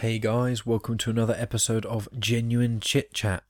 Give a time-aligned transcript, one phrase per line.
[0.00, 3.42] Hey guys, welcome to another episode of Genuine Chit Chat.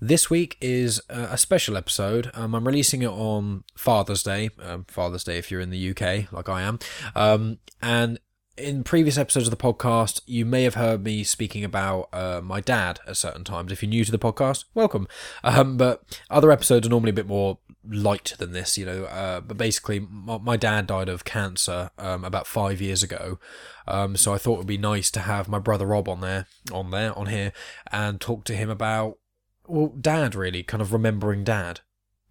[0.00, 2.28] This week is a special episode.
[2.34, 4.50] Um, I'm releasing it on Father's Day.
[4.60, 6.80] Um, Father's Day, if you're in the UK, like I am.
[7.14, 8.18] Um, and
[8.56, 12.60] in previous episodes of the podcast, you may have heard me speaking about uh, my
[12.60, 13.70] dad at certain times.
[13.70, 15.06] If you're new to the podcast, welcome.
[15.44, 17.58] Um, but other episodes are normally a bit more
[17.88, 19.04] light than this, you know.
[19.04, 23.38] Uh, but basically, my, my, dad died of cancer um, about five years ago.
[23.86, 26.46] Um, so I thought it would be nice to have my brother Rob on there,
[26.72, 27.52] on there, on here,
[27.90, 29.18] and talk to him about,
[29.66, 31.80] well, dad really, kind of remembering dad.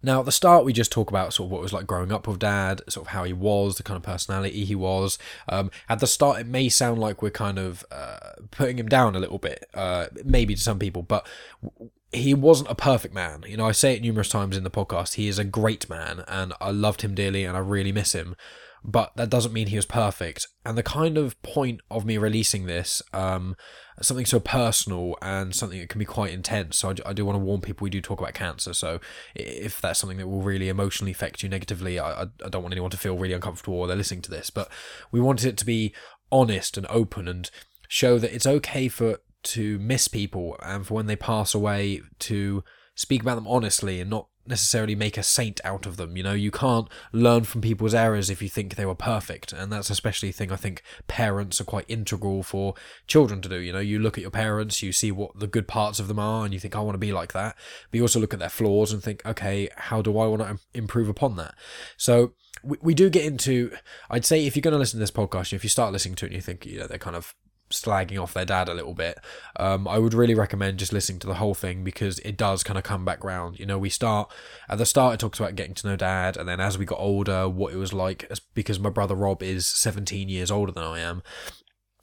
[0.02, 2.12] Now, at the start, we just talk about sort of what it was like growing
[2.12, 5.18] up with dad, sort of how he was, the kind of personality he was.
[5.48, 9.14] Um, at the start, it may sound like we're kind of uh, putting him down
[9.14, 11.26] a little bit, uh, maybe to some people, but
[12.12, 13.44] he wasn't a perfect man.
[13.46, 15.14] You know, I say it numerous times in the podcast.
[15.14, 18.36] He is a great man, and I loved him dearly, and I really miss him
[18.84, 20.48] but that doesn't mean he was perfect.
[20.64, 23.56] And the kind of point of me releasing this, um,
[24.00, 26.78] something so personal and something that can be quite intense.
[26.78, 28.74] So I, I, do want to warn people we do talk about cancer.
[28.74, 29.00] So
[29.34, 32.90] if that's something that will really emotionally affect you negatively, I, I don't want anyone
[32.90, 34.50] to feel really uncomfortable while they're listening to this.
[34.50, 34.68] But
[35.12, 35.94] we wanted it to be
[36.32, 37.50] honest and open and
[37.88, 42.64] show that it's okay for to miss people and for when they pass away to
[42.94, 46.16] speak about them honestly and not necessarily make a saint out of them.
[46.16, 49.52] You know, you can't learn from people's errors if you think they were perfect.
[49.52, 52.74] And that's especially a thing I think parents are quite integral for
[53.06, 53.56] children to do.
[53.56, 56.18] You know, you look at your parents, you see what the good parts of them
[56.18, 57.56] are, and you think, I want to be like that.
[57.90, 60.58] But you also look at their flaws and think, okay, how do I want to
[60.74, 61.54] improve upon that?
[61.96, 63.72] So we, we do get into,
[64.10, 66.26] I'd say if you're going to listen to this podcast, if you start listening to
[66.26, 67.34] it and you think, you know, they're kind of
[67.72, 69.18] slagging off their dad a little bit,
[69.56, 72.78] um, I would really recommend just listening to the whole thing because it does kind
[72.78, 73.58] of come back round.
[73.58, 74.30] You know, we start
[74.68, 76.98] at the start, it talks about getting to know dad, and then as we got
[76.98, 81.00] older, what it was like because my brother Rob is 17 years older than I
[81.00, 81.22] am.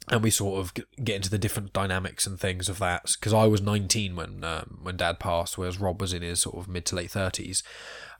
[0.08, 3.46] And we sort of get into the different dynamics and things of that because I
[3.46, 6.84] was 19 when um, when Dad passed, whereas Rob was in his sort of mid
[6.86, 7.62] to late 30s.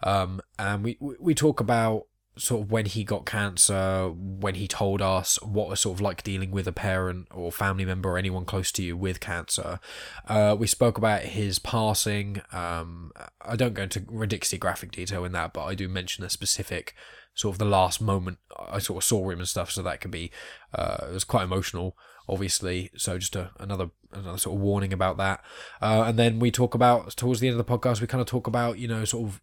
[0.05, 2.07] Um, and we we talk about
[2.37, 6.23] sort of when he got cancer, when he told us what was sort of like
[6.23, 9.81] dealing with a parent or family member or anyone close to you with cancer.
[10.27, 12.41] Uh, we spoke about his passing.
[12.53, 16.31] Um, I don't go into ridiculously graphic detail in that, but I do mention a
[16.31, 16.95] specific
[17.35, 20.11] sort of the last moment I sort of saw him and stuff, so that could
[20.11, 20.31] be
[20.75, 21.97] uh, it was quite emotional
[22.29, 22.91] obviously.
[22.97, 25.43] So just a, another another sort of warning about that.
[25.81, 28.27] Uh, and then we talk about towards the end of the podcast, we kind of
[28.27, 29.41] talk about you know sort of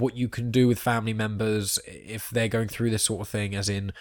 [0.00, 3.54] what you can do with family members if they're going through this sort of thing,
[3.54, 3.92] as in.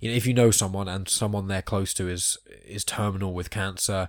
[0.00, 3.50] You know, if you know someone and someone they're close to is is terminal with
[3.50, 4.08] cancer,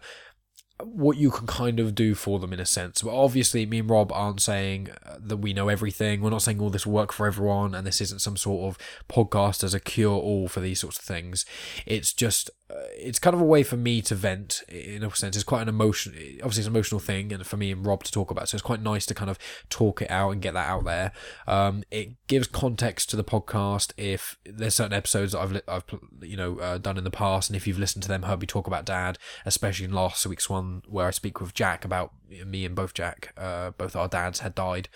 [0.82, 3.02] what you can kind of do for them in a sense.
[3.02, 6.22] But obviously, me and Rob aren't saying uh, that we know everything.
[6.22, 8.78] We're not saying all this will work for everyone, and this isn't some sort of
[9.08, 11.46] podcast as a cure all for these sorts of things.
[11.86, 15.36] It's just uh, it's kind of a way for me to vent in a sense.
[15.36, 18.12] It's quite an emotion, obviously, it's an emotional thing, and for me and Rob to
[18.12, 18.50] talk about.
[18.50, 19.38] So it's quite nice to kind of
[19.70, 21.12] talk it out and get that out there.
[21.46, 25.84] Um, it gives context to the podcast if there's certain episodes that I've I've
[26.22, 28.48] you know uh, done in the past, and if you've listened to them, heard me
[28.48, 32.14] talk about Dad, especially in last week's one where I speak with Jack about
[32.46, 34.90] me and both Jack, uh, both our dads had died.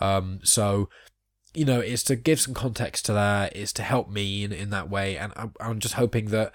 [0.00, 0.88] Um, so
[1.54, 3.54] you know, it's to give some context to that.
[3.54, 6.52] It's to help me in in that way, and I'm, I'm just hoping that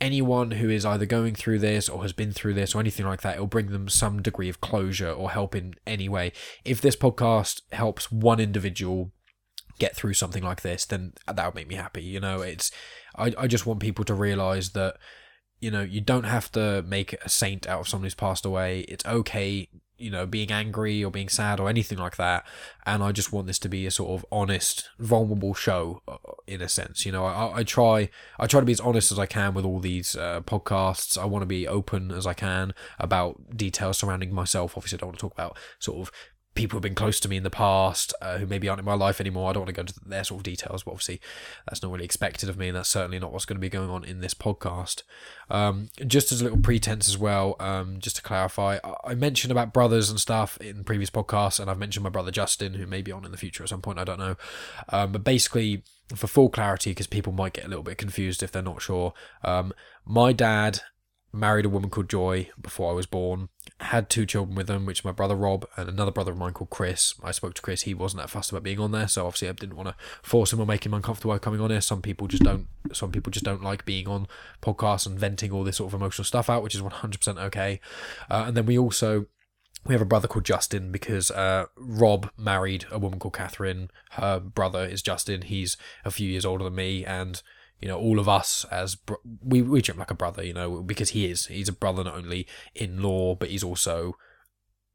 [0.00, 3.22] anyone who is either going through this or has been through this or anything like
[3.22, 6.32] that, it'll bring them some degree of closure or help in any way.
[6.64, 9.12] If this podcast helps one individual
[9.78, 12.02] get through something like this, then that would make me happy.
[12.02, 12.72] You know, it's
[13.16, 14.96] I, I just want people to realize that
[15.62, 18.80] you know you don't have to make a saint out of someone who's passed away.
[18.80, 19.68] It's okay
[20.02, 22.44] you know, being angry or being sad or anything like that.
[22.84, 26.60] And I just want this to be a sort of honest, vulnerable show, uh, in
[26.60, 27.06] a sense.
[27.06, 29.64] You know, I, I try, I try to be as honest as I can with
[29.64, 31.16] all these uh, podcasts.
[31.16, 34.76] I want to be open as I can about details surrounding myself.
[34.76, 36.12] Obviously, I don't want to talk about sort of
[36.54, 38.94] people who've been close to me in the past uh, who maybe aren't in my
[38.94, 39.48] life anymore.
[39.48, 41.20] I don't want to go into their sort of details, but obviously
[41.66, 43.90] that's not really expected of me, and that's certainly not what's going to be going
[43.90, 45.02] on in this podcast.
[45.50, 49.72] Um, just as a little pretense as well, um, just to clarify, I mentioned about
[49.72, 53.12] brothers and stuff in previous podcasts, and I've mentioned my brother Justin, who may be
[53.12, 54.36] on in the future at some point, I don't know.
[54.90, 55.82] Um, but basically,
[56.14, 59.14] for full clarity, because people might get a little bit confused if they're not sure,
[59.42, 59.72] um,
[60.04, 60.80] my dad
[61.32, 63.48] married a woman called Joy before I was born,
[63.80, 66.70] had two children with them, which my brother Rob and another brother of mine called
[66.70, 67.14] Chris.
[67.22, 69.52] I spoke to Chris, he wasn't that fussed about being on there, so obviously I
[69.52, 71.80] didn't want to force him or make him uncomfortable by coming on here.
[71.80, 74.26] Some people just don't some people just don't like being on
[74.60, 77.80] podcasts and venting all this sort of emotional stuff out, which is 100% okay.
[78.30, 79.26] Uh, and then we also
[79.84, 83.90] we have a brother called Justin because uh, Rob married a woman called Catherine.
[84.12, 85.42] Her brother is Justin.
[85.42, 87.42] He's a few years older than me, and
[87.82, 88.96] you know, all of us as
[89.44, 91.46] we we treat him like a brother, you know, because he is.
[91.46, 94.16] He's a brother not only in law, but he's also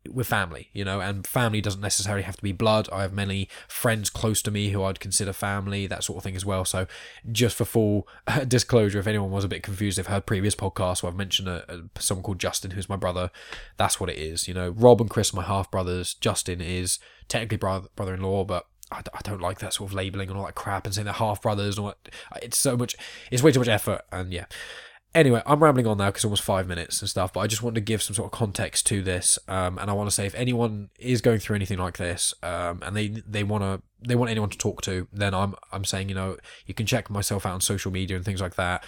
[0.09, 2.87] with family, you know, and family doesn't necessarily have to be blood.
[2.91, 6.35] I have many friends close to me who I'd consider family, that sort of thing
[6.35, 6.65] as well.
[6.65, 6.87] So,
[7.29, 8.07] just for full
[8.47, 11.65] disclosure, if anyone was a bit confused, they've heard previous podcasts where I've mentioned a,
[11.71, 13.31] a, someone called Justin, who's my brother.
[13.77, 14.47] That's what it is.
[14.47, 16.13] You know, Rob and Chris my half brothers.
[16.13, 19.93] Justin is technically brother brother in law, but I, I don't like that sort of
[19.93, 21.97] labeling and all that crap and saying they're half brothers and that.
[22.41, 22.95] It's so much,
[23.31, 24.01] it's way too much effort.
[24.11, 24.45] And yeah.
[25.15, 27.75] Anyway, I'm rambling on now because almost five minutes and stuff, but I just want
[27.75, 29.39] to give some sort of context to this.
[29.47, 32.81] Um, and I want to say if anyone is going through anything like this, um,
[32.85, 36.09] and they, they want to, they want anyone to talk to, then I'm, I'm saying,
[36.09, 38.83] you know, you can check myself out on social media and things like that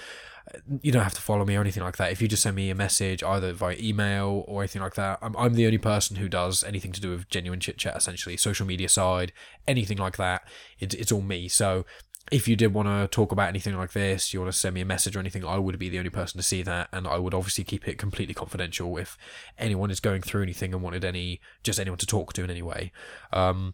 [0.81, 2.11] you don't have to follow me or anything like that.
[2.11, 5.35] If you just send me a message either via email or anything like that, I'm,
[5.37, 8.65] I'm the only person who does anything to do with genuine chit chat, essentially, social
[8.65, 9.31] media side,
[9.67, 10.47] anything like that.
[10.79, 11.47] It, it's all me.
[11.47, 11.85] So
[12.31, 14.81] if you did want to talk about anything like this, you want to send me
[14.81, 17.17] a message or anything, I would be the only person to see that, and I
[17.17, 19.17] would obviously keep it completely confidential if
[19.57, 22.61] anyone is going through anything and wanted any just anyone to talk to in any
[22.61, 22.91] way.
[23.33, 23.73] Um,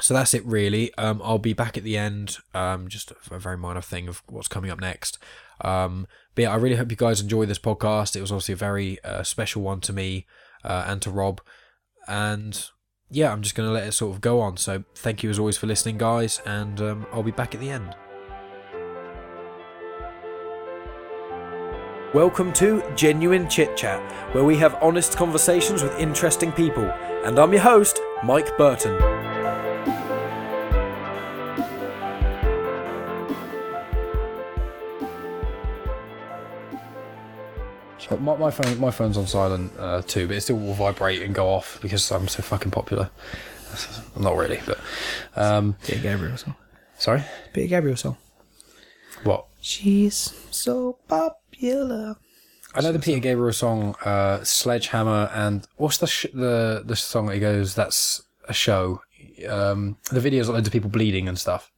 [0.00, 3.56] so that's it really um, i'll be back at the end um, just a very
[3.56, 5.18] minor thing of what's coming up next
[5.60, 8.56] um, but yeah i really hope you guys enjoy this podcast it was obviously a
[8.56, 10.26] very uh, special one to me
[10.64, 11.40] uh, and to rob
[12.08, 12.70] and
[13.10, 15.38] yeah i'm just going to let it sort of go on so thank you as
[15.38, 17.94] always for listening guys and um, i'll be back at the end
[22.14, 24.00] Welcome to Genuine Chit Chat,
[24.36, 26.84] where we have honest conversations with interesting people.
[27.24, 29.33] And I'm your host, Mike Burton.
[38.08, 41.22] So my, my phone my phone's on silent uh, too, but it still will vibrate
[41.22, 43.10] and go off because I'm so fucking popular.
[44.18, 44.78] Not really, but
[45.36, 46.54] um, Peter Gabriel song.
[46.98, 47.24] sorry.
[47.52, 48.16] Peter Gabriel song.
[49.24, 49.46] What?
[49.60, 52.16] She's so popular.
[52.74, 57.26] I know the Peter Gabriel song, uh, "Sledgehammer," and what's the sh- the the song
[57.26, 57.74] that he goes?
[57.74, 59.00] That's a show.
[59.48, 61.72] Um, the videos of loads of people bleeding and stuff.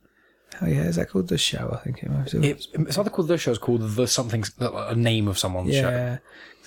[0.62, 1.70] Oh yeah, is that called the show?
[1.72, 2.48] I think it might be.
[2.50, 3.50] It, it's either called the show.
[3.50, 4.44] It's called the something.
[4.60, 5.88] A name of someone's show.
[5.88, 6.18] yeah,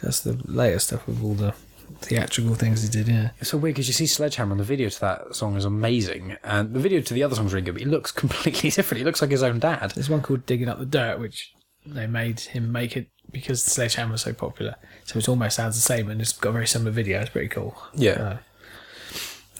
[0.01, 1.53] that's the later stuff with all the
[2.01, 3.07] theatrical things he did.
[3.07, 5.65] Yeah, It's so weird because you see Sledgehammer and the video to that song is
[5.65, 7.73] amazing, and the video to the other song's really good.
[7.73, 8.99] But he looks completely different.
[8.99, 9.91] He looks like his own dad.
[9.95, 11.53] there's one called "Digging Up the Dirt," which
[11.85, 14.75] they made him make it because Sledgehammer was so popular.
[15.05, 17.21] So it almost sounds the same, and it's got a very similar video.
[17.21, 17.75] It's pretty cool.
[17.93, 18.11] Yeah.
[18.11, 18.37] Uh,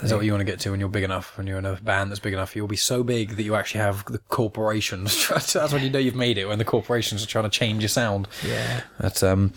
[0.01, 1.37] Is that what you want to get to when you're big enough?
[1.37, 3.81] When you're in a band that's big enough, you'll be so big that you actually
[3.81, 5.27] have the corporations.
[5.53, 6.47] that's when you know you've made it.
[6.47, 8.27] When the corporations are trying to change your sound.
[8.45, 9.53] yeah, That's um,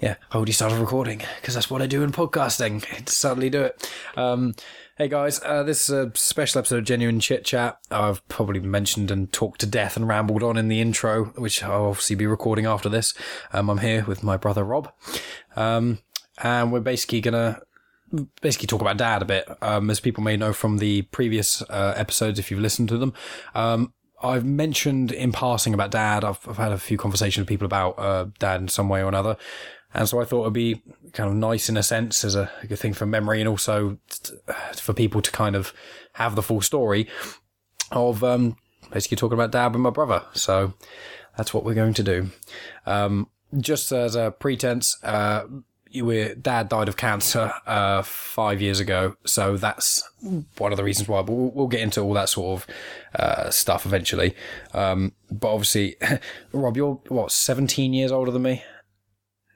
[0.00, 2.84] yeah, I already started recording because that's what I do in podcasting.
[2.92, 3.90] I suddenly do it.
[4.16, 4.54] Um,
[4.98, 7.78] hey guys, uh, this is a special episode of Genuine Chit Chat.
[7.90, 11.86] I've probably mentioned and talked to death and rambled on in the intro, which I'll
[11.86, 13.14] obviously be recording after this.
[13.52, 14.92] Um, I'm here with my brother Rob,
[15.54, 15.98] um,
[16.42, 17.60] and we're basically gonna
[18.40, 19.48] basically talk about dad a bit.
[19.62, 23.12] Um, as people may know from the previous uh, episodes, if you've listened to them,
[23.54, 23.92] um,
[24.22, 26.24] I've mentioned in passing about dad.
[26.24, 29.08] I've, I've had a few conversations with people about uh, dad in some way or
[29.08, 29.36] another.
[29.94, 30.82] And so I thought it'd be
[31.12, 33.98] kind of nice in a sense as a, a good thing for memory and also
[34.10, 34.34] t-
[34.74, 35.72] for people to kind of
[36.14, 37.08] have the full story
[37.92, 38.56] of um,
[38.92, 40.22] basically talking about dad and my brother.
[40.32, 40.74] So
[41.36, 42.30] that's what we're going to do.
[42.84, 43.28] Um,
[43.58, 45.44] just as a pretense, uh,
[46.02, 50.02] we dad died of cancer uh, five years ago, so that's
[50.58, 51.22] one of the reasons why.
[51.22, 52.66] But we'll, we'll get into all that sort of
[53.18, 54.34] uh, stuff eventually.
[54.74, 55.96] Um, but obviously,
[56.52, 58.62] Rob, you're what seventeen years older than me.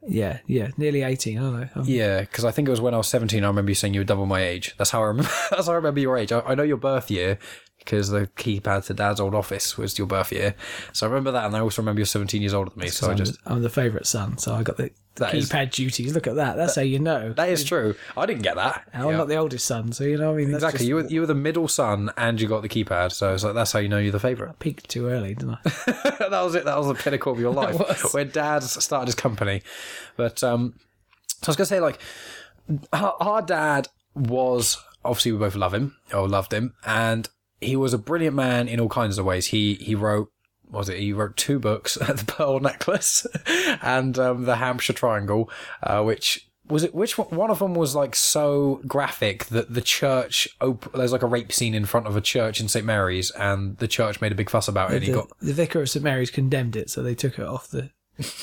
[0.09, 0.69] yeah, yeah.
[0.77, 1.39] Nearly eighteen.
[1.39, 1.69] I don't know.
[1.77, 3.45] I'm- Yeah, because I think it was when I was seventeen.
[3.45, 4.75] I remember you saying you were double my age.
[4.79, 5.31] That's how I remember.
[5.51, 6.33] that's how I remember your age.
[6.33, 7.39] I, I know your birth year
[7.81, 10.55] because the keypad to Dad's old office was your birth year.
[10.93, 12.89] So I remember that, and I also remember you're seventeen years older than me.
[12.89, 15.73] So I just I'm the favourite son, so I got the, the That is- keypad
[15.73, 16.15] duties.
[16.15, 16.57] Look at that.
[16.57, 17.33] That's how you know.
[17.33, 17.95] that is true.
[18.17, 18.87] I didn't get that.
[18.93, 19.17] And I'm Yeah.
[19.17, 20.29] not the oldest son, so you know.
[20.29, 20.79] what I mean, that's Exactly.
[20.79, 23.13] just- You were you were the middle son, and you got the keypad.
[23.13, 24.51] So it's like that's how you know you're the favourite.
[24.51, 25.59] I peaked too early, didn't I?
[26.31, 26.65] that was it.
[26.65, 29.63] That was the pinnacle of your life, where Dad started his company.
[30.17, 30.75] But um,
[31.43, 31.99] so I was gonna say, like,
[32.93, 37.29] our, our dad was obviously we both love him or loved him, and
[37.61, 39.47] he was a brilliant man in all kinds of ways.
[39.47, 40.31] He he wrote.
[40.71, 41.01] Was it?
[41.01, 43.27] He wrote two books, The Pearl Necklace
[43.83, 45.51] and um, The Hampshire Triangle,
[45.83, 46.95] uh, which was it?
[46.95, 51.25] Which one, one of them was like so graphic that the church op- there's like
[51.25, 54.31] a rape scene in front of a church in St Mary's, and the church made
[54.31, 54.97] a big fuss about it.
[54.97, 57.47] and he the, got the vicar of St Mary's condemned it, so they took it
[57.47, 57.91] off the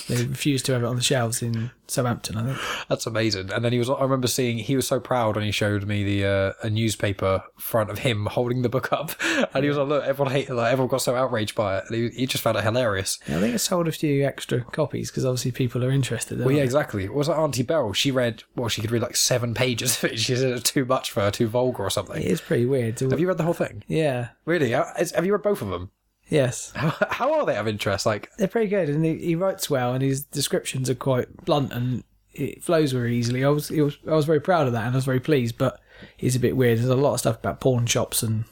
[0.07, 2.37] they refused to have it on the shelves in Southampton.
[2.37, 2.57] I think.
[2.89, 3.51] That's amazing.
[3.51, 3.89] And then he was.
[3.89, 7.43] I remember seeing he was so proud when he showed me the uh, a newspaper
[7.57, 9.11] front of him holding the book up,
[9.53, 10.53] and he was like, "Look, everyone hated.
[10.55, 11.85] Like everyone got so outraged by it.
[11.87, 14.63] And he, he just found it hilarious." Yeah, I think it sold a few extra
[14.63, 16.39] copies because obviously people are interested.
[16.39, 17.03] Well, yeah, exactly.
[17.03, 17.93] It was like Auntie Beryl.
[17.93, 18.43] She read.
[18.55, 20.17] Well, she could read like seven pages of it.
[20.27, 22.21] She said it was too much for her, too vulgar or something.
[22.21, 22.99] It is pretty weird.
[22.99, 23.83] Have you read the whole thing?
[23.87, 24.29] Yeah.
[24.45, 24.73] Really?
[24.73, 25.91] Uh, Have you read both of them?
[26.29, 26.71] Yes.
[26.75, 28.05] How, how are they of interest?
[28.05, 31.71] Like, They're pretty good, and he, he writes well, and his descriptions are quite blunt,
[31.71, 32.03] and
[32.33, 33.43] it flows very easily.
[33.43, 35.57] I was, was I was very proud of that, and I was very pleased.
[35.57, 35.79] But
[36.19, 36.79] it's a bit weird.
[36.79, 38.45] There's a lot of stuff about pawn shops and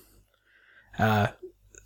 [0.97, 1.27] uh,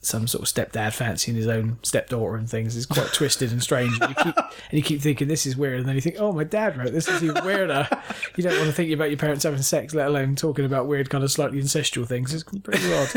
[0.02, 2.76] some sort of stepdad fancying his own stepdaughter and things.
[2.76, 4.00] is quite twisted and strange.
[4.00, 6.32] And you, keep, and you keep thinking this is weird, and then you think, oh,
[6.32, 7.08] my dad wrote this.
[7.08, 7.88] Is even weirder.
[8.36, 11.10] you don't want to think about your parents having sex, let alone talking about weird,
[11.10, 12.34] kind of slightly incestual things.
[12.34, 13.10] It's pretty odd.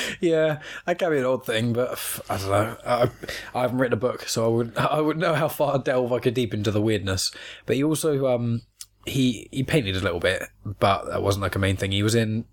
[0.20, 2.76] yeah, that can be an odd thing, but I don't know.
[2.84, 3.10] I,
[3.54, 6.18] I haven't written a book, so I would I would know how far delve I
[6.18, 7.30] could deep into the weirdness.
[7.66, 8.62] But he also um
[9.04, 11.92] he he painted a little bit, but that wasn't like a main thing.
[11.92, 12.44] He was in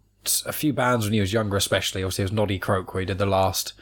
[0.46, 2.03] a few bands when he was younger, especially.
[2.03, 3.74] Obviously, it was Noddy Croak where he did the last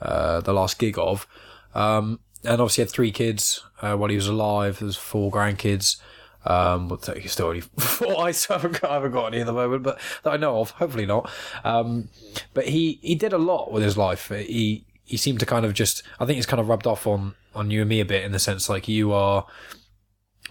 [0.00, 1.26] uh the last gig of.
[1.74, 4.78] Um, and obviously had three kids uh, while he was alive.
[4.78, 5.96] There's four grandkids.
[6.44, 8.20] Um, but he's still only four.
[8.20, 10.70] I haven't got, I haven't got any at the moment, but that I know of.
[10.70, 11.30] Hopefully not.
[11.64, 12.08] Um,
[12.54, 14.28] but he he did a lot with his life.
[14.28, 16.02] He he seemed to kind of just.
[16.20, 18.32] I think it's kind of rubbed off on on you and me a bit in
[18.32, 19.46] the sense like you are.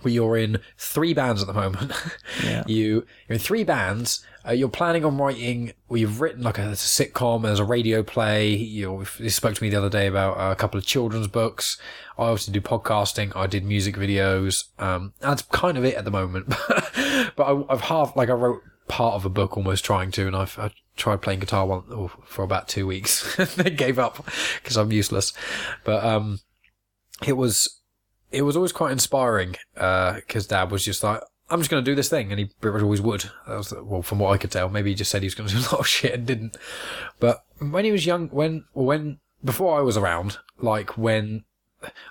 [0.04, 1.92] You're in three bands at the moment.
[2.44, 2.64] Yeah.
[2.68, 4.24] you you're in three bands.
[4.46, 5.74] Uh, you're planning on writing.
[5.88, 7.44] Well, you've written like a, a sitcom.
[7.44, 8.50] There's a radio play.
[8.50, 11.80] You, you spoke to me the other day about uh, a couple of children's books.
[12.18, 13.36] I also do podcasting.
[13.36, 14.66] I did music videos.
[14.80, 16.50] Um, that's kind of it at the moment.
[17.36, 20.36] but I, I've half like I wrote part of a book almost trying to, and
[20.36, 23.36] I've I tried playing guitar one oh, for about two weeks.
[23.56, 24.26] then gave up
[24.62, 25.34] because I'm useless.
[25.84, 26.40] But um,
[27.26, 27.80] it was
[28.36, 31.90] it was always quite inspiring uh, because Dad was just like, "I'm just going to
[31.90, 33.30] do this thing," and he pretty much always would.
[33.48, 34.68] Was well, from what I could tell.
[34.70, 36.58] Maybe he just said he was going to do a lot of shit and didn't.
[37.20, 41.46] But when he was young, when when before I was around, like when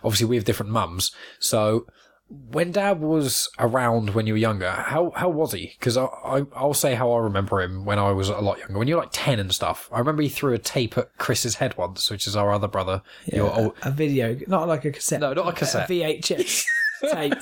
[0.03, 1.87] obviously we have different mums, so
[2.29, 5.75] when Dad was around when you were younger, how how was he?
[5.79, 8.79] Because I, I I'll say how I remember him when I was a lot younger.
[8.79, 11.57] When you were like ten and stuff, I remember he threw a tape at Chris's
[11.57, 13.03] head once, which is our other brother.
[13.27, 15.21] Your a, old, a video, not like a cassette.
[15.21, 15.89] No, not a cassette.
[15.89, 16.65] VHS
[17.13, 17.35] tape.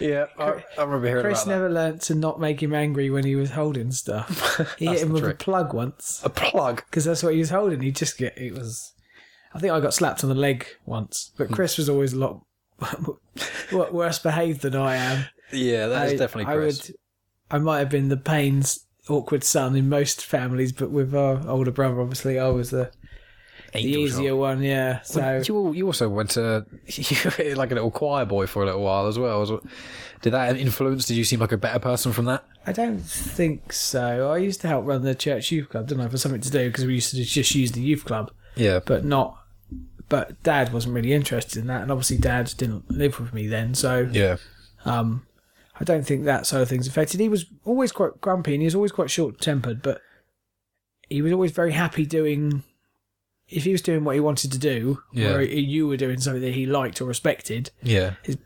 [0.00, 3.36] yeah, I, I remember hearing Chris never learnt to not make him angry when he
[3.36, 4.60] was holding stuff.
[4.78, 5.34] He hit him with trick.
[5.34, 6.84] a plug once A plug.
[6.86, 7.80] because that's what he was holding.
[7.80, 8.94] He just get it was.
[9.54, 11.54] I think I got slapped on the leg once, but hmm.
[11.54, 12.42] Chris was always a lot
[13.72, 15.24] worse behaved than I am.
[15.52, 16.88] Yeah, that is I, definitely I Chris.
[16.88, 16.96] would.
[17.50, 21.70] I might have been the pains awkward son in most families, but with our older
[21.70, 22.90] brother, obviously, I was the,
[23.72, 24.36] the easier shot.
[24.38, 24.62] one.
[24.62, 28.62] Yeah, so you you also went to you were like a little choir boy for
[28.62, 29.40] a little while as well.
[29.40, 29.66] Was-
[30.22, 31.04] Did that influence?
[31.06, 32.44] Did you seem like a better person from that?
[32.66, 34.30] I don't think so.
[34.30, 36.68] I used to help run the church youth club, didn't I, for something to do
[36.68, 39.36] because we used to just use the youth club, Yeah, but not.
[40.12, 43.74] But Dad wasn't really interested in that, and obviously Dad didn't live with me then,
[43.74, 44.36] so yeah,
[44.84, 45.26] um,
[45.80, 47.18] I don't think that sort of things affected.
[47.18, 50.02] He was always quite grumpy, and he was always quite short tempered, but
[51.08, 52.62] he was always very happy doing.
[53.48, 55.32] If he was doing what he wanted to do, Yeah.
[55.34, 58.36] or you were doing something that he liked or respected, yeah, his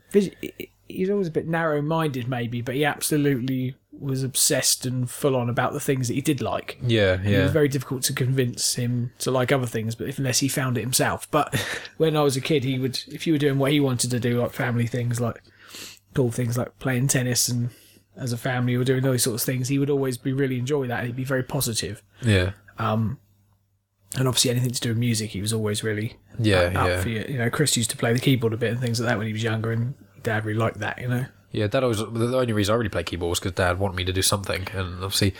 [0.87, 5.09] vis- he was always a bit narrow minded, maybe, but he absolutely was obsessed and
[5.09, 6.77] full on about the things that he did like.
[6.83, 7.39] yeah, yeah.
[7.39, 10.47] It was very difficult to convince him to like other things, but if, unless he
[10.47, 11.29] found it himself.
[11.31, 11.55] But
[11.97, 14.19] when I was a kid, he would, if you were doing what he wanted to
[14.19, 15.41] do, like family things, like
[16.13, 17.69] cool things like playing tennis and
[18.15, 20.87] as a family or doing those sorts of things, he would always be really enjoy
[20.87, 20.99] that.
[20.99, 22.03] And he'd be very positive.
[22.21, 22.51] yeah.
[22.79, 23.19] Um,
[24.15, 27.09] and obviously anything to do with music, he was always really Yeah, up yeah, for
[27.09, 27.25] you.
[27.27, 29.27] You know, Chris used to play the keyboard a bit and things like that when
[29.27, 29.95] he was younger, and
[30.27, 31.01] Dad really liked that.
[31.01, 31.25] You know.
[31.51, 31.67] yeah.
[31.67, 34.13] Dad always the only reason I really play keyboard was because Dad wanted me to
[34.13, 35.33] do something, and obviously,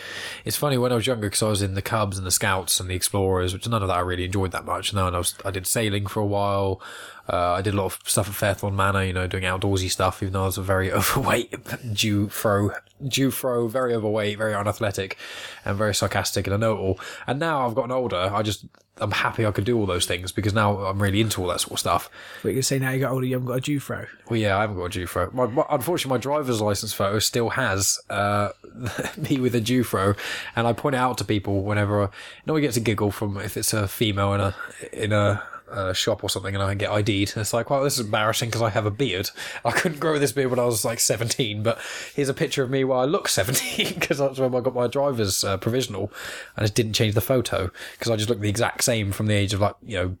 [0.44, 2.80] it's funny when I was younger because I was in the Cubs and the Scouts
[2.80, 4.90] and the Explorers, which none of that I really enjoyed that much.
[4.90, 6.80] And I was I did sailing for a while.
[7.28, 10.22] Uh, I did a lot of stuff at Fairthorne Manor, you know, doing outdoorsy stuff,
[10.22, 11.54] even though I was a very overweight
[11.92, 12.70] Jew fro,
[13.06, 15.18] Jew fro, very overweight, very unathletic,
[15.64, 16.98] and very sarcastic and a know-it-all.
[17.26, 18.64] And now I've gotten older, I just,
[18.96, 21.60] I'm happy I could do all those things because now I'm really into all that
[21.60, 22.10] sort of stuff.
[22.42, 24.06] But you say now you got older, you haven't got a Jufro.
[24.30, 25.32] Well, yeah, I haven't got a Jufro.
[25.34, 28.50] My, my, unfortunately, my driver's license photo still has uh,
[29.16, 30.16] me with a Jufro,
[30.56, 32.02] and I point it out to people whenever.
[32.02, 32.10] I, you
[32.46, 34.54] know, we get a giggle from if it's a female in a
[34.92, 35.42] in a.
[35.70, 37.36] Uh, shop or something and I get ID'd.
[37.36, 39.30] It's like, well, this is embarrassing because I have a beard.
[39.64, 41.78] I couldn't grow this beard when I was like 17, but
[42.14, 44.86] here's a picture of me while I look 17 because that's when I got my
[44.86, 46.12] driver's uh, provisional.
[46.56, 49.34] I just didn't change the photo because I just looked the exact same from the
[49.34, 50.16] age of like, you know,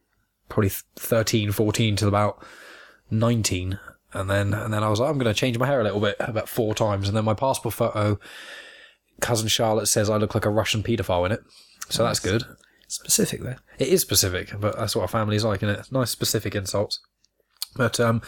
[0.48, 2.42] probably 13, 14 till about
[3.10, 3.78] nineteen,
[4.12, 6.00] and then and then I was like, I'm going to change my hair a little
[6.00, 8.18] bit about four times, and then my passport photo,
[9.20, 11.40] cousin Charlotte says I look like a Russian paedophile in it,
[11.88, 12.44] so that's good.
[12.88, 13.58] Specific there.
[13.78, 15.92] It is specific, but that's what our family's like, isn't it?
[15.92, 17.00] Nice specific insults.
[17.76, 18.22] But um,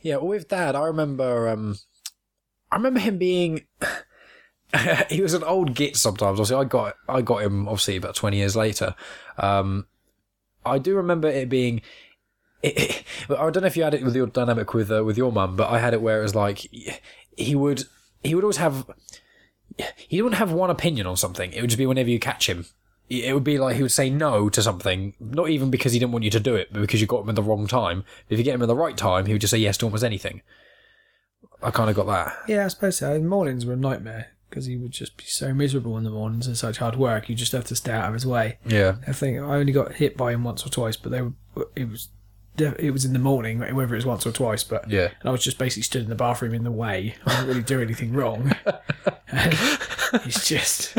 [0.00, 1.76] yeah, with Dad, I remember um,
[2.70, 3.66] I remember him being.
[5.10, 6.38] he was an old git sometimes.
[6.38, 8.94] Obviously, I got I got him obviously about twenty years later.
[9.38, 9.86] Um,
[10.64, 11.82] I do remember it being.
[12.62, 15.16] It, it, I don't know if you had it with your dynamic with uh, with
[15.16, 16.66] your mum, but I had it where it was like
[17.36, 17.84] he would
[18.22, 18.88] he would always have
[19.96, 21.52] he wouldn't have one opinion on something.
[21.52, 22.66] It would just be whenever you catch him.
[23.10, 26.12] It would be like he would say no to something, not even because he didn't
[26.12, 28.04] want you to do it, but because you got him at the wrong time.
[28.28, 30.04] If you get him at the right time, he would just say yes to almost
[30.04, 30.42] anything.
[31.62, 32.36] I kind of got that.
[32.48, 33.20] Yeah, I suppose so.
[33.20, 36.56] Mornings were a nightmare because he would just be so miserable in the mornings and
[36.56, 37.28] such hard work.
[37.28, 38.58] You just have to stay out of his way.
[38.64, 38.96] Yeah.
[39.06, 41.32] I think I only got hit by him once or twice, but they were,
[41.76, 42.08] it was
[42.58, 44.62] it was in the morning, whether it was once or twice.
[44.64, 45.08] But Yeah.
[45.20, 47.14] and I was just basically stood in the bathroom in the way.
[47.26, 48.52] I didn't really do anything wrong.
[49.28, 49.52] and
[50.24, 50.96] it's just.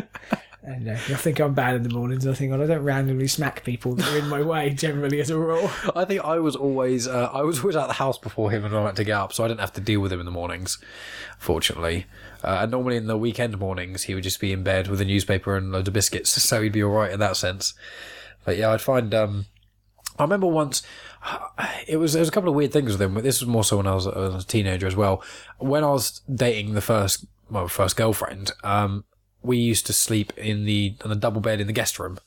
[0.63, 2.27] And uh, I think I'm bad in the mornings.
[2.27, 5.37] I think I don't randomly smack people that are in my way generally as a
[5.37, 5.71] rule.
[5.95, 8.75] I think I was always uh, I was always at the house before him and
[8.75, 10.31] I had to get up, so I didn't have to deal with him in the
[10.31, 10.77] mornings.
[11.39, 12.05] Fortunately,
[12.43, 15.05] uh, and normally in the weekend mornings he would just be in bed with a
[15.05, 17.73] newspaper and loads of biscuits, so he'd be all right in that sense.
[18.45, 19.13] But yeah, I'd find.
[19.15, 19.45] Um,
[20.19, 20.83] I remember once
[21.87, 23.15] it was there was a couple of weird things with him.
[23.15, 25.23] But this was more so when I was, I was a teenager as well.
[25.57, 29.05] When I was dating the first well first girlfriend, um,
[29.41, 32.19] we used to sleep in the on a double bed in the guest room,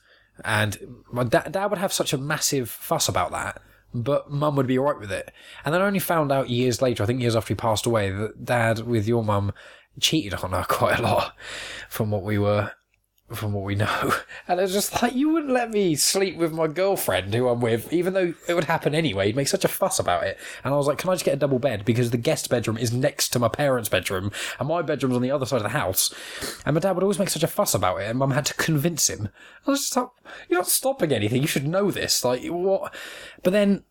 [0.44, 0.78] and
[1.12, 3.60] my dad, dad would have such a massive fuss about that,
[3.92, 5.30] but mum would be alright with it.
[5.64, 8.10] And then I only found out years later, I think years after he passed away,
[8.10, 9.52] that dad with your mum
[10.00, 11.36] cheated on her quite a lot,
[11.88, 12.72] from what we were.
[13.32, 14.12] From what we know,
[14.48, 17.90] and it's just like you wouldn't let me sleep with my girlfriend who I'm with,
[17.90, 19.26] even though it would happen anyway.
[19.26, 21.32] He'd make such a fuss about it, and I was like, "Can I just get
[21.32, 24.82] a double bed?" Because the guest bedroom is next to my parents' bedroom, and my
[24.82, 26.12] bedroom's on the other side of the house.
[26.66, 28.54] And my dad would always make such a fuss about it, and mum had to
[28.54, 29.30] convince him.
[29.66, 30.08] I was just like,
[30.50, 31.40] "You're not stopping anything.
[31.40, 32.94] You should know this." Like what?
[33.42, 33.84] But then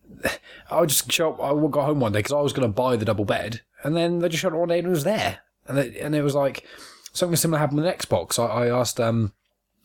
[0.70, 1.42] I just show up.
[1.42, 3.96] I got home one day because I was going to buy the double bed, and
[3.96, 6.22] then they just showed up one day and it was there, and it, and it
[6.22, 6.68] was like
[7.14, 8.38] something similar happened with an Xbox.
[8.38, 9.32] I, I asked um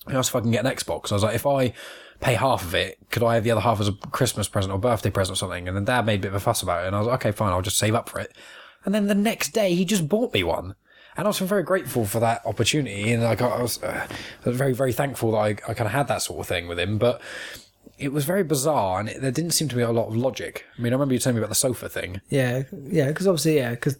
[0.06, 1.12] I asked if I can get an Xbox.
[1.12, 1.72] I was like, if I
[2.20, 4.78] pay half of it, could I have the other half as a Christmas present or
[4.78, 5.68] birthday present or something?
[5.68, 7.20] And then Dad made a bit of a fuss about it, and I was like,
[7.20, 8.34] okay, fine, I'll just save up for it.
[8.84, 10.74] And then the next day, he just bought me one.
[11.16, 14.06] And I was very grateful for that opportunity, and like I was, uh,
[14.44, 16.68] I was very, very thankful that I, I kind of had that sort of thing
[16.68, 16.96] with him.
[16.96, 17.20] But
[17.98, 20.64] it was very bizarre, and it, there didn't seem to be a lot of logic.
[20.78, 22.20] I mean, I remember you telling me about the sofa thing.
[22.28, 23.98] Yeah, yeah, because obviously, yeah, because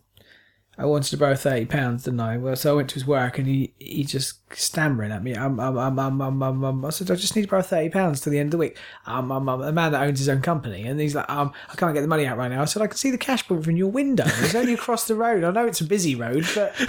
[0.80, 2.36] I wanted to borrow thirty pounds, didn't I?
[2.36, 5.34] Well, so I went to his work, and he he just stammering at me.
[5.34, 6.84] Um, um, um, um, um, um, um.
[6.84, 8.78] I said, I just need to borrow thirty pounds to the end of the week.
[9.04, 11.74] Um, um, um, a man that owns his own company, and he's like, um, I
[11.74, 12.62] can't get the money out right now.
[12.62, 14.24] I said, I can see the cash book from your window.
[14.26, 15.42] It's only across the road.
[15.42, 16.74] I know it's a busy road, but.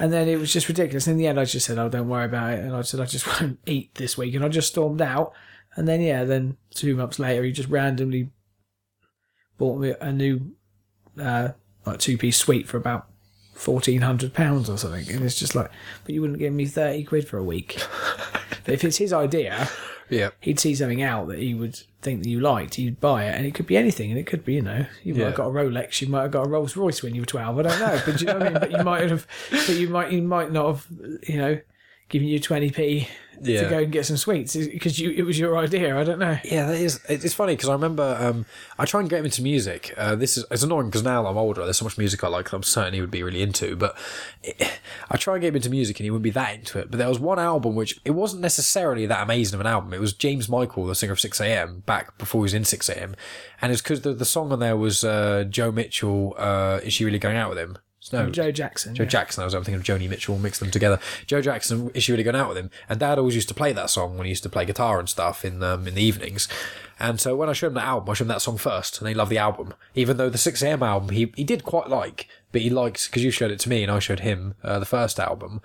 [0.00, 1.06] And then it was just ridiculous.
[1.06, 2.60] In the end, I just said, Oh, don't worry about it.
[2.60, 5.34] And I said, I just won't eat this week, and I just stormed out.
[5.76, 8.30] And then yeah, then two months later, he just randomly
[9.58, 10.52] bought me a new
[11.20, 11.50] uh,
[11.84, 13.09] like two piece suite for about
[13.60, 15.70] fourteen hundred pounds or something, and it's just like,
[16.04, 17.76] but you wouldn't give me thirty quid for a week.
[18.64, 19.68] but if it's his idea,
[20.08, 20.30] Yeah.
[20.40, 23.46] he'd see something out that he would think that you liked, he'd buy it, and
[23.46, 25.26] it could be anything, and it could be you know, you might Yeah.
[25.26, 27.58] have got a Rolex, you might have got a Rolls Royce when you were twelve,
[27.58, 28.58] I don't know, but you know what I mean?
[28.60, 30.86] But you might have, but you might, you might not have,
[31.28, 31.60] you know.
[32.10, 33.08] Giving you twenty p
[33.40, 33.62] Yeah.
[33.62, 35.98] to go and get some sweets because you it was your idea.
[35.98, 36.36] I don't know.
[36.44, 37.00] Yeah, that is.
[37.08, 38.44] It's funny because I remember um,
[38.78, 39.94] I try and get him into music.
[39.96, 42.50] Uh, this is it's annoying because now I'm older, there's so much music I like
[42.50, 43.76] that I'm certain he would be really into.
[43.76, 43.96] But
[44.42, 46.90] it, I try and get him into music and he wouldn't be that into it.
[46.90, 49.94] But there was one album which it wasn't necessarily that amazing of an album.
[49.94, 53.14] It was James Michael, the singer of Sixx:A.M., back before he was in Sixx:A.M.,
[53.62, 56.34] and it's because the the song on there was uh, Joe Mitchell.
[56.36, 57.78] Uh, is she really going out with him?
[58.12, 58.94] No, Joe Jackson.
[58.94, 59.08] Joe yeah.
[59.08, 59.42] Jackson.
[59.42, 60.98] I was thinking of Joni Mitchell, mix them together.
[61.26, 62.70] Joe Jackson, is she really going out with him?
[62.88, 65.08] And Dad always used to play that song when he used to play guitar and
[65.08, 66.48] stuff in um, in the evenings.
[66.98, 69.08] And so when I showed him that album, I showed him that song first, and
[69.08, 69.74] he loved the album.
[69.94, 70.82] Even though the Sixx:A.M.
[70.82, 73.82] album he he did quite like, but he liked because you showed it to me
[73.82, 75.60] and I showed him uh, the first album.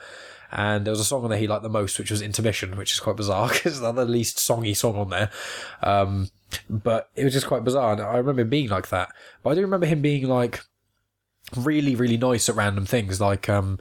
[0.52, 2.94] And there was a song on there he liked the most, which was Intermission, which
[2.94, 5.30] is quite bizarre because it's the least songy song on there.
[5.82, 6.30] Um,
[6.70, 7.94] but it was just quite bizarre.
[7.94, 9.10] And I remember him being like that.
[9.44, 10.62] But I do remember him being like
[11.56, 13.22] really, really nice at random things.
[13.22, 13.80] Like, um,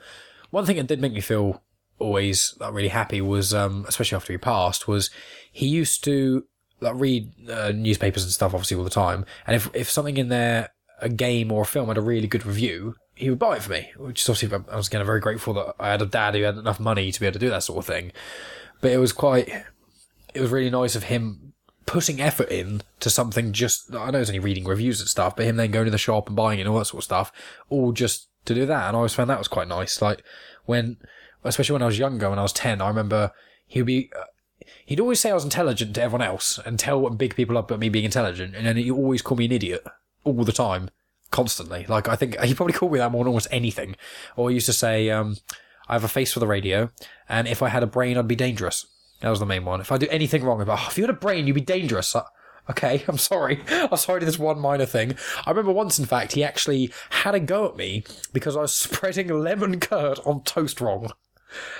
[0.50, 1.62] one thing that did make me feel
[1.98, 5.10] always like, really happy was, um, especially after he passed, was
[5.50, 6.44] he used to
[6.80, 9.24] like read uh, newspapers and stuff, obviously all the time.
[9.46, 12.46] And if if something in there, a game or a film had a really good
[12.46, 13.90] review, he would buy it for me.
[13.96, 16.42] Which is obviously I was kind of very grateful that I had a dad who
[16.42, 18.12] had enough money to be able to do that sort of thing.
[18.80, 19.48] But it was quite,
[20.34, 21.53] it was really nice of him
[21.86, 25.46] putting effort in to something just I know it's only reading reviews and stuff, but
[25.46, 27.32] him then going to the shop and buying it and all that sort of stuff,
[27.68, 28.88] all just to do that.
[28.88, 30.00] And I always found that was quite nice.
[30.00, 30.22] Like
[30.64, 30.96] when,
[31.42, 33.32] especially when I was younger, when I was ten, I remember
[33.66, 34.10] he would be.
[34.16, 34.24] Uh,
[34.86, 37.88] he'd always say I was intelligent to everyone else and tell big people about me
[37.88, 39.84] being intelligent, and then he always call me an idiot
[40.24, 40.90] all the time,
[41.30, 41.84] constantly.
[41.88, 43.96] Like I think he probably called me that more than almost anything.
[44.36, 45.36] Or he used to say, um,
[45.88, 46.90] "I have a face for the radio,
[47.28, 48.86] and if I had a brain, I'd be dangerous."
[49.24, 49.80] That was the main one.
[49.80, 52.14] If I do anything wrong, about oh, if you had a brain, you'd be dangerous.
[52.14, 52.24] Uh,
[52.68, 53.62] okay, I'm sorry.
[53.70, 55.16] I'm sorry to this one minor thing.
[55.46, 58.74] I remember once, in fact, he actually had a go at me because I was
[58.76, 61.10] spreading lemon curd on toast wrong.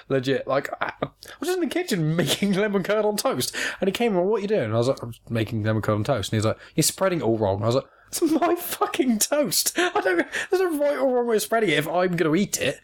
[0.08, 0.94] Legit, like I
[1.38, 4.38] was just in the kitchen making lemon curd on toast, and he came and what
[4.38, 4.64] are you doing?
[4.64, 7.20] And I was like, I'm making lemon curd on toast, and he's like, you're spreading
[7.20, 7.62] it all wrong.
[7.62, 9.74] I was like, it's my fucking toast.
[9.76, 10.26] I don't.
[10.48, 12.80] There's no right or wrong way of spreading it if I'm going to eat it.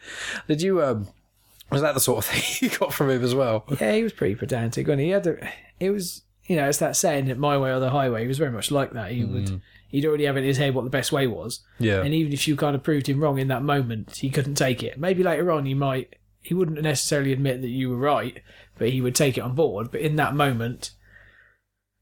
[0.48, 1.08] Did you um?
[1.70, 3.64] Was that the sort of thing you got from him as well?
[3.80, 4.87] Yeah, he was pretty pedantic.
[4.87, 7.70] When he he had the, it was you know it's that saying that my way
[7.70, 8.22] or the highway.
[8.22, 9.12] He was very much like that.
[9.12, 9.61] He would mm.
[9.88, 11.61] he'd already have in his head what the best way was.
[11.78, 12.02] Yeah.
[12.02, 14.83] And even if you kind of proved him wrong in that moment, he couldn't take
[14.83, 14.98] it.
[14.98, 18.42] Maybe later on, he might he wouldn't necessarily admit that you were right,
[18.78, 19.90] but he would take it on board.
[19.90, 20.92] But in that moment,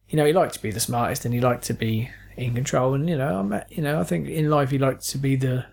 [0.08, 2.94] you know, he liked to be the smartest and he liked to be in control.
[2.94, 5.66] And you know, I'm, you know, I think in life he liked to be the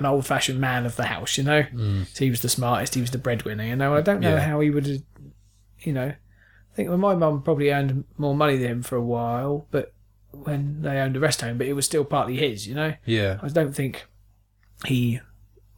[0.00, 1.36] an old fashioned man of the house.
[1.38, 1.64] You know,
[2.12, 2.94] so he was the smartest.
[2.94, 3.64] He was the breadwinner.
[3.64, 4.40] You know, I don't know Yeah.
[4.40, 5.02] how he would, have,
[5.80, 6.08] you know.
[6.72, 9.92] I think well, my mum probably earned more money than him for a while, but
[10.30, 12.66] when they owned a rest home, but it was still partly his.
[12.68, 13.38] You know, Yeah.
[13.42, 14.06] I don't think
[14.86, 15.20] he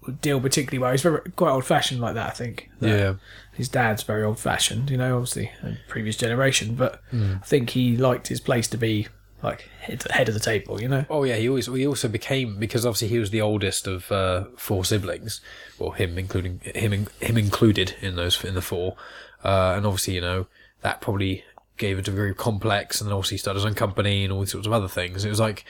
[0.06, 0.90] would deal particularly well.
[0.92, 2.26] He's very quite old fashioned like that.
[2.26, 2.70] I think.
[2.80, 3.14] Yeah.
[3.54, 7.34] His dad's very old fashioned, you know, obviously a previous generation, but Hmm.
[7.42, 9.08] I think he liked his place to be
[9.42, 11.04] like head, of the table, you know.
[11.08, 14.44] Oh yeah, he always he also became because obviously he was the oldest of uh,
[14.56, 15.40] four siblings,
[15.78, 18.96] well him including him in- him included in those in the four,
[19.44, 20.46] uh, and obviously you know
[20.82, 21.44] that probably
[21.76, 24.44] gave it a very complex, and then obviously he started his own company and all
[24.44, 25.24] sorts of other things.
[25.24, 25.64] It was like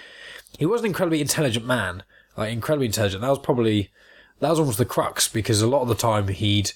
[0.59, 2.02] he was an incredibly intelligent man,
[2.37, 3.22] like incredibly intelligent.
[3.22, 3.90] That was probably
[4.40, 6.72] that was almost the crux because a lot of the time he'd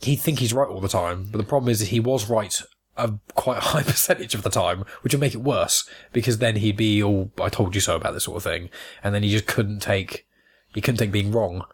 [0.00, 2.60] he'd think he's right all the time, but the problem is that he was right
[3.08, 6.76] a quite high percentage of the time, which would make it worse because then he'd
[6.76, 8.70] be all "I told you so" about this sort of thing,
[9.02, 10.26] and then he just couldn't take
[10.74, 11.64] he couldn't take being wrong,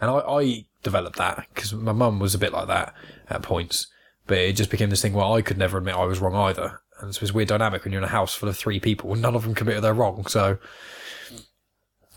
[0.00, 2.94] and I, I developed that because my mum was a bit like that
[3.30, 3.86] at points,
[4.26, 6.80] but it just became this thing where I could never admit I was wrong either,
[7.00, 9.22] and it's this weird dynamic when you're in a house full of three people and
[9.22, 10.26] none of them admit they're wrong.
[10.26, 10.58] So,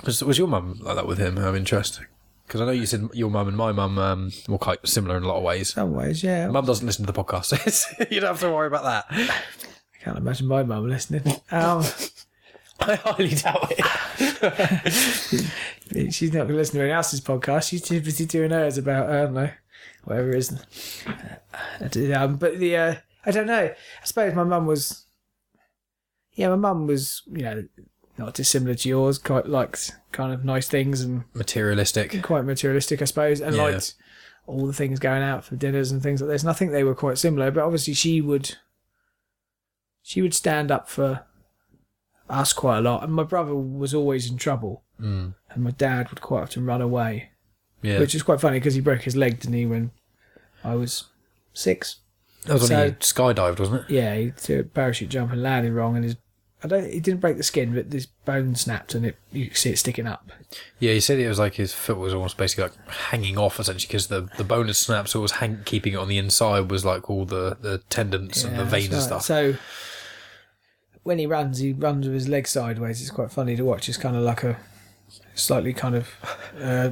[0.06, 1.38] was, was your mum like that with him?
[1.38, 2.08] I'm interested.
[2.46, 5.24] Because I know you said your mum and my mum um, were quite similar in
[5.24, 5.74] a lot of ways.
[5.74, 6.48] Some ways, yeah.
[6.48, 9.06] Mum doesn't listen to the podcast, so you don't have to worry about that.
[9.10, 9.42] I
[10.04, 11.24] can't imagine my mum listening.
[11.52, 11.84] Um,
[12.80, 13.84] I highly doubt it.
[16.14, 17.70] she's not going to listen to anyone else's podcast.
[17.70, 19.50] She's too busy doing hers about, I don't know,
[20.04, 20.52] whatever it is.
[22.16, 23.72] Um, but the, uh, I don't know.
[23.72, 25.06] I suppose my mum was,
[26.34, 27.64] yeah, my mum was, you know,
[28.18, 32.22] not dissimilar to yours, quite liked kind of nice things and Materialistic.
[32.24, 33.64] quite materialistic, I suppose, and Yeah.
[33.64, 33.94] liked
[34.48, 36.44] all the things going out for dinners and things like this.
[36.44, 38.56] And I think they were quite similar, but obviously she would
[40.08, 41.26] she would stand up for
[42.30, 43.04] us quite a lot.
[43.04, 45.34] And my brother was always in trouble, Mm.
[45.50, 47.32] and my dad would quite often run away,
[47.82, 48.00] Yeah.
[48.00, 49.92] which is quite funny because he broke his leg, didn't he, when
[50.64, 51.06] I was
[51.54, 51.98] six?
[52.46, 53.90] that was when he skydived, wasn't it?
[53.90, 56.16] Yeah, he did a parachute jump and landed wrong, and his
[56.64, 56.92] I don't.
[56.92, 59.78] He didn't break the skin, but his bone snapped, and it you could see it
[59.78, 60.32] sticking up.
[60.80, 63.88] Yeah, he said it was like his foot was almost basically like hanging off essentially
[63.88, 66.72] because the, the bone had snapped, so it was hang- keeping it on the inside
[66.72, 69.18] was like all the, the tendons and the veins and that's stuff.
[69.30, 69.54] right.
[69.54, 69.56] So
[71.04, 73.00] when he runs, he runs with his leg sideways.
[73.02, 73.88] It's quite funny to watch.
[73.90, 74.58] It's kind of like a
[75.36, 76.10] slightly kind of
[76.60, 76.92] uh,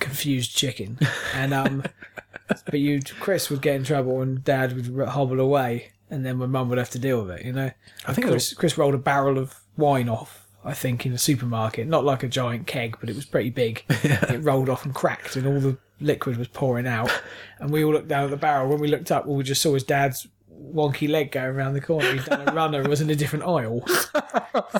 [0.00, 0.98] confused chicken.
[1.34, 1.84] And um,
[2.64, 6.36] but you, Chris would get in trouble, and Dad would r- hobble away, and then
[6.36, 7.46] my mum would have to deal with it.
[7.46, 7.70] You know,
[8.06, 10.46] I think it Chris, Chris rolled a barrel of wine off.
[10.64, 13.84] I think in a supermarket, not like a giant keg, but it was pretty big.
[13.88, 17.10] It rolled off and cracked, and all the liquid was pouring out.
[17.60, 18.68] And we all looked down at the barrel.
[18.68, 22.12] When we looked up, we just saw his dad's wonky leg going around the corner.
[22.12, 23.84] He'd done a runner and was in a different aisle.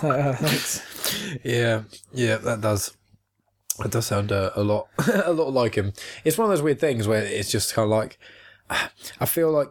[0.01, 0.83] So, uh, thanks.
[1.45, 2.97] Yeah, yeah, that does.
[3.79, 4.89] That does sound uh, a lot,
[5.25, 5.93] a lot like him.
[6.25, 8.19] It's one of those weird things where it's just kind of like,
[9.21, 9.69] I feel like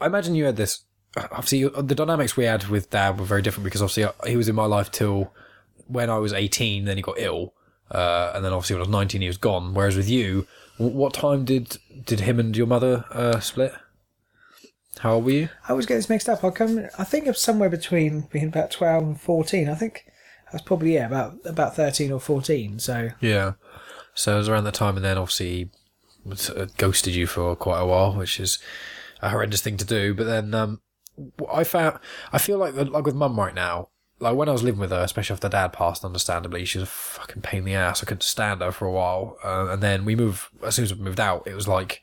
[0.00, 0.84] I imagine you had this.
[1.32, 4.48] Obviously, the dynamics we had with Dad were very different because obviously uh, he was
[4.48, 5.32] in my life till
[5.86, 6.84] when I was eighteen.
[6.84, 7.54] Then he got ill,
[7.90, 9.74] uh, and then obviously when I was nineteen, he was gone.
[9.74, 13.72] Whereas with you, what time did did him and your mother uh, split?
[15.00, 15.48] How old were you?
[15.66, 16.42] I always get this mixed up.
[16.42, 16.86] I come.
[16.98, 19.68] I think it was somewhere between being about twelve and fourteen.
[19.68, 20.04] I think
[20.48, 22.78] I was probably yeah about about thirteen or fourteen.
[22.78, 23.52] So Yeah.
[24.14, 25.70] So it was around that time, and then obviously
[26.24, 28.58] he uh, ghosted you for quite a while, which is
[29.22, 30.14] a horrendous thing to do.
[30.14, 30.80] But then, um,
[31.52, 31.98] I found
[32.32, 33.88] I feel like like with mum right now.
[34.20, 36.90] Like when I was living with her, especially after dad passed, understandably, she was a
[36.90, 38.02] fucking pain in the ass.
[38.02, 40.48] I couldn't stand her for a while, uh, and then we moved.
[40.64, 42.02] As soon as we moved out, it was like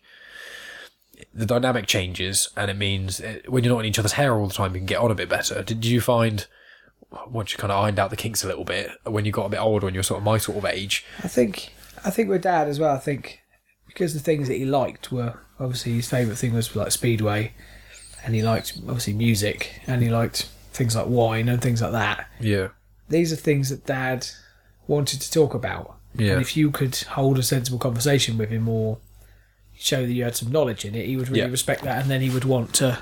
[1.34, 4.48] the dynamic changes, and it means it, when you're not in each other's hair all
[4.48, 5.62] the time, you can get on a bit better.
[5.62, 6.48] Did you find
[7.28, 9.50] once you kind of ironed out the kinks a little bit when you got a
[9.50, 11.06] bit older, when you're sort of my sort of age?
[11.24, 11.74] I think
[12.04, 12.96] I think with dad as well.
[12.96, 13.42] I think
[13.88, 17.54] because the things that he liked were obviously his favourite thing was like speedway,
[18.26, 22.28] and he liked obviously music, and he liked things like wine and things like that.
[22.40, 22.70] Yeah,
[23.08, 24.28] These are things that dad
[24.88, 25.96] wanted to talk about.
[26.16, 28.98] yeah, And if you could hold a sensible conversation with him or
[29.78, 31.48] show that you had some knowledge in it, he would really Yeah.
[31.48, 33.00] respect that, and then he would want to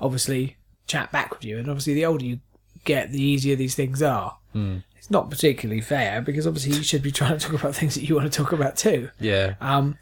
[0.00, 1.58] obviously chat back with you.
[1.58, 2.40] And obviously, the older you
[2.84, 4.36] get, the easier these things are.
[4.52, 4.78] Hmm.
[4.96, 8.02] It's not particularly fair because obviously you should be trying to talk about things that
[8.08, 9.10] you want to talk about too.
[9.20, 9.54] yeah.
[9.60, 9.98] Um,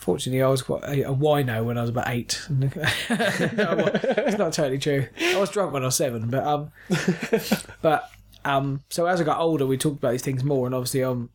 [0.00, 2.40] fortunately, I was quite a, a wino when I was about eight.
[2.50, 5.06] no, it's not totally true.
[5.20, 6.72] I was drunk when I was seven, but um,
[7.82, 8.10] but
[8.44, 11.28] um, so as I got older, we talked about these things more, and obviously, I'm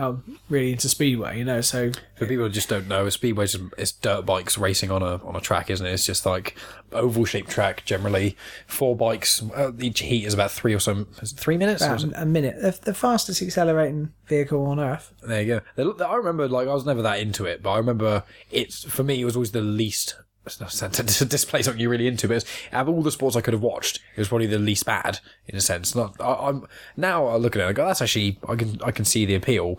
[0.00, 1.60] um, really into speedway, you know.
[1.60, 5.02] So For people who just don't know, a speedway is it's dirt bikes racing on
[5.02, 5.92] a on a track, isn't it?
[5.92, 6.56] It's just like
[6.92, 8.36] oval shaped track generally.
[8.66, 9.42] Four bikes.
[9.54, 11.06] Uh, each heat is about three or so.
[11.20, 11.82] Is it three minutes?
[11.82, 15.12] Or about a minute, the, the fastest accelerating vehicle on earth.
[15.22, 16.04] There you go.
[16.04, 19.20] I remember, like, I was never that into it, but I remember it's for me.
[19.20, 20.16] It was always the least.
[20.46, 23.40] It's not to display something you're really into, but out of all the sports I
[23.40, 25.94] could have watched, it was probably the least bad in a sense.
[25.94, 28.90] Not, I, I'm now I look at it, I go, that's actually I can I
[28.90, 29.78] can see the appeal,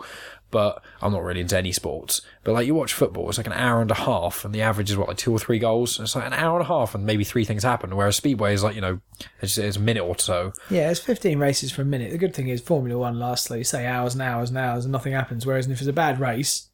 [0.52, 2.22] but I'm not really into any sports.
[2.44, 4.90] But like you watch football, it's like an hour and a half, and the average
[4.90, 5.98] is what like two or three goals.
[5.98, 7.96] It's like an hour and a half, and maybe three things happen.
[7.96, 9.00] Whereas speedway is like you know,
[9.40, 10.52] it's, it's a minute or so.
[10.70, 12.12] Yeah, it's 15 races for a minute.
[12.12, 14.92] The good thing is Formula One lasts, like say, hours and hours and hours, and
[14.92, 15.44] nothing happens.
[15.44, 16.68] Whereas if it's a bad race,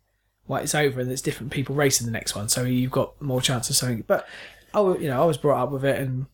[0.49, 3.41] well, it's over, and there's different people racing the next one, so you've got more
[3.41, 4.03] chance of something.
[4.07, 4.27] But
[4.75, 6.27] I, you know, I was brought up with it, and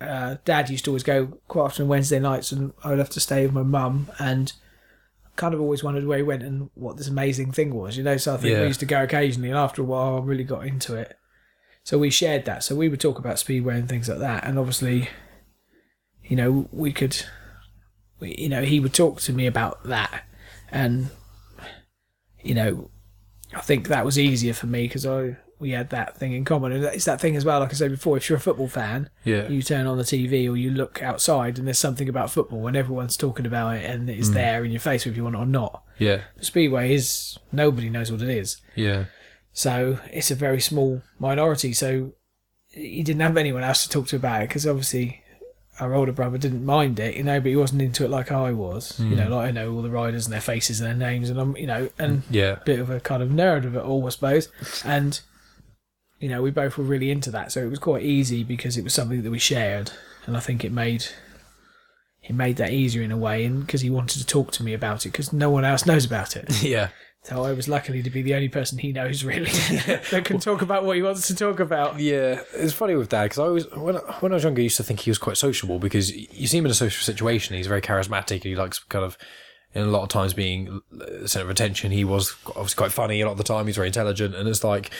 [0.00, 3.20] uh, Dad used to always go quite often Wednesday nights, and I would have to
[3.20, 4.52] stay with my mum, and
[5.36, 8.16] kind of always wondered where he went and what this amazing thing was, you know.
[8.16, 8.60] So I think Yeah.
[8.62, 11.16] we used to go occasionally, and after a while, I really got into it.
[11.82, 12.62] So we shared that.
[12.62, 15.08] So we would talk about speedway and things like that, and obviously,
[16.22, 17.20] you know, we could,
[18.20, 20.24] we, you know, he would talk to me about that,
[20.70, 21.10] and
[22.42, 22.90] you know,
[23.54, 26.72] I think that was easier for me because I we had that thing in common,
[26.72, 27.60] and it's that thing as well.
[27.60, 30.50] Like I said before, if you're a football fan, Yeah, you turn on the TV
[30.50, 34.08] or you look outside, and there's something about football, and everyone's talking about it, and
[34.08, 34.34] it's mm.
[34.34, 35.84] there in your face whether you want it or not.
[35.98, 38.56] yeah, The Speedway is nobody knows what it is.
[38.74, 39.04] yeah,
[39.52, 41.74] So it's a very small minority.
[41.74, 42.14] So
[42.68, 45.22] he didn't have anyone else to talk to about it because obviously
[45.80, 48.52] our older brother didn't mind it, you know, but he wasn't into it like I
[48.52, 49.00] was.
[49.00, 49.32] You know, hmm.
[49.32, 51.66] like I know all the riders and their faces and their names, and I'm, you
[51.66, 52.52] know, and yeah.
[52.60, 54.48] a bit of a kind of nerd of it all, I suppose.
[54.84, 55.20] And
[56.18, 58.84] you know, we both were really into that, so it was quite easy because it
[58.84, 59.90] was something that we shared,
[60.26, 61.06] and I think it made.
[62.22, 64.74] It made that easier in a way, and because he wanted to talk to me
[64.74, 66.62] about it, because no one else knows about it.
[66.62, 66.90] Yeah,
[67.30, 69.44] So I was luckily to be the only person he knows really
[70.10, 72.00] that can talk about what he wants to talk about.
[72.00, 74.78] Yeah, it's funny with dad because I always when when I was younger, I used
[74.78, 77.68] to think he was quite sociable because you see him in a social situation, he's
[77.68, 79.16] very charismatic and he likes kind of.
[79.72, 83.20] In a lot of times being the centre of attention, he was obviously quite funny
[83.20, 83.66] a lot of the time.
[83.66, 84.90] He's very intelligent, and it's like,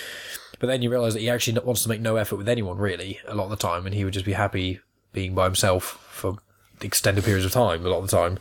[0.61, 3.19] but then you realise that he actually wants to make no effort with anyone really
[3.27, 4.79] a lot of the time, and he would just be happy
[5.13, 6.37] being by himself for
[6.81, 8.39] extended periods of time a lot of the time,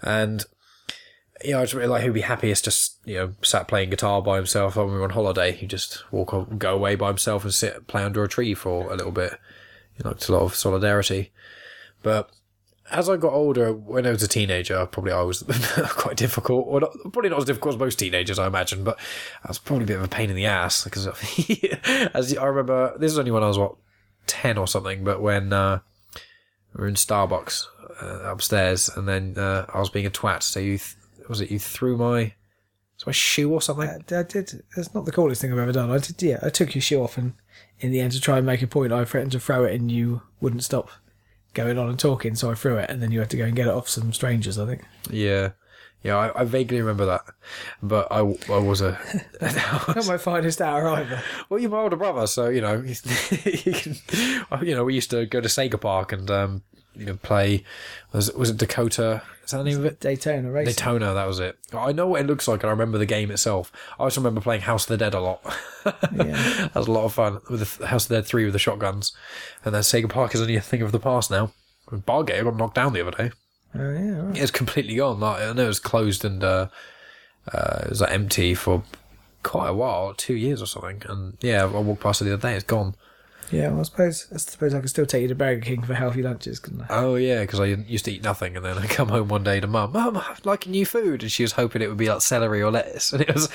[0.00, 0.46] and
[1.44, 4.22] you know, I just really like he'd be happiest just you know sat playing guitar
[4.22, 5.52] by himself when we were on holiday.
[5.52, 8.92] He'd just walk o- go away by himself and sit play under a tree for
[8.92, 9.38] a little bit.
[9.96, 11.32] He liked a lot of solidarity,
[12.02, 12.30] but
[12.90, 15.42] as I got older, when I was a teenager, probably I was
[15.90, 18.98] quite difficult, or not, probably not as difficult as most teenagers, I imagine, but
[19.44, 21.06] I was probably a bit of a pain in the ass because,
[22.14, 23.76] as I remember, this is only when I was what
[24.26, 25.80] ten or something, but when uh,
[26.74, 27.66] we were in Starbucks
[28.02, 30.96] uh, upstairs, and then uh, I was being a twat, so you th-
[31.30, 32.34] was it you threw my
[32.98, 33.88] was my shoe or something?
[33.88, 34.62] I, I did.
[34.76, 35.90] That's not the coolest thing I've ever done.
[35.90, 36.22] I did.
[36.22, 37.32] Yeah, I took your shoe off, and
[37.78, 39.90] in the end, to try and make a point, I threatened to throw it, and
[39.90, 40.90] you wouldn't stop
[41.54, 43.56] going on and talking, so I threw it, and then you had to go and
[43.56, 44.58] get it off some strangers.
[44.58, 44.84] I think.
[45.08, 45.52] Yeah.
[46.02, 47.24] Yeah, I, I vaguely remember that,
[47.82, 48.98] but I, I was a
[49.42, 51.22] Not my finest hour either.
[51.50, 52.82] Well, you're my older brother, so you know,
[53.44, 53.96] you can,
[54.62, 56.62] you know, we used to go to Sega Park and um,
[56.94, 57.64] you know play.
[58.12, 59.22] Was was it Dakota?
[59.44, 60.00] Is that the name of it?
[60.00, 60.74] Daytona racing.
[60.74, 61.14] Daytona.
[61.14, 61.58] That was it.
[61.72, 63.72] I know what it looks like, and I remember the game itself.
[63.98, 65.42] I also remember playing House of the Dead a lot.
[66.12, 66.68] Yeah.
[66.68, 68.58] that was a lot of fun with the House of the Dead three with the
[68.58, 69.12] shotguns,
[69.64, 71.52] and then Sega Park is only a thing of the past now.
[71.90, 73.30] Bargate got knocked down the other day.
[73.74, 74.20] Oh yeah.
[74.20, 74.36] Right.
[74.38, 75.20] It's completely gone.
[75.20, 76.68] Like, I know it was closed and uh,
[77.52, 78.82] uh, it was like, empty for
[79.42, 81.02] quite a while, two years or something.
[81.08, 82.54] And yeah, I walked past it the other day.
[82.54, 82.94] It's gone.
[83.52, 85.94] Yeah, well, I suppose I suppose I could still take you to Burger King for
[85.94, 86.86] healthy lunches, couldn't I?
[86.90, 89.58] Oh yeah, because I used to eat nothing, and then I come home one day
[89.60, 92.20] to mum, mum, I like new food, and she was hoping it would be like
[92.20, 93.48] celery or lettuce, and it was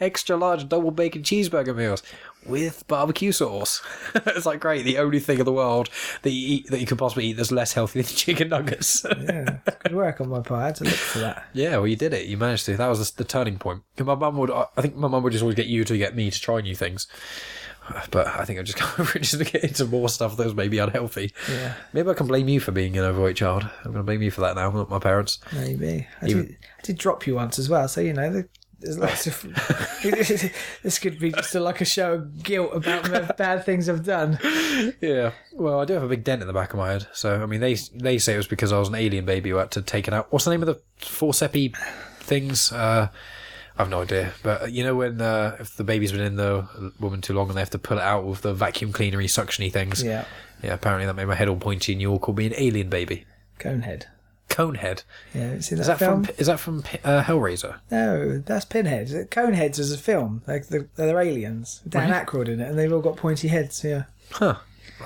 [0.00, 2.02] extra large double bacon cheeseburger meals
[2.46, 3.82] with barbecue sauce.
[4.14, 5.88] it's like great, the only thing in the world
[6.22, 9.04] that you eat that you could possibly eat that's less healthy than chicken nuggets.
[9.08, 10.60] Yeah, good work on my part.
[10.62, 11.44] I had to look for that.
[11.52, 12.26] yeah, well, you did it.
[12.26, 12.76] You managed to.
[12.76, 13.82] That was the, the turning point.
[13.96, 14.50] 'Cause My mum would.
[14.50, 16.74] I think my mum would just always get you to get me to try new
[16.74, 17.06] things.
[18.10, 20.78] But I think I'm just got just to get into more stuff that was maybe
[20.78, 21.32] unhealthy.
[21.50, 23.62] Yeah, Maybe I can blame you for being an overweight child.
[23.84, 25.38] I'm going to blame you for that now, not my parents.
[25.52, 26.06] maybe.
[26.22, 28.30] I Even- did, I did drop you once as well, so you know.
[28.32, 28.48] there-
[28.80, 29.42] There's lots of.
[30.82, 34.04] this could be just a, like a show of guilt about the bad things I've
[34.04, 34.38] done.
[35.02, 35.32] Yeah.
[35.52, 37.06] Well, I do have a big dent in the back of my head.
[37.12, 39.56] So, I mean, they they say it was because I was an alien baby who
[39.56, 40.32] had to take it out.
[40.32, 41.76] What's the name of the forceps
[42.20, 42.72] things?
[42.72, 43.08] Uh,
[43.78, 44.32] I've no idea.
[44.42, 47.48] But uh, you know when uh, if the baby's been in the woman too long
[47.48, 50.02] and they have to pull it out with the vacuum cleanery suctiony things.
[50.02, 50.24] Yeah,
[50.62, 50.74] Yeah.
[50.74, 53.24] Apparently that made my head all pointy, and you all called me an alien baby.
[53.58, 54.04] Conehead.
[54.48, 55.04] Conehead.
[55.32, 56.24] Yeah, see that, Is that film?
[56.24, 57.78] from is that from uh, Hellraiser?
[57.90, 59.08] No, that's Pinhead.
[59.30, 60.42] Coneheads is a film.
[60.46, 61.80] Like the, they're aliens.
[61.88, 63.84] Dan Aykroyd in it, and they've all got pointy heads.
[63.84, 64.56] Yeah, Huh.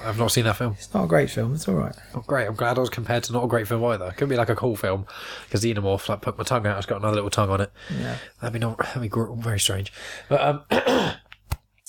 [0.02, 0.74] I've not seen that film.
[0.78, 1.54] it's not a great film.
[1.54, 1.94] It's all right.
[2.14, 2.46] Oh, great.
[2.46, 4.11] I'm glad I was compared to not a great film either.
[4.12, 5.07] Could be like a cool film
[5.46, 6.76] because Xenomorph like put my tongue out.
[6.78, 7.72] It's got another little tongue on it.
[7.98, 8.16] Yeah.
[8.40, 8.78] That'd be not.
[8.78, 9.92] That'd be gr- very strange.
[10.28, 10.62] But um,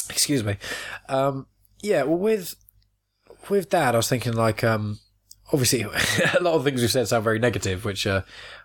[0.10, 0.58] excuse me.
[1.10, 1.48] Um,
[1.82, 2.04] yeah.
[2.04, 2.56] Well, with
[3.50, 5.00] with Dad, I was thinking like um,
[5.52, 5.82] obviously
[6.38, 8.22] a lot of things we've said sound very negative, which uh,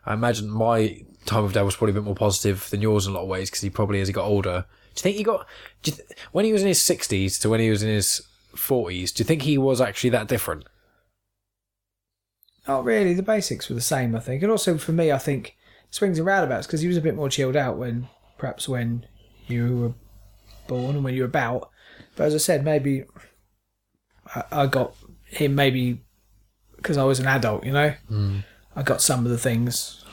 [0.07, 3.13] I imagine my time with Dad was probably a bit more positive than yours in
[3.13, 4.65] a lot of ways because he probably as he got older.
[4.95, 5.47] Do you think he got
[5.83, 8.23] do you th- when he was in his sixties to when he was in his
[8.55, 9.13] forties?
[9.13, 10.65] Do you think he was actually that different?
[12.69, 13.15] Not really.
[13.15, 14.43] The basics were the same, I think.
[14.43, 15.57] And also for me, I think
[15.91, 18.09] swings and roundabouts because he was a bit more chilled out when
[18.39, 19.07] perhaps when
[19.49, 19.95] you were
[20.69, 21.71] born and when you were about.
[22.17, 23.05] But as I said, maybe
[24.35, 26.03] I, I got him maybe
[26.77, 27.65] because I was an adult.
[27.65, 28.39] You know, hmm.
[28.77, 30.05] I got some of the things.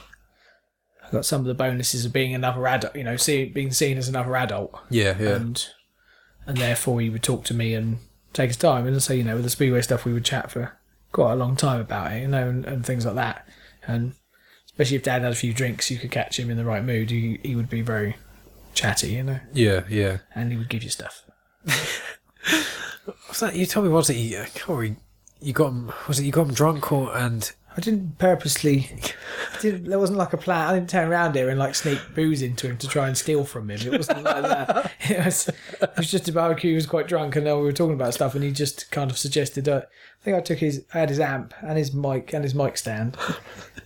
[1.06, 2.96] I got some of the bonuses of being another adult.
[2.96, 4.78] You know, see, being seen as another adult.
[4.90, 5.36] Yeah, yeah.
[5.36, 5.68] and
[6.46, 8.00] and therefore he would talk to me and
[8.38, 8.88] take his time.
[8.88, 10.78] And so you know, with the speedway stuff, we would chat for
[11.12, 13.48] quite a long time about it, you know, and, and things like that.
[13.86, 14.14] And
[14.66, 17.10] especially if Dad had a few drinks, you could catch him in the right mood.
[17.10, 18.16] He he would be very
[18.74, 20.20] chatty, you know, yeah, yeah.
[20.36, 21.24] and he would give you stuff.
[23.30, 24.98] Was that you told me you, or you,
[25.42, 25.92] you got him?
[26.08, 27.52] Was it you got him drunk or and?
[27.78, 28.90] I didn't purposely.
[29.54, 30.68] I didn't, there wasn't like a plan.
[30.68, 33.46] I didn't turn around here and like sneak booze into him to try and steal
[33.46, 33.80] from him.
[33.80, 34.92] It wasn't like that.
[35.10, 36.72] It was, it was just a barbecue.
[36.72, 39.10] He was quite drunk, and then we were talking about stuff, and he just kind
[39.10, 39.70] of suggested.
[39.70, 42.56] Uh, I think I took his, I had his amp and his mic and his
[42.56, 43.16] mic stand,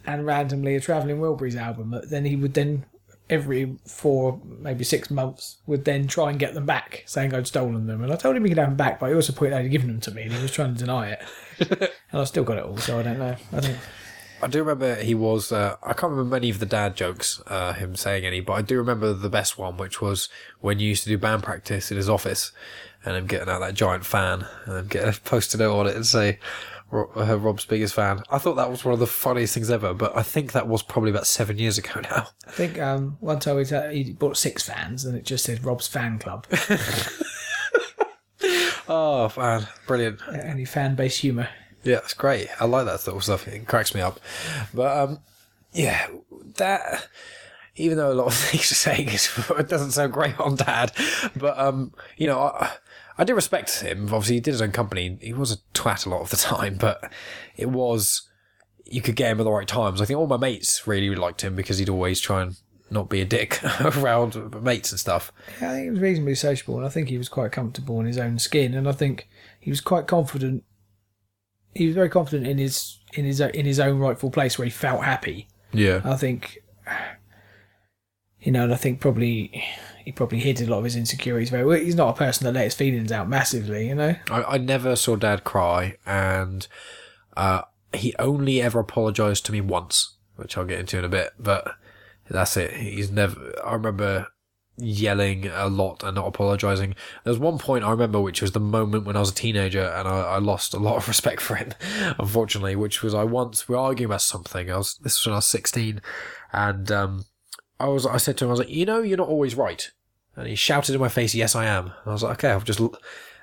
[0.06, 1.91] and randomly a Travelling Wilburys album.
[1.91, 2.86] But then he would then
[3.30, 7.88] every four, maybe six months, would then try and get them back, saying I'd stolen
[7.88, 8.04] them.
[8.04, 9.69] And I told him he could have them back, but he also pointed out he'd
[9.69, 11.23] given them to me, and he was trying to deny it.
[11.69, 11.89] And
[12.21, 13.36] I still got it all, so I don't know.
[13.54, 13.78] I think.
[14.43, 15.52] I do remember he was.
[15.52, 18.62] Uh, I can't remember many of the dad jokes, uh, him saying any, but I
[18.63, 21.97] do remember the best one, which was when you used to do band practice in
[21.97, 22.52] his office,
[23.06, 26.06] and him getting out that giant fan and then getting posted it on it and
[26.06, 26.39] say.
[26.93, 28.21] Uh, Rob's biggest fan.
[28.30, 30.84] I thought that was one of the funniest things ever, but I think that was
[30.84, 32.28] probably about seven years ago now.
[32.45, 35.63] I think um, one time he, ta- he bought six fans and it just said
[35.63, 36.45] Rob's fan club.
[38.93, 39.67] Oh, man.
[39.88, 40.19] brilliant!
[40.34, 41.47] Any fan based humour.
[41.84, 42.49] Yeah, it's great.
[42.60, 43.47] I like that sort of stuff.
[43.47, 44.19] It cracks me up.
[44.73, 45.19] But um,
[45.71, 46.08] yeah,
[46.58, 47.08] that
[47.77, 50.91] even though a lot of things you're saying is it doesn't sound great on Dad,
[51.38, 52.73] but um, you know, I,
[53.17, 54.06] I do respect him.
[54.06, 55.17] Obviously, he did his own company.
[55.21, 57.12] He was a twat a lot of the time, but
[57.56, 58.27] it was
[58.86, 60.01] you could get him at the right times.
[60.01, 62.58] I think all my mates really liked him because he'd always try and
[62.91, 65.32] not be a dick around mates and stuff.
[65.62, 68.06] Yeah, I think he was reasonably sociable and I think he was quite comfortable in
[68.06, 69.27] his own skin and I think
[69.60, 70.63] he was quite confident.
[71.73, 74.71] He was very confident in his in his in his own rightful place where he
[74.71, 75.47] felt happy.
[75.71, 76.60] Yeah, I think,
[78.41, 79.63] you know, and I think probably
[80.04, 81.80] he probably hid a lot of his insecurities very well.
[81.80, 84.15] He's not a person that let his feelings out massively, you know.
[84.30, 86.67] I, I never saw Dad cry, and
[87.38, 87.62] uh,
[87.93, 91.32] he only ever apologized to me once, which I'll get into in a bit.
[91.39, 91.75] But
[92.32, 92.74] that's it.
[92.74, 93.54] He's never.
[93.63, 94.28] I remember
[94.78, 96.96] yelling a lot and not apologizing.
[97.24, 99.84] There was one point I remember, which was the moment when I was a teenager,
[99.84, 101.74] and I, I lost a lot of respect for him,
[102.17, 102.76] unfortunately.
[102.76, 104.71] Which was I once we were arguing about something.
[104.71, 106.02] I was this was when I was sixteen,
[106.52, 107.25] and um,
[107.79, 109.92] I was I said to him, I was like, you know, you're not always right.
[110.36, 112.63] And he shouted in my face, "Yes, I am." And I was like, "Okay, I've
[112.63, 112.79] just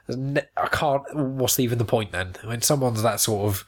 [0.06, 1.02] there's I can't.
[1.14, 2.34] What's even the point then?
[2.42, 3.66] When someone's that sort of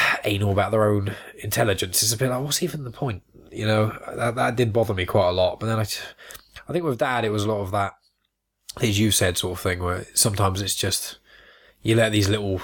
[0.24, 3.22] anal about their own intelligence, it's a bit like, what's even the point?
[3.52, 5.60] You know, that, that did bother me quite a lot.
[5.60, 5.86] But then I,
[6.68, 7.92] I think with Dad, it was a lot of that.
[8.80, 11.18] as you said, sort of thing, where sometimes it's just
[11.82, 12.60] you let these little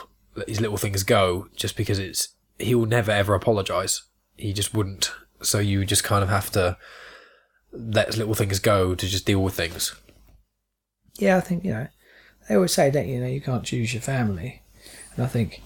[0.46, 2.28] these little things go just because it's
[2.58, 4.02] he will never ever apologize.
[4.36, 5.12] He just wouldn't.
[5.42, 6.76] So you just kind of have to
[7.72, 9.94] let little things go to just deal with things.
[11.18, 11.88] Yeah, I think you know
[12.48, 13.14] they always say, don't you?
[13.14, 14.62] You know, you can't choose your family,
[15.14, 15.60] and I think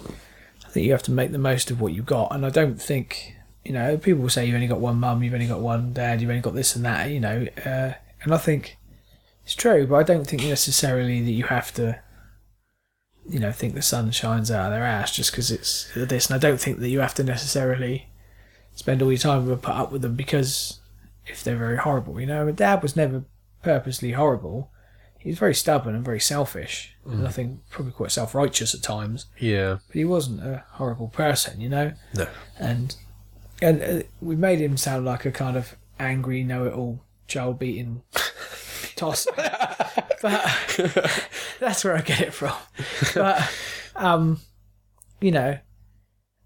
[0.67, 2.35] I think you have to make the most of what you got.
[2.35, 3.35] And I don't think
[3.65, 6.21] you know people will say you've only got one mum, you've only got one dad,
[6.21, 7.11] you've only got this and that.
[7.11, 7.93] You know, uh,
[8.23, 8.77] and I think
[9.45, 12.01] it's true, but I don't think necessarily that you have to.
[13.29, 16.35] You know, think the sun shines out of their ass just because it's this, and
[16.35, 18.09] I don't think that you have to necessarily
[18.75, 20.81] spend all your time and put up with them because
[21.27, 22.21] if they're very horrible.
[22.21, 23.25] You know, my dad was never
[23.63, 24.71] purposely horrible.
[25.19, 28.83] He was very stubborn and very selfish, and I think probably quite self righteous at
[28.83, 29.27] times.
[29.39, 29.79] Yeah.
[29.87, 31.93] But he wasn't a horrible person, you know.
[32.17, 32.27] No.
[32.59, 32.97] And
[33.63, 37.59] and uh, we made him sound like a kind of angry, know it all, child
[37.59, 38.03] beating
[38.97, 39.27] toss.
[39.37, 40.45] but
[41.61, 42.55] that's where I get it from.
[43.15, 43.51] But
[43.97, 44.41] um,
[45.21, 45.59] you know,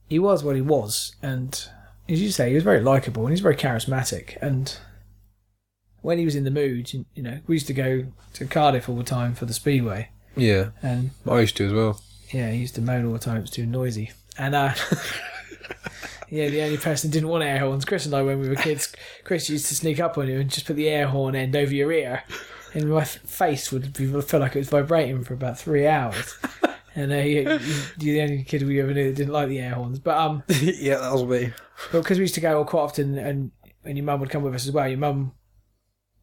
[0.09, 1.69] he was what he was, and
[2.09, 4.37] as you say, he was very likable and he's very charismatic.
[4.41, 4.77] And
[6.03, 8.89] when he was in the mood, you, you know, we used to go to Cardiff
[8.89, 10.69] all the time for the Speedway, Yeah.
[10.83, 12.01] and I used to as well.
[12.33, 13.39] yeah, he used to moan all the time.
[13.39, 14.13] It was too noisy.
[14.39, 14.75] And uh,
[16.29, 18.55] yeah, the only person who didn't want air horns, Chris and I, when we were
[18.57, 18.93] kids,
[19.25, 21.73] Chris used to sneak up on you and just put the air horn end over
[21.75, 22.25] your ear,
[22.75, 26.37] and my face would be, feel like it was vibrating for about three hours.
[26.95, 27.59] And uh, you, you're
[27.99, 29.99] the only kid we ever knew that didn't like the air horns.
[29.99, 31.53] But um, yeah, that was me.
[31.93, 33.51] but because we used to go quite often, and
[33.85, 34.89] and your mum would come with us as well.
[34.89, 35.33] Your mum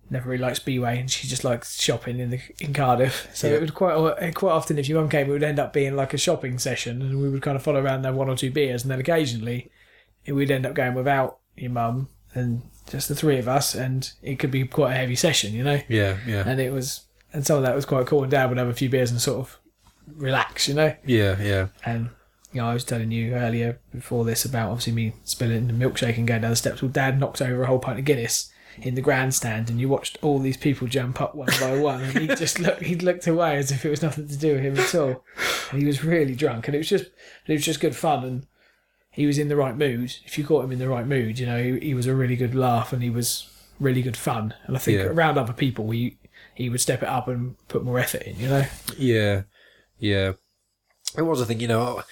[0.10, 3.30] never really liked Speedway, and she just likes shopping in the in Cardiff.
[3.36, 3.54] So Yeah.
[3.56, 6.14] it would quite quite often, if your mum came, it would end up being like
[6.14, 8.82] a shopping session, and we would kind of follow around there one or two beers,
[8.84, 9.70] and then occasionally
[10.28, 14.40] we'd end up going without your mum and just the three of us, and it
[14.40, 15.80] could be quite a heavy session, you know.
[15.88, 16.44] Yeah, yeah.
[16.48, 18.24] And it was, and some of that was quite cool.
[18.24, 19.60] And Dad would have a few beers and sort of
[20.16, 20.96] relax, you know.
[21.06, 21.68] Yeah, yeah.
[21.86, 22.10] And
[22.52, 26.18] you know, I was telling you earlier before this about obviously me spilling the milkshake
[26.18, 26.82] and going down the steps.
[26.82, 28.52] Well, Dad knocked over a whole pint of Guinness
[28.82, 32.18] in the grandstand, and you watched all these people jump up one by one, and
[32.18, 34.78] he just looked, he looked away as if it was nothing to do with him
[34.78, 35.24] at all.
[35.72, 37.06] And he was really drunk, and it was just,
[37.48, 38.48] it was just good fun, and
[39.14, 40.16] he was in the right mood.
[40.26, 42.36] If you caught him in the right mood, you know, he, he was a really
[42.36, 43.50] good laugh, and he was
[43.80, 44.54] really good fun.
[44.66, 45.06] And I think Yeah.
[45.06, 46.18] around other people, he
[46.56, 48.66] he would step it up and put more effort in, you know.
[48.98, 49.44] Yeah,
[49.98, 50.34] yeah.
[51.18, 52.04] It was a thing, you know.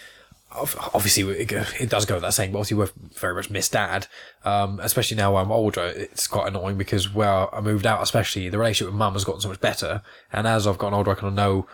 [0.93, 2.87] Obviously, it does go without saying, but obviously, we
[3.17, 4.07] very much missed dad.
[4.43, 8.57] Um, especially now I'm older, it's quite annoying because where I moved out, especially the
[8.57, 10.01] relationship with mum has gotten so much better.
[10.33, 11.67] And as I've gotten older, I kind of know.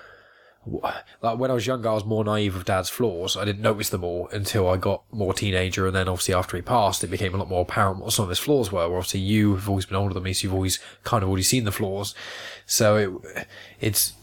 [1.22, 3.38] Like when I was younger, I was more naive of dad's flaws.
[3.38, 6.61] I didn't notice them all until I got more teenager, and then obviously after he
[6.61, 8.88] passed, it became a lot more apparent what some of his flaws were.
[8.88, 11.43] Where obviously you have always been older than me, so you've always kind of already
[11.43, 12.13] seen the flaws.
[12.65, 13.47] So it,
[13.80, 14.13] it's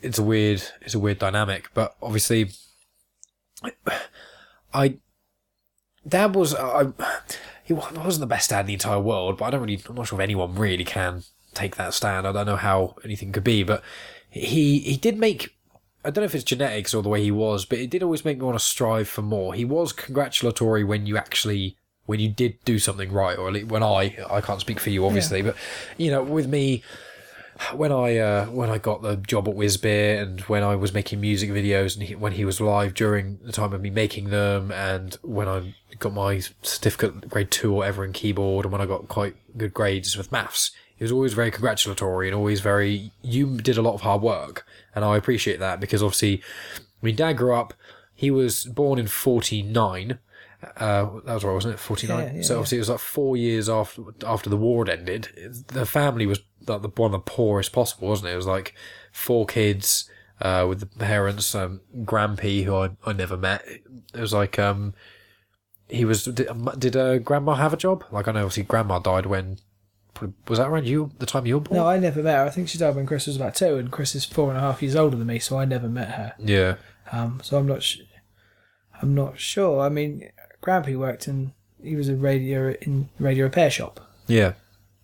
[0.00, 2.50] it's a weird it's a weird dynamic but obviously
[4.72, 4.96] i
[6.06, 6.92] dad was I
[7.64, 10.06] he wasn't the best dad in the entire world but i don't really i'm not
[10.06, 11.24] sure if anyone really can
[11.54, 13.82] take that stand i don't know how anything could be but
[14.30, 15.56] he he did make
[16.04, 18.24] I don't know if it's genetics or the way he was, but it did always
[18.24, 19.54] make me want to strive for more.
[19.54, 21.76] He was congratulatory when you actually
[22.06, 24.90] when you did do something right, or at least when I I can't speak for
[24.90, 25.56] you obviously, but
[25.96, 26.82] you know with me
[27.72, 31.20] when I uh, when I got the job at Whizbeer and when I was making
[31.20, 34.70] music videos and he, when he was live during the time of me making them
[34.70, 38.86] and when I got my certificate grade two or whatever in keyboard and when I
[38.86, 43.60] got quite good grades with maths, he was always very congratulatory and always very you
[43.60, 44.64] did a lot of hard work
[44.94, 46.42] and I appreciate that because obviously,
[46.76, 47.74] I mean, Dad grew up.
[48.14, 50.18] He was born in forty nine.
[50.76, 51.80] Uh, that was right, wasn't it?
[51.80, 52.26] Forty nine.
[52.26, 52.58] Yeah, yeah, so yeah.
[52.58, 55.28] obviously, it was like four years after after the war had ended.
[55.68, 58.32] The family was like the one of the poorest possible, wasn't it?
[58.32, 58.74] It was like
[59.12, 60.10] four kids
[60.40, 61.54] uh, with the parents.
[61.54, 63.64] Um, Grampy, who I, I never met.
[63.66, 64.94] It was like um,
[65.88, 66.24] he was.
[66.24, 68.04] Did, did uh, Grandma have a job?
[68.10, 69.58] Like I know, obviously, Grandma died when.
[70.48, 71.10] Was that around you?
[71.18, 71.78] The time you were born?
[71.80, 72.44] No, I never met her.
[72.44, 74.60] I think she died when Chris was about two, and Chris is four and a
[74.60, 76.34] half years older than me, so I never met her.
[76.38, 76.76] Yeah.
[77.12, 78.00] Um, so I'm not, sh-
[79.00, 79.80] I'm not sure.
[79.80, 80.28] I mean,
[80.62, 81.52] Grampy worked in,
[81.82, 84.54] he was a radio in radio repair shop Yeah.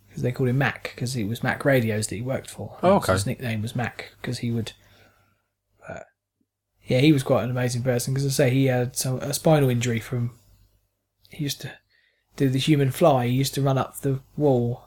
[0.09, 2.77] because they called him Mac because it was Mac Radios that he worked for.
[2.83, 3.13] Oh, So.
[3.13, 4.73] His nickname was Mac because he would.
[5.89, 6.01] Uh,
[6.87, 9.71] yeah, he was quite an amazing person because I say he had some a spinal
[9.71, 10.33] injury from.
[11.31, 11.73] He used to
[12.37, 13.27] do the human fly.
[13.29, 14.85] He used to run up the wall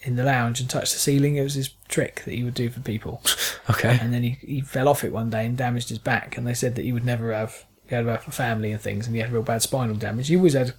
[0.00, 1.36] in the lounge and touch the ceiling.
[1.36, 3.22] It was his trick that he would do for people.
[3.68, 3.98] Okay.
[4.00, 6.36] and then he, he fell off it one day and damaged his back.
[6.38, 9.16] And they said that he would never have he had a family and things, and
[9.16, 10.28] he had real bad spinal damage.
[10.28, 10.72] He always had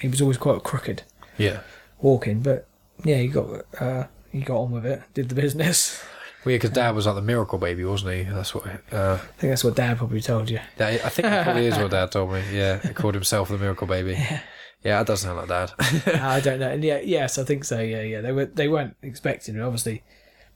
[0.00, 1.04] he was always quite crooked
[1.38, 1.60] Yeah.
[2.00, 2.66] walking, but
[3.04, 6.02] yeah, he got uh, he got on with it, did the business.
[6.44, 8.22] Well, yeah, because Dad was like the miracle baby, wasn't he?
[8.24, 8.66] That's what.
[8.90, 10.58] Uh, I think that's what Dad probably told you.
[10.78, 12.42] that, I think that probably is what Dad told me.
[12.52, 14.14] Yeah, he called himself the miracle baby.
[14.18, 14.40] Yeah,
[14.82, 15.72] that does sound like Dad.
[16.20, 16.70] I don't know.
[16.70, 17.80] And yeah, yes, I think so.
[17.80, 18.20] Yeah, yeah.
[18.20, 20.02] They were they weren't expecting it, obviously,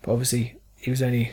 [0.03, 1.33] but obviously he was only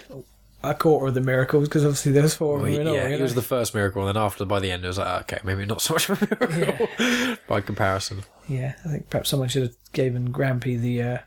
[0.64, 2.72] a quarter of the miracles because obviously there was four of them.
[2.72, 4.84] he- in all, yeah, he was the first miracle, and then after, by the end,
[4.86, 6.88] it was like, ah, okay, maybe not so much of a miracle
[7.48, 8.24] by comparison.
[8.48, 11.18] Yeah, I think perhaps someone should have given Grampy the uh,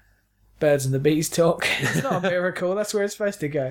[0.59, 1.67] birds and the bees talk.
[1.81, 2.75] it's not a miracle.
[2.75, 3.71] That's where it's supposed to go.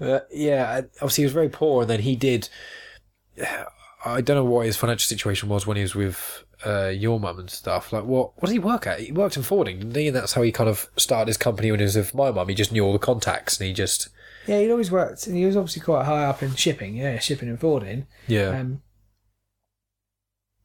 [0.00, 2.48] Uh, yeah, obviously he was very poor, and then he did.
[4.04, 7.38] I don't know what his financial situation was when he was with uh, your mum
[7.38, 7.92] and stuff.
[7.92, 9.00] Like, what what did he work at?
[9.00, 10.08] He worked in forwarding, didn't he?
[10.08, 12.48] And that's how he kind of started his company when he was with my mum.
[12.48, 14.08] He just knew all the contacts, and he just
[14.46, 16.96] Yeah, he'd always worked, and he was obviously quite high up in shipping.
[16.96, 18.06] Yeah, shipping and forwarding.
[18.28, 18.82] yeah, Um,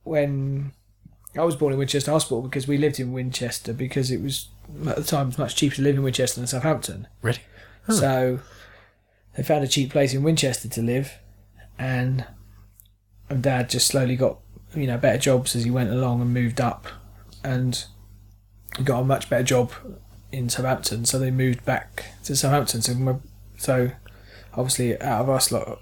[0.03, 0.71] when
[1.37, 4.49] I was born in Winchester Hospital because we lived in Winchester because it was
[4.87, 7.07] at the time it was much cheaper to live in Winchester than Southampton.
[7.21, 7.41] really.
[7.89, 8.39] So
[9.35, 11.19] they found a cheap place in Winchester to live,
[11.77, 12.25] and
[13.29, 14.39] and Dad just slowly got
[14.75, 16.87] you know better jobs as he went along and moved up,
[17.43, 17.85] and
[18.83, 19.71] got a much better job
[20.31, 21.05] in Southampton.
[21.05, 22.81] So they moved back to Southampton.
[22.81, 23.21] So
[23.57, 23.91] so
[24.53, 25.79] obviously out of us lot.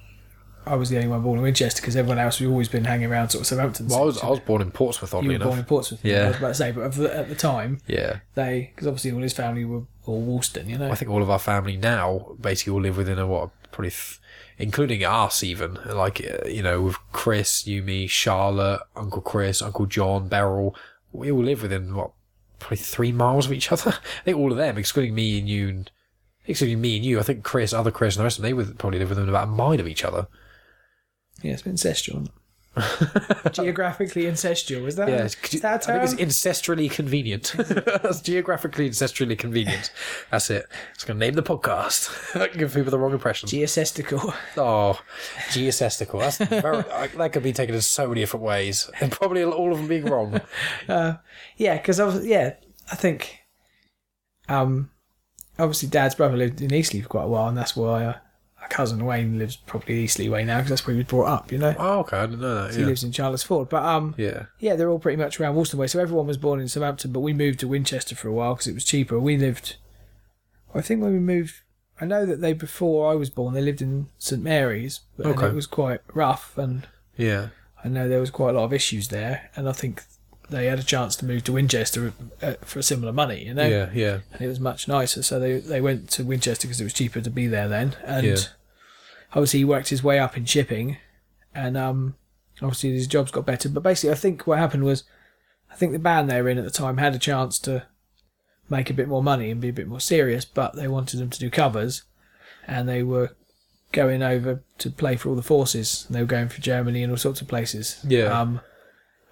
[0.66, 3.12] I was the only one born in Winchester because everyone else we've always been hanging
[3.12, 3.90] around sort of Southampton.
[3.90, 4.22] Well, I was.
[4.24, 5.48] I was born in Portsmouth, oddly you were enough.
[5.50, 6.00] born in Portsmouth.
[6.06, 6.22] Yeah.
[6.24, 9.12] I was about to say, but at the- at the time yeah, they because obviously
[9.12, 10.90] all his family were all Woolston, you know.
[10.90, 14.22] I think all of our family now basically all live within a what probably, th-
[14.58, 19.86] including us even like uh, you know with Chris, you, me, Charlotte, Uncle Chris, Uncle
[19.86, 20.76] John, Beryl.
[21.12, 22.12] We all live within what
[22.60, 23.92] probably three miles of each other.
[24.22, 25.92] I think all of them, excluding me and you, and
[26.48, 27.20] excluding me and you.
[27.20, 29.30] I think Chris, other Chris, and the rest of them, they would probably live within
[29.30, 30.28] about a mile of each other.
[31.42, 32.30] Yeah, it's been incestual.
[33.52, 35.08] Geographically incestual, is that?
[35.08, 35.88] Yeah, is that?
[35.88, 37.54] I think it's ancestrally convenient.
[37.58, 39.92] That's geographically ancestrally convenient.
[40.32, 40.66] That's it.
[40.96, 42.12] It's going to name the podcast.
[42.58, 43.48] Give people the wrong impression.
[43.48, 44.34] Geocestical.
[44.58, 45.00] Oh,
[45.50, 46.20] geocestical.
[46.20, 49.72] That's very, I- that could be taken in so many different ways, and probably all
[49.72, 50.42] of them being wrong.
[50.88, 51.18] yeah,
[51.78, 52.56] because I was yeah,
[52.92, 53.40] I think,
[54.50, 54.90] um,
[55.60, 58.22] obviously Dad's brother lived in Eastleigh for quite a while, and that's why uh, our
[58.74, 61.58] cousin Wayne lives probably Eastleigh way now because that's where he was brought up, you
[61.58, 61.76] know.
[61.78, 62.74] Oh, okay, I didn't know that.
[62.74, 64.46] He Yeah, lives in Chandler's Ford, but um, yeah.
[64.60, 65.88] yeah, they're all pretty much around Woolston way.
[65.88, 68.68] So everyone was born in Southampton, but we moved to Winchester for a while because
[68.68, 69.20] it was cheaper.
[69.20, 69.76] We lived,
[70.74, 71.56] I think when we moved,
[72.02, 75.48] I know that they before I was born they lived in St Mary's, but Okay.
[75.48, 77.50] it was quite rough, and yeah.
[77.84, 80.02] I know there was quite a lot of issues there, and I think
[80.50, 83.68] they had a chance to move to Winchester uh, for a similar money, you know,
[83.68, 85.22] Yeah, yeah, and it was much nicer.
[85.24, 88.26] So they they went to Winchester because it was cheaper to be there then, and
[88.28, 88.36] Yeah.
[89.34, 90.98] Obviously he worked his way up in shipping,
[91.54, 92.16] and um,
[92.62, 93.70] obviously his jobs got better.
[93.70, 95.04] But basically, I think what happened was,
[95.72, 97.88] I think the band they were in at the time had a chance to
[98.70, 101.30] make a bit more money and be a bit more serious, but they wanted them
[101.30, 102.04] to do covers,
[102.68, 103.36] and they were
[103.92, 106.06] going over to play for all the forces.
[106.08, 108.04] And they were going for Germany and all sorts of places.
[108.08, 108.26] Yeah.
[108.26, 108.62] Um,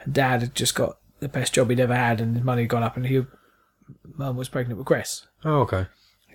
[0.01, 2.69] and Dad had just got the best job he'd ever had, and his money had
[2.69, 3.25] gone up, and he,
[4.17, 5.27] Mum was pregnant with Chris.
[5.45, 5.87] Oh, okay.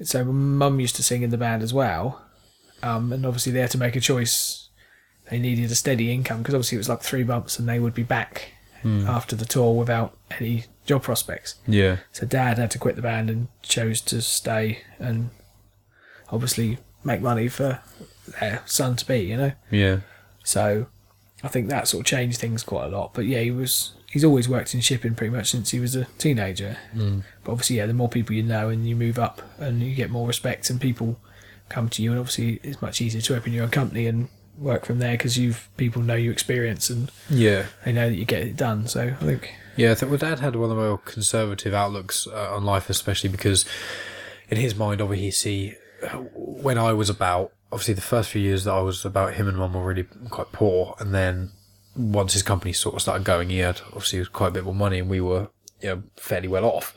[0.03, 2.26] So Mum used to sing in the band as well,
[2.83, 4.69] um, and obviously they had to make a choice.
[5.31, 7.95] They needed a steady income because obviously it was like three months, and they would
[7.95, 8.53] be back
[9.09, 11.57] after the tour without any job prospects.
[11.67, 15.31] Yeah, So Dad had to quit the band and chose to stay and
[16.31, 17.81] obviously make money for
[18.39, 19.53] their son to be, you know.
[19.73, 20.01] yeah,
[20.45, 20.87] So
[21.43, 23.13] I think that sort of changed things quite a lot.
[23.13, 26.05] But yeah, he was he's always worked in shipping pretty much since he was a
[26.19, 26.77] teenager.
[26.95, 27.25] Mm.
[27.43, 30.11] But obviously, yeah, the more people you know and you move up and you get
[30.11, 31.19] more respect and people
[31.69, 34.87] come to you, and obviously it's much easier to open your own company and work
[34.87, 37.67] from there because you've people know your experience and yeah.
[37.85, 38.87] they know that you get it done.
[38.87, 42.27] So I think Yeah, I think well, Dad had one of the more conservative outlooks
[42.27, 43.65] uh, on life, especially because
[44.49, 48.73] in his mind, obviously, uh, when I was about, obviously, the first few years that
[48.73, 51.53] I was about, him and Mum were really quite poor, and then
[51.97, 54.99] once his company sort of started going, he had obviously quite a bit more money,
[54.99, 55.49] and we were,
[55.81, 56.97] you know, fairly well off.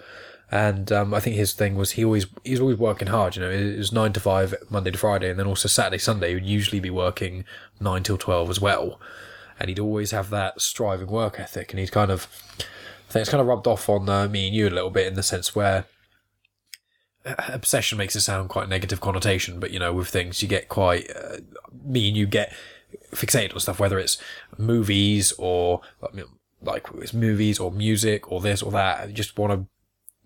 [0.51, 3.35] And um, I think his thing was he always he was always working hard.
[3.35, 6.29] You know, it was nine to five Monday to Friday, and then also Saturday Sunday
[6.29, 7.45] he would usually be working
[7.79, 8.99] nine till twelve as well.
[9.59, 12.27] And he'd always have that striving work ethic, and he'd kind of
[13.09, 15.07] I think it's kind of rubbed off on uh, me and you a little bit
[15.07, 15.85] in the sense where
[17.25, 20.69] uh, obsession makes it sound quite negative connotation, but you know, with things you get
[20.69, 21.37] quite uh,
[21.83, 22.53] me and you get
[23.11, 24.17] fixated on stuff, whether it's
[24.57, 26.25] movies or like,
[26.61, 29.07] like it's movies or music or this or that.
[29.07, 29.67] You just want to,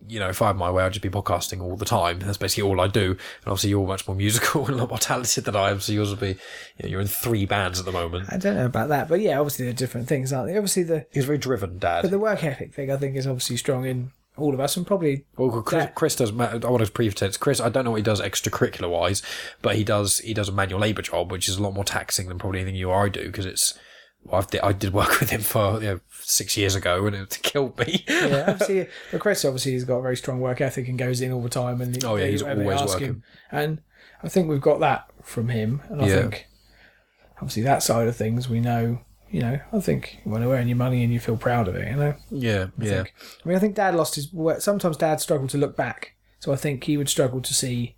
[0.08, 2.20] you know, if I had my way, I'd just be podcasting all the time.
[2.20, 3.12] That's basically all I do.
[3.12, 5.80] And obviously, you're much more musical and a lot more talented than I am.
[5.80, 8.32] So yours will be, you know, you're in three bands at the moment.
[8.32, 10.58] I don't know about that, but yeah, obviously they're different things, aren't they?
[10.58, 12.02] Obviously the He's very driven, Dad.
[12.04, 14.86] but the work ethic thing I think is obviously strong in all of us, and
[14.88, 16.32] probably Well, Chris, Chris does.
[16.32, 17.38] I want to pretense.
[17.38, 19.22] Chris, I don't know what he does extracurricular wise,
[19.62, 20.20] but he does.
[20.20, 22.76] He does a manual labour job, which is a lot more taxing than probably anything
[22.76, 23.78] you or I do because it's.
[24.26, 27.40] Well, I've, I did work with him for you know, six years ago, and it
[27.44, 28.04] killed me.
[28.08, 31.32] yeah, obviously, but Chris obviously has got a very strong work ethic and goes in
[31.32, 31.82] all the time.
[31.82, 33.08] And Oh, yeah, he's always working.
[33.08, 33.24] Him.
[33.52, 33.82] And
[34.24, 35.82] I think we've got that from him.
[35.90, 36.16] And I Yeah.
[36.22, 36.48] think
[37.38, 39.00] obviously that side of things we know.
[39.30, 41.90] You know, I think when you earn your money and you feel proud of it,
[41.90, 42.14] you know.
[42.30, 43.14] yeah, I yeah, think.
[43.44, 44.32] I mean, I think Dad lost his.
[44.32, 44.62] work.
[44.62, 47.96] Sometimes Dad struggled to look back, so I think he would struggle to see.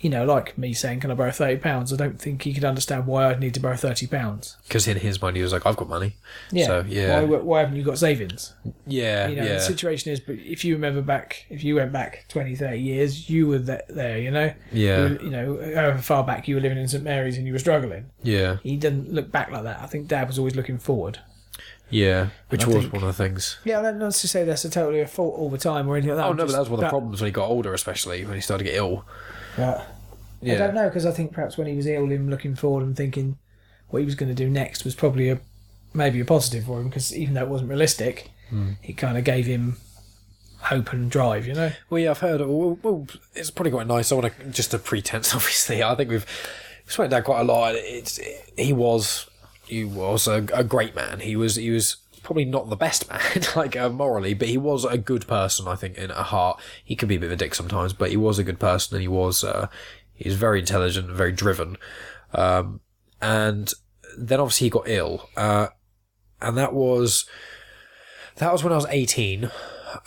[0.00, 2.64] You know, like me saying, "Can I borrow thirty pounds?" I don't think he could
[2.64, 4.56] understand why I'd need to borrow thirty pounds.
[4.68, 6.14] because in his mind he was like, "I've got money."
[6.52, 6.66] Yeah.
[6.66, 8.54] So yeah, Why, why haven't you got savings?
[8.86, 11.90] yeah, you know, yeah, the situation is, but if you remember back, if you went
[11.92, 14.52] back 20, 30 years, you were there, you know?
[14.72, 17.52] yeah, You, you know, however far back you were living in St Mary's and you
[17.52, 18.06] were struggling.
[18.22, 19.80] yeah, He didn't look back like that.
[19.80, 21.18] I think Dad was always looking forward.
[21.90, 22.28] yeah.
[22.50, 23.58] Which was think- one of the things.
[23.64, 26.18] Yeah, not to say that's a totally a fault all the time or anything like
[26.24, 26.28] that.
[26.28, 28.24] Oh no, but that was one of the that- problems when he got older, especially
[28.24, 29.04] when he started to get ill.
[29.58, 29.84] Yeah.
[30.40, 32.84] Yeah, I don't know, because I think perhaps when he was ill, him looking forward
[32.84, 33.38] and thinking
[33.88, 35.40] what he was going to do next was probably a
[35.92, 38.72] maybe a positive for him, because even though it wasn't realistic, Hmm.
[38.82, 39.76] it kind of gave him
[40.60, 41.72] hope and drive, you know?
[41.90, 42.40] Well, yeah, I've heard.
[42.40, 44.10] Well, well it's probably quite nice.
[44.10, 45.82] I want to just a pretense, obviously.
[45.82, 46.26] I think we've
[46.86, 47.74] spoken down quite a lot.
[47.74, 48.18] It's
[48.56, 49.28] he was
[49.66, 51.20] he was a, a great man.
[51.20, 51.96] He was he was
[52.28, 55.66] probably not the best man, like uh, morally, but he was a good person.
[55.66, 58.10] I think in at heart, he could be a bit of a dick sometimes, but
[58.10, 59.68] he was a good person, and he was uh,
[60.12, 61.78] he was very intelligent, very driven.
[62.34, 62.80] Um,
[63.22, 63.72] and
[64.18, 65.68] then obviously he got ill, uh,
[66.42, 67.24] and that was
[68.36, 69.50] that was when I was eighteen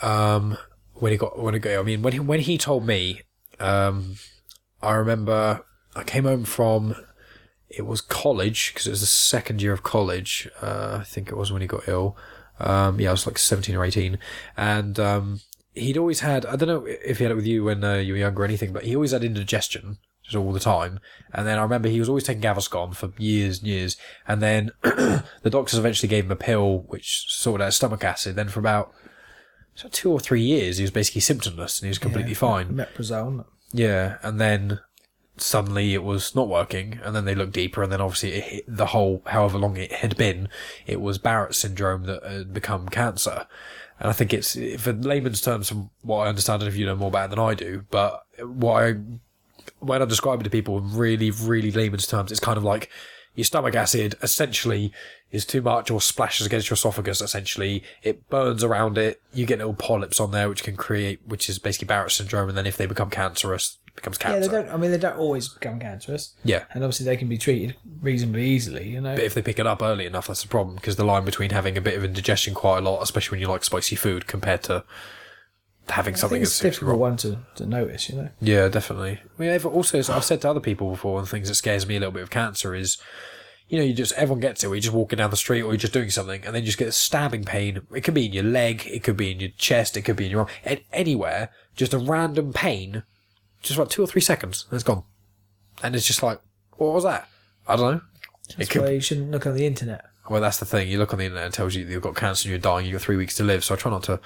[0.00, 0.56] um,
[0.94, 1.76] when he got when he got.
[1.76, 3.22] I mean, when he when he told me,
[3.58, 4.14] um,
[4.80, 5.64] I remember
[5.96, 6.94] I came home from
[7.76, 10.48] it was college because it was the second year of college.
[10.60, 12.16] Uh, I think it was when he got ill.
[12.60, 14.18] Um, yeah, I was like seventeen or eighteen,
[14.56, 15.40] and um,
[15.74, 16.46] he'd always had.
[16.46, 18.44] I don't know if he had it with you when uh, you were younger or
[18.44, 21.00] anything, but he always had indigestion just all the time.
[21.32, 23.96] And then I remember he was always taking Gaviscon for years and years.
[24.28, 28.36] And then the doctors eventually gave him a pill which sorted out stomach acid.
[28.36, 28.92] Then for about
[29.74, 32.68] so two or three years, he was basically symptomless and he was completely Yeah, fine.
[32.74, 33.44] Metrazole.
[33.72, 34.78] Yeah, and then
[35.36, 38.64] suddenly it was not working, and then they looked deeper, and then obviously it hit
[38.68, 40.48] the whole, however long it had been,
[40.86, 43.46] it was Barrett syndrome that had become cancer.
[43.98, 46.96] And I think it's, for layman's terms, from what I understand, and if you know
[46.96, 48.94] more about it than I do, but what I,
[49.78, 52.90] when I describe it to people in really, really layman's terms, it's kind of like
[53.34, 54.92] your stomach acid essentially
[55.30, 59.58] is too much or splashes against your esophagus essentially it burns around it you get
[59.58, 62.76] little polyps on there which can create which is basically barrett syndrome and then if
[62.76, 64.68] they become cancerous becomes Yeah, they don't.
[64.68, 68.46] I mean, they don't always become cancerous, yeah and obviously they can be treated reasonably
[68.46, 68.88] easily.
[68.88, 69.14] You know.
[69.14, 71.50] but if they pick it up early enough that's the problem because the line between
[71.50, 74.62] having a bit of indigestion quite a lot especially when you like spicy food compared
[74.64, 74.84] to
[75.88, 77.00] having I something think it's that's a difficult wrong.
[77.00, 78.08] one to, to notice.
[78.08, 78.28] You know.
[78.40, 79.20] Yeah, definitely.
[79.38, 82.00] I mean, also I've said to other people before, and things that scares me a
[82.00, 82.98] little bit of cancer is,
[83.68, 84.68] you know, you just everyone gets it.
[84.68, 86.66] Where you're just walking down the street, or you're just doing something, and then you
[86.66, 87.82] just get a stabbing pain.
[87.94, 90.26] It could be in your leg, it could be in your chest, it could be
[90.26, 91.50] in your arm, and anywhere.
[91.74, 93.02] Just a random pain,
[93.62, 95.04] just about two or three seconds, and it's gone.
[95.82, 96.40] And it's just like,
[96.76, 97.28] what was that?
[97.66, 98.00] I don't know.
[98.50, 100.04] It That's could why you shouldn't look on the internet.
[100.28, 100.88] well, that's the thing.
[100.88, 102.58] You look on the internet and it tells you that you've got cancer and you're
[102.58, 102.84] dying.
[102.86, 103.64] You've got three weeks to live.
[103.64, 104.20] So I try not to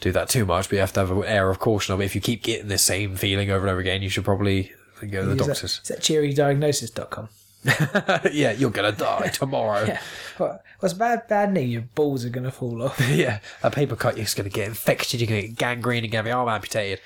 [0.00, 0.68] do that too much.
[0.68, 1.98] But you have to have an air of caution.
[2.00, 5.22] If you keep getting the same feeling over and over again, you should probably go
[5.22, 5.80] to the Is that- doctors.
[5.82, 7.28] Is that cheerydiagnosis.com?
[8.32, 9.84] yeah, you're gonna die tomorrow.
[9.88, 10.00] Yeah.
[10.36, 11.26] What, what's bad?
[11.28, 11.62] Bad knee.
[11.62, 13.00] Your balls are going to fall off.
[13.08, 16.02] yeah, a paper cut, you're just going to get infected, you're going to get gangrene
[16.04, 17.00] and get your arm amputated.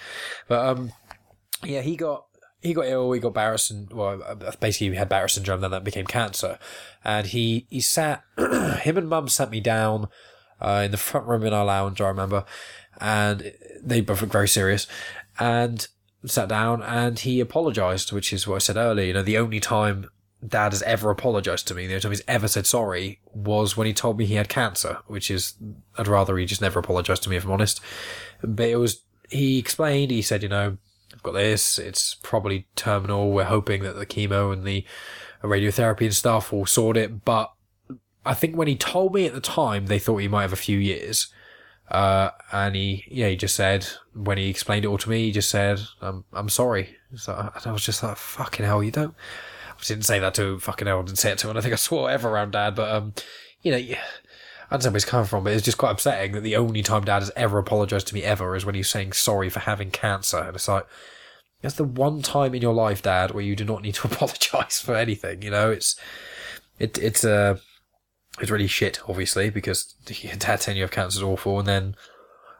[0.49, 0.93] But um,
[1.65, 2.27] yeah, he got
[2.61, 3.13] he got ill.
[3.13, 3.99] He got Barrett syndrome.
[3.99, 5.61] Well, uh, basically, he had Barrett syndrome.
[5.61, 6.59] Then that became cancer,
[7.05, 8.23] and he he sat.
[8.39, 10.09] him and Mum sat me down
[10.61, 12.01] uh, in the front room in our lounge.
[12.01, 12.45] I remember,
[13.01, 13.53] and
[13.83, 14.87] they both looked very serious,
[15.39, 15.87] and
[16.27, 19.07] sat down and he apologized, which is what I said earlier.
[19.07, 20.09] You know, the only time
[20.47, 23.87] dad has ever apologized to me, the only time he's ever said sorry was when
[23.87, 25.55] he told me he had cancer, which is,
[25.97, 27.81] I'd rather he just never apologized to me if I'm honest.
[28.43, 30.79] But it was, he explained, he said, you know,
[31.19, 33.33] I've got this, it's probably terminal.
[33.33, 34.85] We're hoping that the chemo and the
[35.43, 37.25] radiotherapy and stuff will sort it.
[37.25, 37.53] But
[38.25, 40.57] I think when he told me at the time, they thought he might have a
[40.57, 41.27] few years.
[41.91, 45.33] Uh, and he, yeah, he just said, when he explained it all to me, he
[45.33, 46.97] just said, I'm, I'm sorry.
[47.17, 49.15] So and I was just like, fucking hell, you don't,
[49.71, 51.57] I didn't say that to him, fucking hell, I didn't say it to him.
[51.57, 53.15] I think I swore ever around dad, but, um,
[53.63, 54.05] you know, yeah,
[54.71, 57.05] I understand where he's coming from, but it's just quite upsetting that the only time
[57.05, 60.39] dad has ever apologized to me ever is when he's saying sorry for having cancer.
[60.39, 60.87] And it's like,
[61.63, 64.81] that's the one time in your life, dad, where you do not need to apologize
[64.81, 65.99] for anything, you know, it's,
[66.79, 67.59] it, it's, uh,
[68.41, 69.85] it's really shit, obviously, because
[70.39, 71.97] dad telling you have cancer is awful, and then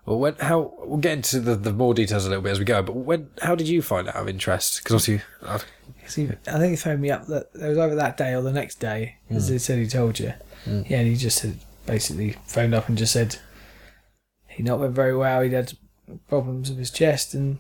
[0.07, 2.65] Well, when how we'll get into the, the more details a little bit as we
[2.65, 2.83] go.
[2.83, 4.83] But when how did you find out of interest?
[4.83, 5.59] Because obviously, uh,
[6.07, 8.53] See, I think he phoned me up that it was either that day or the
[8.53, 10.33] next day, as he said he told you.
[10.67, 11.59] Yeah, and he just had
[11.89, 13.37] basically phoned up and just said
[14.47, 15.41] he not went very well.
[15.41, 15.73] He'd had
[16.29, 17.59] problems with his chest, and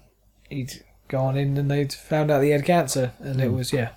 [0.48, 3.56] he'd gone in and they'd found out he had cancer, and it hmm.
[3.56, 3.90] was yeah,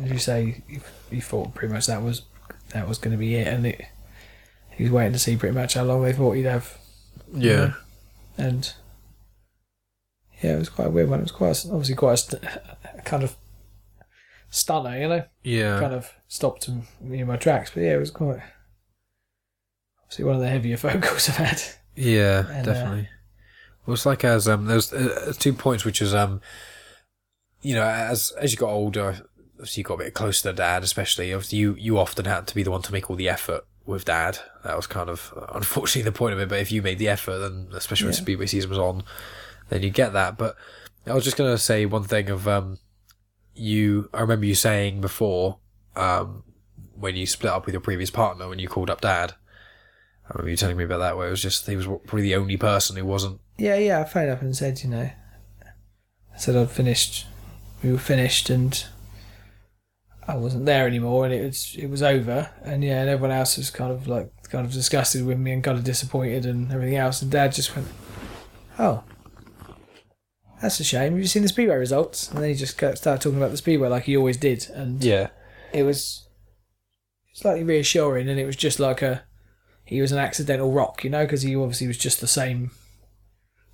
[0.00, 0.78] as you say, he,
[1.10, 2.22] he thought pretty much that was
[2.70, 3.84] that was going to be it, and it
[4.70, 6.78] he was waiting to see pretty much how long they thought he'd have,
[7.32, 7.74] yeah,
[8.38, 8.74] and
[10.42, 11.20] yeah, it was quite a weird one.
[11.20, 13.36] It was quite obviously quite a, st- a kind of
[14.50, 15.24] stunner, you know?
[15.42, 16.68] Yeah, kind of stopped
[17.00, 17.70] me in my tracks.
[17.72, 18.40] But yeah, it was quite
[20.06, 21.62] obviously one of the heavier phone calls I've had.
[21.94, 23.08] yeah, And, uh, definitely.
[23.86, 26.40] well, it's like as um, there's uh, two points, which is um,
[27.62, 29.22] you know, as as you got older,
[29.54, 31.32] obviously you got a bit closer to dad, especially.
[31.32, 34.04] Obviously, you you often had to be the one to make all the effort with
[34.04, 34.38] dad.
[34.64, 36.48] That was kind of uh, unfortunately the point of it.
[36.48, 39.02] But if you made the effort, then especially when Speedway season was on,
[39.68, 40.36] then you get that.
[40.38, 40.56] But
[41.06, 42.78] I was just gonna say one thing of um,
[43.54, 44.08] you.
[44.14, 45.58] I remember you saying before
[45.96, 46.44] um,
[46.94, 49.34] when you split up with your previous partner when you called up dad.
[50.28, 52.34] I remember you telling me about that, where it was just he was probably the
[52.34, 53.40] only person who wasn't.
[53.58, 54.00] Yeah, yeah.
[54.00, 55.08] I phoned up and said, you know,
[56.34, 57.26] I said I'd finished.
[57.82, 58.84] We were finished, and
[60.26, 62.50] I wasn't there anymore, and it was it was over.
[62.64, 65.62] And yeah, and everyone else was kind of like kind of disgusted with me and
[65.62, 67.22] kind of disappointed and everything else.
[67.22, 67.86] And Dad just went,
[68.78, 69.04] "Oh,
[70.60, 71.12] that's a shame.
[71.12, 73.88] Have you seen the speedway results?" And then he just started talking about the speedway
[73.88, 75.28] like he always did, and Yeah.
[75.72, 76.28] it was
[77.32, 79.22] slightly reassuring, and it was just like a
[79.86, 82.72] he was an accidental rock, you know, because he obviously was just the same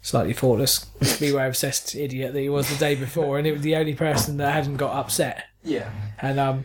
[0.00, 3.74] slightly thoughtless, speedway obsessed idiot that he was the day before, and it was the
[3.76, 5.44] only person that hadn't got upset.
[5.64, 5.90] Yeah.
[6.20, 6.64] And um,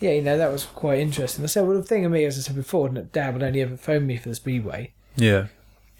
[0.00, 1.42] yeah, you know that was quite interesting.
[1.44, 3.76] I said, well, the thing of me, as I said before, Dad would only ever
[3.76, 5.46] phone me for the speedway, Yeah.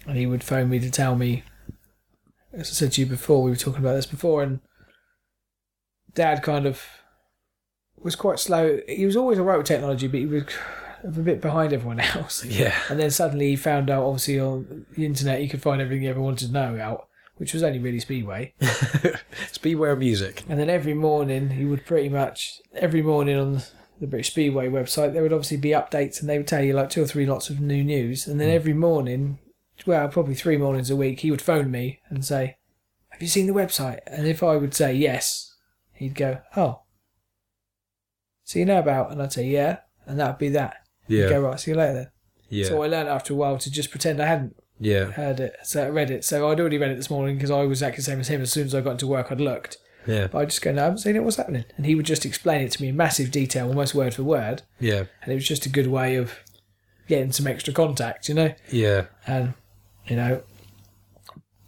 [0.05, 1.43] and he would phone me to tell me.
[2.53, 4.61] As I said to you before, we were talking about this before, and
[6.13, 6.85] Dad kind of
[7.97, 8.79] was quite slow.
[8.87, 10.43] He was always alright with technology, but he was
[11.05, 12.43] a bit behind everyone else.
[12.43, 12.75] Yeah.
[12.89, 16.09] And then suddenly he found out, obviously, on the internet, he could find everything he
[16.09, 18.53] ever wanted to know out, which was only really Speedway.
[19.51, 20.43] Speedway of music.
[20.49, 23.61] And then every morning, he would pretty much, every morning on
[23.99, 26.89] the British Speedway website, there would obviously be updates and they would tell you like
[26.89, 28.27] two or three lots of new news.
[28.27, 28.55] And then hmm.
[28.55, 29.39] every morning,
[29.85, 32.57] well, probably three mornings a week, he would phone me and say,
[33.09, 33.99] Have you seen the website?
[34.07, 35.55] And if I would say yes,
[35.93, 36.81] he'd go, Oh.
[38.43, 39.11] So you know about?
[39.11, 39.79] And I'd say, Yeah.
[40.05, 40.84] And that would be that.
[41.07, 41.29] Yeah.
[41.29, 42.07] go, Right, see you later then.
[42.49, 42.67] Yeah.
[42.67, 45.05] So I learned after a while to just pretend I hadn't yeah.
[45.05, 46.23] heard it, so I read it.
[46.23, 48.41] So I'd already read it this morning because I was exactly the same as him.
[48.41, 49.77] As soon as I got into work, I'd looked.
[50.05, 50.27] Yeah.
[50.27, 51.23] But I'd just go, no, I haven't seen it.
[51.23, 51.65] What's happening?
[51.77, 54.61] And he would just explain it to me in massive detail, almost word for word.
[54.79, 55.05] Yeah.
[55.23, 56.33] And it was just a good way of
[57.07, 58.53] getting some extra contact, you know.
[58.71, 59.05] Yeah.
[59.25, 59.53] And
[60.05, 60.43] you know,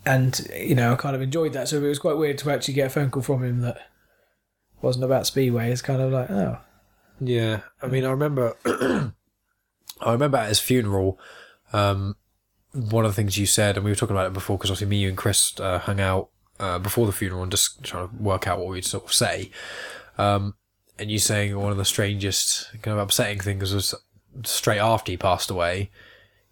[0.05, 1.67] and you know, I kind of enjoyed that.
[1.67, 3.77] So it was quite weird to actually get a phone call from him that
[4.81, 5.71] wasn't about Speedway.
[5.71, 6.59] It's kind of like, oh,
[7.19, 8.55] Yeah, I mean, I remember,
[10.01, 11.19] I remember at his funeral,
[11.73, 12.15] um,
[12.73, 14.87] one of the things you said, and we were talking about it before, because obviously
[14.87, 16.29] me, you, and Chris uh, hung out
[16.59, 19.51] uh, before the funeral and just trying to work out what we'd sort of say.
[20.17, 20.55] Um,
[20.99, 23.93] and you saying one of the strangest, kind of upsetting things was
[24.43, 25.91] straight after he passed away,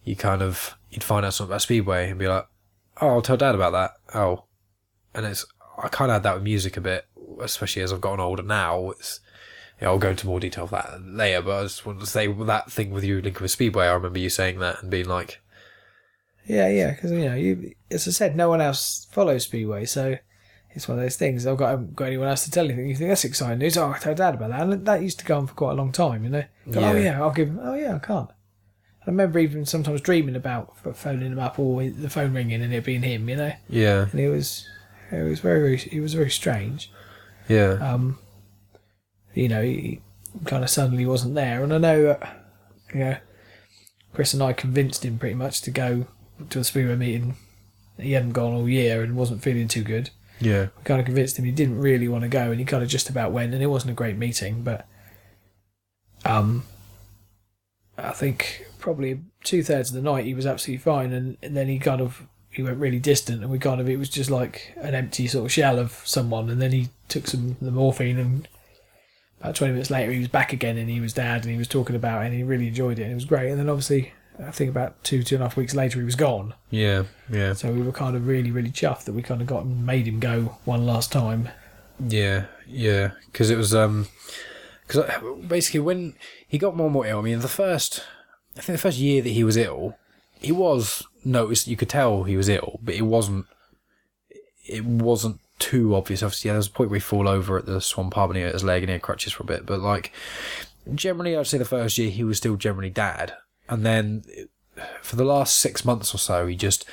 [0.04, 2.48] you kind of you'd find out something about Speedway and be like,
[3.02, 4.46] "Oh, I'll tell Dad about that." Oh,
[5.14, 5.46] and it's
[5.82, 7.06] I kind of had that with music a bit,
[7.41, 8.91] especially as I've gotten older now.
[8.91, 9.20] It's
[9.82, 12.28] yeah, I'll go into more detail of that later, but I just wanted to say
[12.28, 13.86] that thing with you linking with Speedway.
[13.88, 15.41] I remember you saying that and being like,
[16.45, 20.17] yeah, yeah, because you know, you as I said, no one else follows Speedway, so.
[20.78, 21.47] It's one of those things.
[21.47, 22.89] I've got, I haven't got anyone else to tell anything.
[22.89, 23.78] You think that's exciting news?
[23.78, 24.59] Oh, I tell Dad about that.
[24.59, 26.43] And that used to go on for quite a long time, you know.
[26.69, 26.99] Go, Oh Yeah.
[26.99, 27.61] yeah, I'll give him.
[27.63, 28.30] Oh yeah, I can't.
[28.30, 32.84] I remember even sometimes dreaming about phoning him up or the phone ringing and it
[32.84, 33.53] being him, you know.
[33.69, 34.67] yeah, And it was,
[35.13, 36.91] it was very, very it was very strange.
[37.47, 38.17] yeah, Um,
[39.36, 40.02] you know, he
[40.46, 42.46] kind of suddenly wasn't there, and I know that,
[42.94, 43.18] you know,
[44.14, 46.08] Chris and I convinced him pretty much to go
[46.50, 47.36] to a speedway meeting.
[48.00, 50.10] He hadn't gone all year and wasn't feeling too good.
[50.40, 52.84] yeah, We kind of convinced him he didn't really want to go, and he kind
[52.84, 54.88] of just about went, and it wasn't a great meeting, but
[56.26, 56.64] um,
[57.98, 61.68] I think probably two thirds of the night he was absolutely fine, and, and then
[61.68, 64.74] he kind of he went really distant, and we kind of it was just like
[64.78, 68.48] an empty sort of shell of someone, and then he took some the morphine, and
[69.40, 71.68] about twenty minutes later he was back again, and he was dad, and he was
[71.68, 74.14] talking about it, and he really enjoyed it, and it was great, and then obviously.
[74.38, 76.56] I think about two, two and a half weeks later, he was gone.
[76.70, 79.66] yeah, yeah, So we were kind of really, really chuffed that we kind of got
[79.66, 81.48] made him go one last time.
[82.06, 83.12] yeah, yeah.
[83.28, 84.08] Because it was um,
[84.86, 85.06] because
[85.48, 86.16] basically when
[86.46, 88.04] he got more and more ill, I mean, the first,
[88.58, 89.96] I think the first year that he was ill,
[90.38, 93.46] he was noticed, you could tell he was ill, but it wasn't
[94.66, 96.24] it wasn't too obvious.
[96.24, 98.38] Obviously, yeah, there was a point where he fall over at the Swan Pub and
[98.38, 99.66] he hurt his leg and he had crutches for a bit.
[99.66, 100.12] But like
[100.93, 103.34] generally, I'd say the first year he was still generally dad,
[103.70, 104.24] and then
[105.01, 106.86] for the last six months or so, he just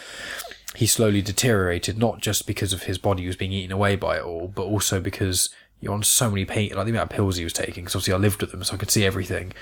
[0.77, 1.99] he slowly deteriorated.
[1.99, 5.01] Not just because of his body was being eaten away by it all, but also
[5.01, 5.51] because
[5.81, 6.73] you're on so many pain.
[6.75, 7.85] Like the amount of pills he was taking.
[7.85, 9.53] Because obviously, I lived with him, so I could see everything.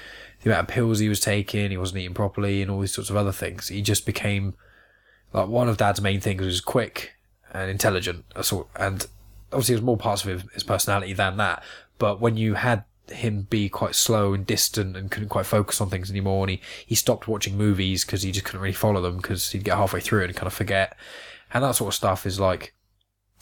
[0.43, 3.11] The amount of pills he was taking, he wasn't eating properly, and all these sorts
[3.11, 3.69] of other things.
[3.69, 4.55] He just became
[5.33, 7.13] like one of Dad's main things was quick
[7.53, 8.25] and intelligent.
[8.35, 9.07] Uh, sort and
[9.53, 11.63] obviously, there's more parts of his personality than that.
[11.99, 15.91] But when you had him be quite slow and distant and couldn't quite focus on
[15.91, 19.17] things anymore, and he, he stopped watching movies because he just couldn't really follow them
[19.17, 20.97] because he'd get halfway through it and kind of forget.
[21.53, 22.75] And that sort of stuff is like,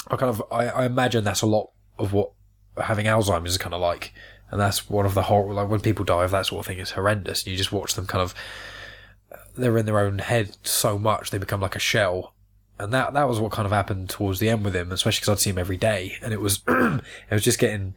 [0.08, 2.32] I kind of I, I imagine that's a lot of what
[2.78, 4.12] having Alzheimer's is kind of like,
[4.50, 6.78] and that's one of the horror like when people die of that sort of thing
[6.78, 7.46] is horrendous.
[7.46, 8.34] You just watch them kind of
[9.56, 12.34] they're in their own head so much they become like a shell
[12.78, 15.28] and that that was what kind of happened towards the end with him, especially because
[15.28, 17.94] I'd see him every day, and it was it was just getting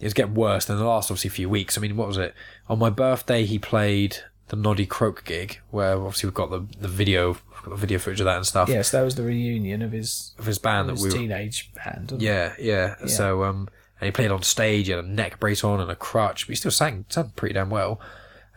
[0.00, 1.78] it was getting worse than the last obviously few weeks.
[1.78, 2.34] I mean, what was it?
[2.68, 6.88] On my birthday, he played the Noddy Croak gig, where obviously we've got the the
[6.88, 8.68] video got the video footage of that and stuff.
[8.68, 11.26] Yes, that was the reunion of his of his band of that his we were,
[11.26, 12.12] teenage band.
[12.18, 13.06] yeah, yeah, Yeah.
[13.06, 13.68] So um,
[14.00, 14.86] and he played on stage.
[14.86, 17.54] He had a neck brace on and a crutch, but he still sang sang pretty
[17.54, 18.00] damn well.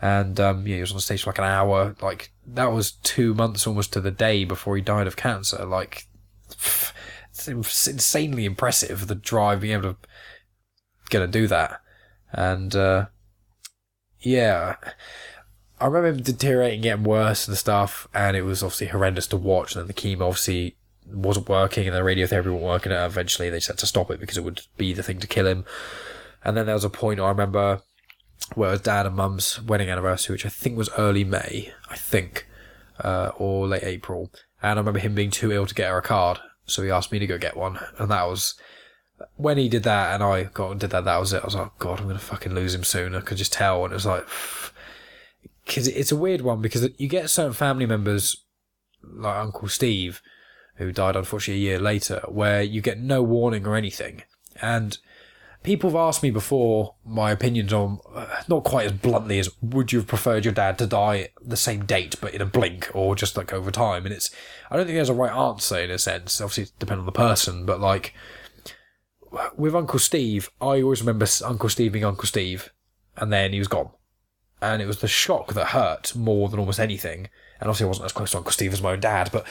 [0.02, 1.96] And um, yeah, he was on stage for like an hour.
[2.02, 5.66] Like that was two months almost to the day before he died of cancer.
[5.66, 6.08] Like
[6.50, 9.98] it's insanely impressive the drive being able to
[11.10, 11.82] to do that.
[12.32, 13.08] And uh,
[14.20, 14.76] yeah,
[15.80, 19.76] I remember him deteriorating, getting worse and stuff, and it was obviously horrendous to watch.
[19.76, 20.76] And then the chemo obviously
[21.06, 22.92] wasn't working, and the radiotherapy wasn't working.
[22.92, 25.28] And eventually, they just had to stop it because it would be the thing to
[25.28, 25.66] kill him.
[26.44, 27.82] And then there was a point I remember
[28.56, 32.48] where it dad and mum's wedding anniversary, which I think was early May, I think,
[33.00, 34.32] uh, or late April.
[34.62, 37.12] And I remember him being too ill to get her a card, so he asked
[37.12, 38.56] me to go get one, and that was
[39.36, 41.06] when he did that, and I got and did that.
[41.06, 41.42] That was it.
[41.42, 43.16] I was like, God, I'm gonna fucking lose him soon.
[43.16, 44.26] I could just tell, and it was like,
[45.66, 48.44] because it's a weird one because you get certain family members
[49.04, 50.22] like Uncle Steve,
[50.76, 54.24] who died unfortunately a year later, where you get no warning or anything,
[54.62, 54.98] and
[55.64, 59.92] people have asked me before my opinions on uh, not quite as bluntly as would
[59.92, 63.16] you have preferred your dad to die the same date but in a blink or
[63.16, 64.06] just like over time?
[64.06, 64.30] And it's
[64.70, 66.40] i don't think there's a right answer in a sense.
[66.40, 68.14] Obviously it depends on the person but like
[69.58, 72.72] with uncle steve i always remember uncle steve being uncle steve
[73.18, 73.90] and then he was gone.
[74.62, 77.30] And it was the shock that hurt more than almost anything.
[77.60, 79.46] And obviously i wasn't as close to uncle steve as my own dad but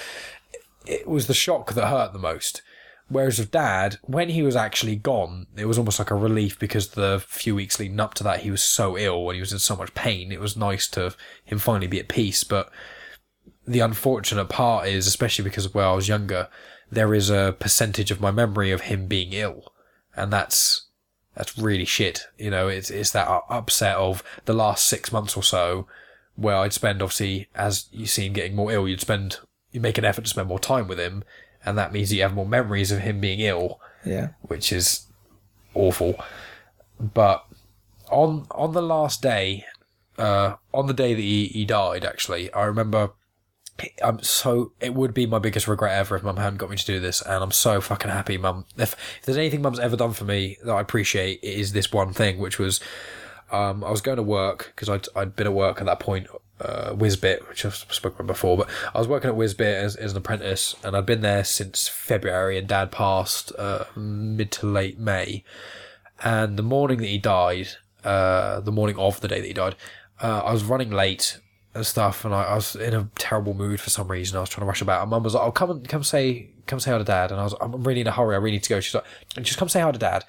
[0.87, 2.63] it was the shock that hurt the most
[3.09, 6.89] Whereas with dad, when he was actually gone, it was almost like a relief because
[6.89, 9.61] the few weeks leading up to that, he was so ill and he was in
[9.61, 10.33] so much pain.
[10.33, 12.43] It was nice to him finally be at peace.
[12.43, 12.69] But
[13.67, 16.49] the unfortunate part is, especially because when I was younger,
[16.91, 19.73] there is a percentage of my memory of him being ill.
[20.17, 20.89] And that's,
[21.37, 22.27] that's really shit.
[22.39, 25.87] You know, it's, it's that upset of the last six months or so
[26.35, 29.39] where I'd spend, obviously, as you see him getting more ill, you'd spend,
[29.71, 31.23] you make an effort to spend more time with him.
[31.67, 34.29] And that means you have more memories of him being ill Yeah.
[34.43, 35.07] which is
[35.75, 36.19] awful.
[37.01, 37.45] But
[38.11, 39.65] on on the last day,
[40.17, 43.11] uh, on the day that he, he died, actually, I remember.
[44.03, 46.87] I'm so it would be my biggest regret ever if Mum hadn't got me to
[46.87, 48.65] do this, and I'm so fucking happy, Mum.
[48.79, 51.93] If, if there's anything Mum's ever done for me that I appreciate, it is this
[51.93, 52.81] one thing, which was
[53.53, 56.27] um, I was going to work because I'd, I'd been at work at that point,
[56.61, 60.19] uh, which I've spoken about before, but I was working at Whizbit as, as an
[60.19, 65.45] apprentice and I'd been there since February and dad passed, uh, mid to late May.
[66.25, 67.69] And the morning that he died,
[68.05, 69.77] uh, the morning of the day that he died,
[70.23, 71.41] uh, I was running late
[71.75, 74.39] and stuff and I, I was in a terrible mood for some reason.
[74.39, 76.49] I was trying to rush about and mum was like, oh, come and come say,
[76.67, 77.33] come say hi to dad.
[77.33, 78.35] And I was, I'm really in a hurry.
[78.35, 78.81] I really need to go.
[78.81, 79.05] She's like,
[79.43, 80.25] just come say hi to dad.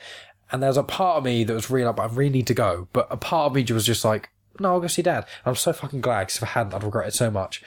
[0.51, 2.53] And there was a part of me that was really like, I really need to
[2.53, 2.87] go.
[2.91, 4.29] But a part of me was just like,
[4.59, 5.25] no, I'll go see dad.
[5.43, 7.63] And I'm so fucking glad because if I hadn't, I'd regret it so much.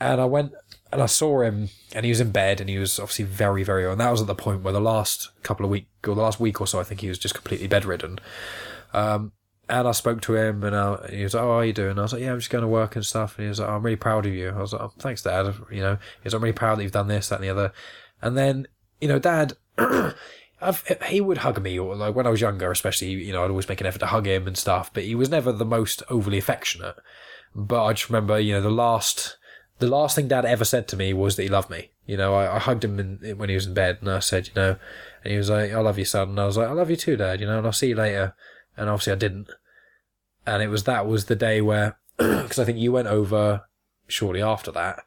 [0.00, 0.52] And I went
[0.92, 3.84] and I saw him and he was in bed and he was obviously very, very
[3.84, 3.92] ill.
[3.92, 6.38] And that was at the point where the last couple of weeks, or the last
[6.38, 8.18] week or so, I think he was just completely bedridden.
[8.92, 9.32] Um,
[9.68, 11.98] and I spoke to him and, uh, he was like, oh, how are you doing?
[11.98, 13.36] I was like, yeah, I'm just going to work and stuff.
[13.36, 14.50] And he was like, oh, I'm really proud of you.
[14.50, 15.52] I was like, oh, thanks, dad.
[15.70, 17.50] You know, he was like, I'm really proud that you've done this, that, and the
[17.50, 17.72] other.
[18.22, 18.68] And then,
[19.00, 19.54] you know, dad,
[20.60, 23.50] I've, he would hug me, or like when I was younger, especially, you know, I'd
[23.50, 26.02] always make an effort to hug him and stuff, but he was never the most
[26.08, 26.96] overly affectionate.
[27.54, 29.36] But I just remember, you know, the last,
[29.78, 31.90] the last thing dad ever said to me was that he loved me.
[32.06, 34.48] You know, I, I hugged him in, when he was in bed and I said,
[34.48, 34.76] you know,
[35.24, 36.30] and he was like, I love you, son.
[36.30, 37.96] And I was like, I love you too, dad, you know, and I'll see you
[37.96, 38.34] later.
[38.76, 39.50] And obviously I didn't.
[40.46, 43.62] And it was, that was the day where, because I think you went over
[44.06, 45.00] shortly after that.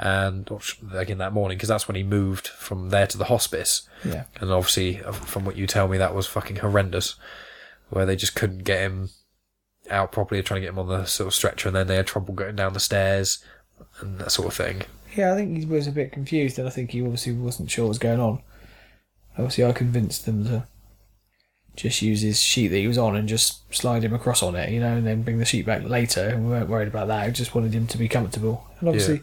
[0.00, 0.50] And
[0.94, 3.88] again that morning because that's when he moved from there to the hospice.
[4.04, 4.24] Yeah.
[4.40, 7.16] And obviously, uh, from what you tell me, that was fucking horrendous,
[7.90, 9.10] where they just couldn't get him
[9.90, 12.06] out properly, trying to get him on the sort of stretcher, and then they had
[12.06, 13.44] trouble getting down the stairs
[14.00, 14.82] and that sort of thing.
[15.14, 17.84] Yeah, I think he was a bit confused, and I think he obviously wasn't sure
[17.84, 18.40] what was going on.
[19.36, 20.66] Obviously, I convinced them to
[21.76, 24.70] just use his sheet that he was on and just slide him across on it,
[24.70, 26.28] you know, and then bring the sheet back later.
[26.28, 27.24] And we weren't worried about that.
[27.24, 28.66] I just wanted him to be comfortable.
[28.80, 29.20] And obviously,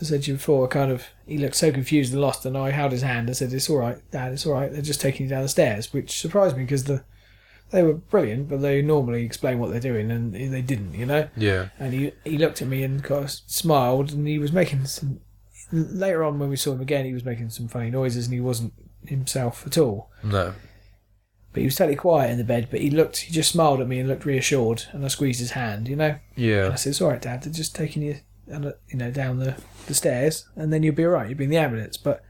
[0.00, 2.56] as I said to you before, kind of he looked so confused and lost, and
[2.56, 4.32] I held his hand and said, "It's all right, Dad.
[4.32, 4.70] It's all right.
[4.72, 7.04] They're just taking you down the stairs," which surprised me because the
[7.70, 11.28] they were brilliant, but they normally explain what they're doing, and they didn't, you know.
[11.36, 14.84] Yeah, And he he looked at me and kind of smiled, and he was making
[14.86, 15.20] some.
[15.72, 18.40] Later on, when we saw him again, he was making some funny noises, and he
[18.40, 18.74] wasn't
[19.06, 20.10] himself at all.
[20.22, 20.54] no,
[21.52, 22.68] But he was totally quiet in the bed.
[22.70, 24.84] But he looked, he just smiled at me and looked reassured.
[24.92, 26.16] And I squeezed his hand, you know.
[26.66, 27.42] And I said, "It's all right, Dad.
[27.42, 28.16] They're just taking you,
[28.52, 31.28] uh, you know, down the, the stairs, and then you'll be all right.
[31.28, 32.22] You'll be in the ambulance." But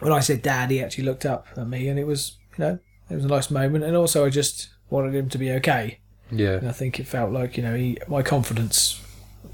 [0.00, 2.78] when I said Dad, he actually looked up at me, and it was, you know,
[3.08, 3.84] it was a nice moment.
[3.84, 6.00] And also, I just wanted him to be okay.
[6.30, 9.00] yeah, And I think it felt like, you know, he my confidence,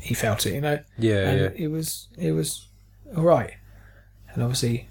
[0.01, 0.79] he felt it, you know.
[0.99, 1.65] yeah, and yeah.
[1.65, 2.69] it was it was
[3.17, 3.55] all right.
[4.33, 4.89] And obviously,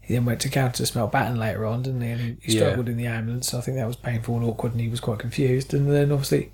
[0.00, 2.08] he then went to Countess Mountbatten later on, didn't he?
[2.10, 2.60] And he, he Yeah.
[2.66, 3.52] struggled in the ambulance.
[3.52, 5.74] I think that was painful and awkward, and he was quite confused.
[5.74, 6.52] And then obviously,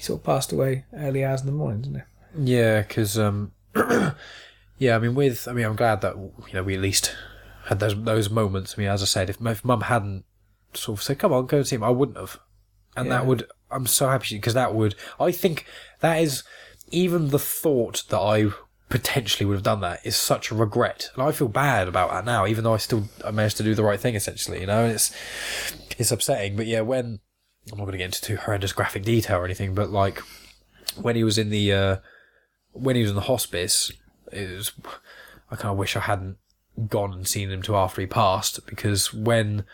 [0.00, 2.02] he sort of passed away early hours in the morning, didn't
[2.36, 2.52] he?
[2.54, 3.52] Yeah, because um,
[4.78, 7.14] yeah, I mean, with I mean, I'm glad that you know we at least
[7.66, 8.74] had those those moments.
[8.76, 10.24] I mean, as I said, if, if Mum hadn't
[10.72, 12.40] sort of said, "Come on, go and see him," I wouldn't have,
[12.96, 13.18] and Yeah.
[13.18, 13.46] that would.
[13.70, 14.94] I'm so happy because that would.
[15.20, 15.66] I think
[16.00, 16.44] that is
[16.90, 18.52] even the thought that I
[18.88, 22.24] potentially would have done that is such a regret, and I feel bad about that
[22.24, 22.46] now.
[22.46, 24.92] Even though I still I managed to do the right thing, essentially, you know, and
[24.94, 25.12] it's
[25.98, 26.56] it's upsetting.
[26.56, 27.20] But yeah, when
[27.72, 30.22] I'm not going to get into too horrendous graphic detail or anything, but like
[30.96, 31.96] when he was in the uh,
[32.72, 33.92] when he was in the hospice,
[34.32, 34.72] it was
[35.50, 36.38] I kind of wish I hadn't
[36.88, 39.64] gone and seen him till after he passed because when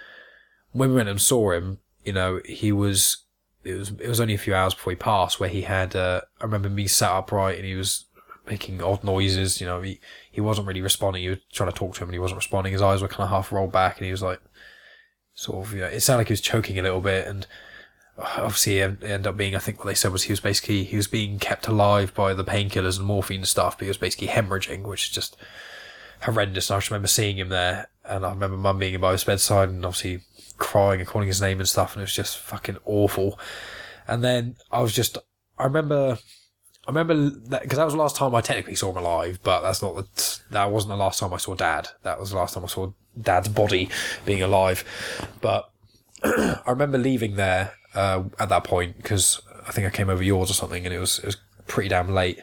[0.72, 3.24] when we went and saw him, you know, he was
[3.64, 6.20] it was it was only a few hours before he passed where he had uh,
[6.40, 8.06] I remember me sat upright and he was
[8.46, 9.60] making odd noises.
[9.60, 11.22] You know, he he wasn't really responding.
[11.22, 12.72] You were trying to talk to him and he wasn't responding.
[12.72, 14.40] His eyes were kind of half rolled back and he was like
[15.34, 17.46] sort of you know, it sounded like he was choking a little bit and
[18.18, 20.96] obviously it ended up being I think what they said was he was basically he
[20.96, 24.28] was being kept alive by the painkillers and morphine and stuff but he was basically
[24.28, 25.36] hemorrhaging which is just
[26.22, 29.24] horrendous and I just remember seeing him there and I remember mum being by his
[29.24, 30.22] bedside and obviously
[30.56, 33.38] crying and calling his name and stuff and it was just fucking awful
[34.08, 35.18] and then I was just
[35.58, 36.18] I remember
[36.86, 39.62] I remember that because that was the last time I technically saw him alive, but
[39.62, 41.88] that's not the, that wasn't the last time I saw Dad.
[42.04, 43.88] That was the last time I saw Dad's body
[44.24, 44.84] being alive.
[45.40, 45.68] But
[46.22, 50.50] I remember leaving there uh, at that point because I think I came over yours
[50.50, 51.36] or something, and it was it was
[51.66, 52.40] pretty damn late.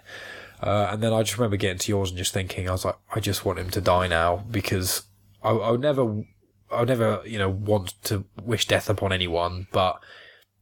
[0.62, 2.96] Uh, and then I just remember getting to yours and just thinking, I was like,
[3.14, 5.04] I just want him to die now because
[5.44, 6.24] I, I would never,
[6.72, 9.68] I never, you know, want to wish death upon anyone.
[9.74, 10.00] But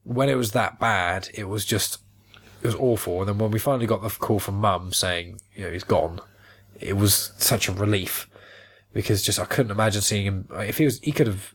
[0.04, 2.00] when it was that bad, it was just,
[2.64, 3.20] it was awful.
[3.20, 6.20] And then when we finally got the call from Mum saying, you know, he's gone,
[6.80, 8.28] it was such a relief
[8.94, 10.48] because just I couldn't imagine seeing him.
[10.52, 11.54] If he was, he could have.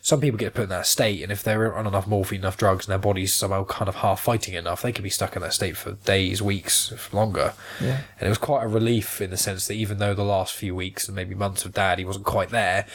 [0.00, 2.86] Some people get put in that state, and if they're on enough morphine, enough drugs,
[2.86, 5.52] and their body's somehow kind of half fighting enough, they could be stuck in that
[5.52, 7.54] state for days, weeks, if longer.
[7.80, 8.00] Yeah.
[8.18, 10.74] And it was quite a relief in the sense that even though the last few
[10.74, 12.86] weeks and maybe months of Dad, he wasn't quite there.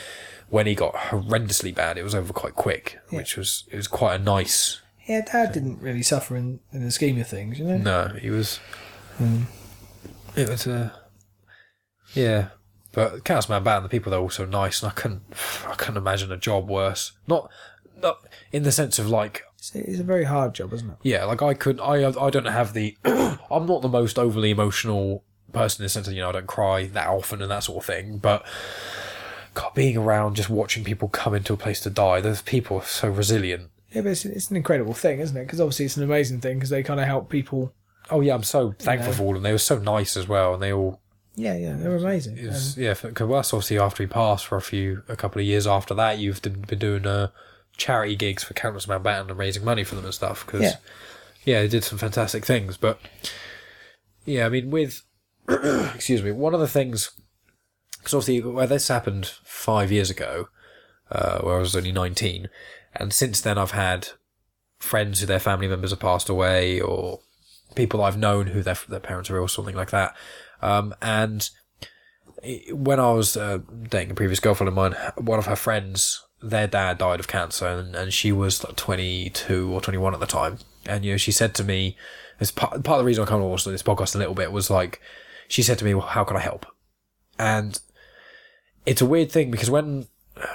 [0.49, 4.15] When he got horrendously bad, it was over quite quick, which was it was quite
[4.15, 4.79] a nice.
[5.05, 7.77] Yeah, Dad didn't really suffer in, in the scheme of things, you know.
[7.77, 8.57] No, he was.
[9.17, 9.43] Hmm.
[10.37, 10.93] It was a.
[12.13, 12.49] yeah,
[12.97, 15.21] but Countess Mountbatten the people they're also nice, and I couldn't,
[15.67, 17.11] I couldn't imagine a job worse.
[17.27, 17.51] Not,
[18.01, 20.95] not in the sense of like, It's, it's a very hard job, isn't it?
[21.03, 25.23] yeah, like I could, I, I don't have the, I'm not the most overly emotional
[25.53, 27.83] person in the sense that you know I don't cry that often and that sort
[27.83, 28.43] of thing, but.
[29.53, 32.21] God, being around, just watching people come into a place to die.
[32.21, 33.71] Those people are so resilient.
[33.91, 35.45] Yeah, but it's, it's an incredible thing, isn't it?
[35.45, 37.73] Because obviously it's an amazing thing because they kind of help people.
[38.11, 39.43] Oh yeah, I'm so thankful for all of them.
[39.43, 41.01] They were so nice as well, and they all
[41.39, 42.39] Yeah, yeah, they're amazing.
[42.39, 45.45] It was, yeah, because us obviously after he passed for a few, a couple of
[45.45, 47.29] years after that, you've been doing uh,
[47.77, 50.43] charity gigs for Countess Mountbatten and raising money for them and stuff.
[50.43, 50.75] Because Yeah.
[51.45, 51.61] yeah.
[51.61, 52.75] they did some fantastic things.
[52.75, 52.99] But
[54.25, 55.03] yeah, I mean, with
[55.47, 57.11] excuse me, one of the things
[57.99, 60.49] because obviously where this happened five years ago,
[61.11, 62.49] uh, where I was only nineteen,
[62.95, 64.09] and since then I've had
[64.79, 67.19] friends who their family members have passed away or
[67.75, 70.15] people I've known who their their parents are ill, or something like that.
[70.61, 71.49] Um, and
[72.71, 76.67] when I was uh, dating a previous girlfriend of mine, one of her friends, their
[76.67, 80.59] dad died of cancer, and, and she was like 22 or 21 at the time.
[80.85, 81.97] And you know, she said to me,
[82.39, 84.69] "As part, part of the reason I come also this podcast a little bit was
[84.69, 85.01] like."
[85.47, 86.65] she said to me, "Well, how can I help?"
[87.39, 87.79] And
[88.85, 90.07] it's a weird thing because when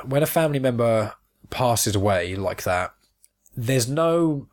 [0.04, 1.14] when a family member
[1.50, 2.94] passes away like that,
[3.56, 4.48] there's no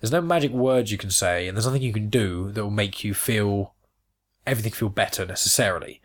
[0.00, 2.70] there's no magic words you can say, and there's nothing you can do that will
[2.70, 3.74] make you feel
[4.46, 6.00] everything feel better necessarily.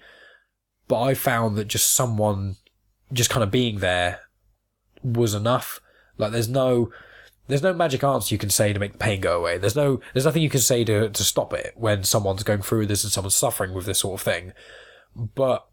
[0.87, 2.57] But I found that just someone
[3.13, 4.21] just kind of being there
[5.03, 5.79] was enough.
[6.17, 6.91] Like there's no
[7.47, 9.57] there's no magic answer you can say to make the pain go away.
[9.57, 12.87] There's no there's nothing you can say to to stop it when someone's going through
[12.87, 14.53] this and someone's suffering with this sort of thing.
[15.15, 15.67] But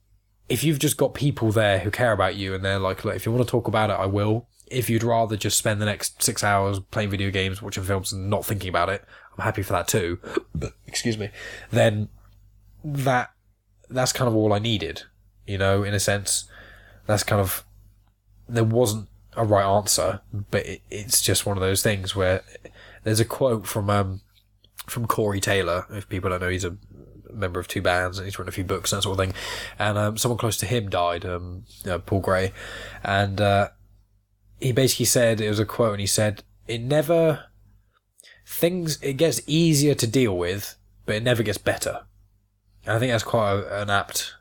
[0.48, 3.26] if you've just got people there who care about you and they're like, look, if
[3.26, 4.48] you want to talk about it, I will.
[4.70, 8.28] If you'd rather just spend the next six hours playing video games, watching films, and
[8.28, 9.04] not thinking about it,
[9.36, 10.18] I'm happy for that too.
[10.86, 11.30] Excuse me,
[11.70, 12.08] then
[12.94, 13.30] that
[13.88, 15.02] that's kind of all I needed.
[15.46, 16.44] You know, in a sense,
[17.06, 17.64] that's kind of
[18.48, 22.42] there wasn't a right answer, but it, it's just one of those things where
[23.04, 24.20] there's a quote from um
[24.86, 25.86] from Corey Taylor.
[25.90, 26.76] If people don't know, he's a
[27.32, 29.34] member of two bands and he's written a few books and that sort of thing.
[29.78, 32.52] And um, someone close to him died, um, uh, Paul Gray,
[33.04, 33.68] and uh,
[34.60, 37.44] he basically said it was a quote, and he said it never
[38.46, 40.76] things it gets easier to deal with,
[41.06, 42.06] but it never gets better.
[42.88, 44.34] And I think that's quite a, an apt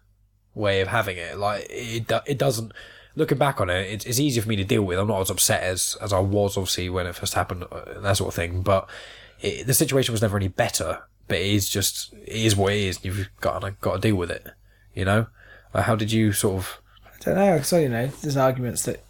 [0.55, 1.37] way of having it.
[1.37, 2.71] Like it, it doesn't.
[3.15, 4.97] Looking back on it, it's, it's easier for me to deal with.
[4.97, 8.15] I'm not as upset as as I was obviously when it first happened, uh, that
[8.15, 8.61] sort of thing.
[8.61, 8.89] But
[9.41, 11.01] it, the situation was never any better.
[11.27, 13.03] But it is just it is what it is.
[13.03, 14.47] You've got to got to deal with it.
[14.95, 15.27] You know.
[15.73, 16.81] How did you sort of?
[17.05, 17.61] I don't know.
[17.61, 19.03] So you know, there's arguments that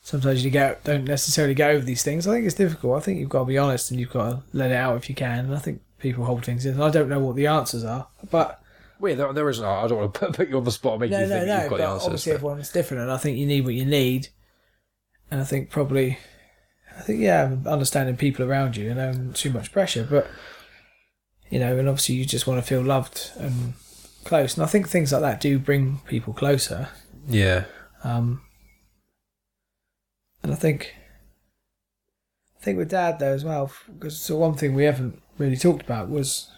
[0.00, 2.26] sometimes you get don't necessarily get over these things.
[2.26, 2.96] I think it's difficult.
[2.96, 5.10] I think you've got to be honest and you've got to let it out if
[5.10, 5.44] you can.
[5.44, 6.80] And I think people hold things in.
[6.80, 8.60] I don't know what the answers are, but
[9.00, 9.60] Well, there, there is.
[9.60, 11.46] I don't want to put you on the spot and make no, you no, think
[11.48, 11.54] no.
[11.54, 12.04] you've got But the answers.
[12.06, 14.28] obviously, but- everyone's different, and I think you need what you need.
[15.30, 16.18] And I think probably,
[16.96, 20.28] I think yeah, understanding people around you and having too much pressure, but
[21.50, 23.74] you know, and obviously you just want to feel loved and
[24.24, 24.54] close.
[24.56, 26.88] And I think things like that do bring people closer.
[27.28, 27.64] Yeah.
[28.04, 28.42] Um,
[30.42, 30.94] and I think,
[32.60, 35.82] I think with Dad though as well, because so one thing we haven't really talked
[35.82, 36.50] about was,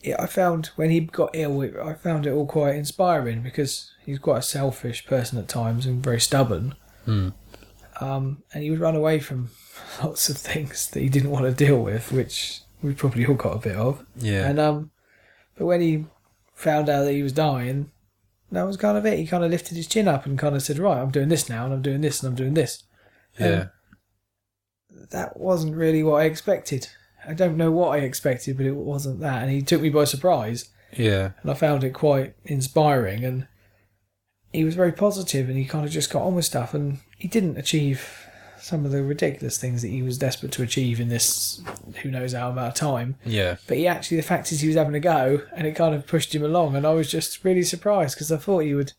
[0.00, 3.92] yeah, I found when he got ill, it- I found it all quite inspiring because
[4.04, 6.74] he's quite a selfish person at times and very stubborn.
[7.04, 7.30] Hmm.
[8.00, 9.50] Um, and he would run away from
[10.02, 13.56] lots of things that he didn't want to deal with, which we probably all got
[13.56, 14.04] a bit of.
[14.16, 14.48] Yeah.
[14.48, 14.90] And um,
[15.56, 16.06] but when he
[16.54, 17.90] found out that he was dying,
[18.52, 19.18] that was kind of it.
[19.18, 21.48] He kind of lifted his chin up and kind of said, "Right, I'm doing this
[21.48, 22.84] now, and I'm doing this, and I'm doing this."
[23.38, 23.66] yeah.
[25.10, 26.88] That wasn't really what I expected.
[27.28, 29.42] I don't know what I expected, but it wasn't that.
[29.42, 31.32] And he took me by surprise, Yeah.
[31.42, 33.24] and I found it quite inspiring.
[33.24, 33.46] And
[34.52, 36.72] he was very positive, and he kind of just got on with stuff.
[36.74, 38.24] And he didn't achieve
[38.60, 41.62] some of the ridiculous things that he was desperate to achieve in this
[42.02, 43.14] who knows how amount of time.
[43.24, 43.56] Yeah.
[43.68, 46.06] But he actually, the fact is, he was having a go, and it kind of
[46.06, 46.74] pushed him along.
[46.76, 48.94] And I was just really surprised because I thought he would,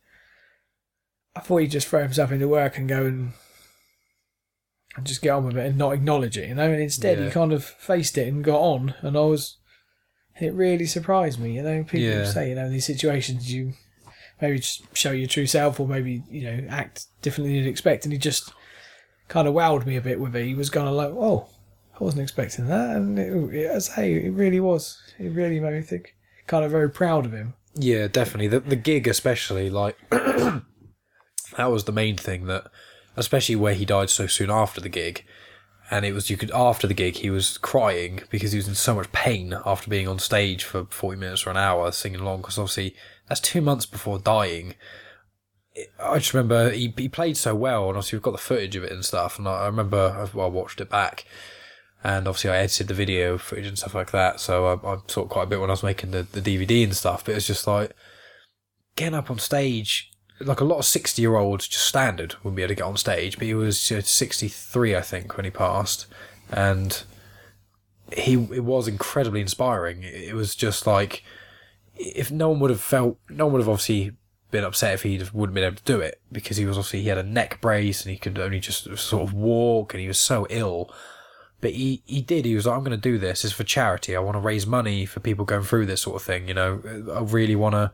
[1.35, 3.33] I thought he'd just throw himself into work and go and
[4.95, 6.69] and just get on with it and not acknowledge it, you know.
[6.71, 7.25] And instead, Yeah.
[7.25, 8.93] he kind of faced it and got on.
[9.01, 9.57] And I was,
[10.39, 11.55] it really surprised me.
[11.55, 12.25] You know, people Yeah.
[12.25, 13.73] say, you know, in these situations, you
[14.41, 18.05] maybe just show your true self, or maybe you know act differently than you'd expect.
[18.05, 18.51] And he just
[19.27, 20.45] kind of wowed me a bit with it.
[20.45, 21.49] He was kind of like, oh.
[21.99, 24.97] I wasn't expecting that, and it, it, as I say, it really was.
[25.19, 26.15] It really made me think.
[26.47, 27.55] Kind of very proud of him.
[27.75, 28.47] Yeah, definitely.
[28.47, 30.61] The the gig, especially, like that
[31.57, 32.67] was the main thing that,
[33.19, 35.25] especially where he died so soon after the gig,
[35.91, 38.75] and it was you could after the gig he was crying because he was in
[38.75, 42.41] so much pain after being on stage for forty minutes or an hour singing along
[42.41, 42.95] because obviously
[43.27, 44.75] that's two months before dying.
[45.99, 48.83] I just remember he he played so well, and obviously we've got the footage of
[48.83, 51.25] it and stuff, and I, remember I, I watched it back.
[52.01, 54.39] And obviously, I edited the video footage and stuff like that.
[54.39, 56.95] So I, I saw quite a bit when I was making the, the DVD and
[56.95, 57.25] stuff.
[57.25, 57.91] But it was just like
[58.95, 60.08] getting up on stage,
[60.39, 62.97] like a lot of 60 year olds, just standard, wouldn't be able to get on
[62.97, 63.37] stage.
[63.37, 66.05] But he was uh, 63, I think, when he passed.
[66.51, 67.03] And
[68.15, 70.03] he it was incredibly inspiring.
[70.03, 71.23] It was just like
[71.95, 74.13] if no one would have felt, no one would have obviously
[74.51, 77.09] been upset if he wouldn't been able to do it because he was obviously he
[77.09, 80.19] had a neck brace and he could only just sort of walk and he was
[80.19, 80.91] so ill.
[81.61, 82.45] But he, he did.
[82.45, 83.43] He was like, I'm going to do this.
[83.43, 84.15] It's for charity.
[84.15, 86.47] I want to raise money for people going through this sort of thing.
[86.47, 86.81] You know,
[87.13, 87.91] I really want to.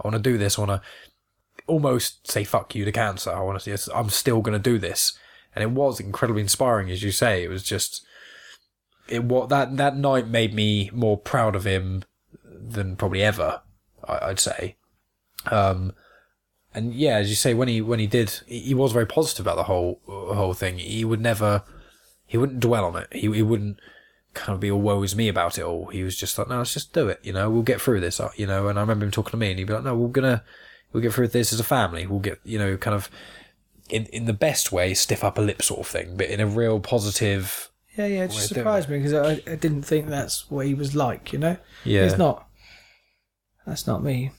[0.00, 0.58] I want to do this.
[0.58, 0.88] I want to
[1.66, 3.30] almost say fuck you to cancer.
[3.32, 3.70] I want to.
[3.70, 5.18] Yes, I'm still going to do this.
[5.54, 7.44] And it was incredibly inspiring, as you say.
[7.44, 8.04] It was just.
[9.08, 12.04] It what that that night made me more proud of him
[12.44, 13.62] than probably ever.
[14.06, 14.76] I, I'd say.
[15.50, 15.92] Um,
[16.74, 19.46] and yeah, as you say, when he when he did, he he was very positive
[19.46, 20.78] about the whole whole thing.
[20.78, 21.62] He would never
[22.26, 23.08] he wouldn't dwell on it.
[23.12, 23.78] He he wouldn't
[24.32, 25.86] kind of be all woe is me about it all.
[25.86, 27.20] He was just like, no, let's just do it.
[27.22, 28.18] You know, we'll get through this.
[28.18, 29.94] uh, You know, and I remember him talking to me, and he'd be like, no,
[29.94, 30.42] we're gonna
[30.94, 32.06] we'll get through this as a family.
[32.06, 33.10] We'll get you know, kind of
[33.90, 36.80] in in the best way, stiff upper lip sort of thing, but in a real
[36.80, 37.70] positive.
[37.98, 40.74] Yeah, yeah, it just Way surprised me because I, I didn't think that's what he
[40.74, 41.56] was like, you know?
[41.84, 42.48] Yeah, It's not,
[43.64, 44.32] that's not me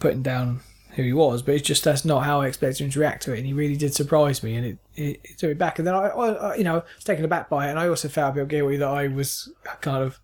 [0.00, 0.58] putting down
[0.96, 3.32] who he was, but it's just that's not how I expected him to react to
[3.32, 3.38] it.
[3.38, 5.78] And he really did surprise me and it, it, it took me back.
[5.78, 7.70] And then I, I, I, you know, was taken aback by it.
[7.70, 9.52] And I also felt a bit guilty that I was
[9.82, 10.18] kind of,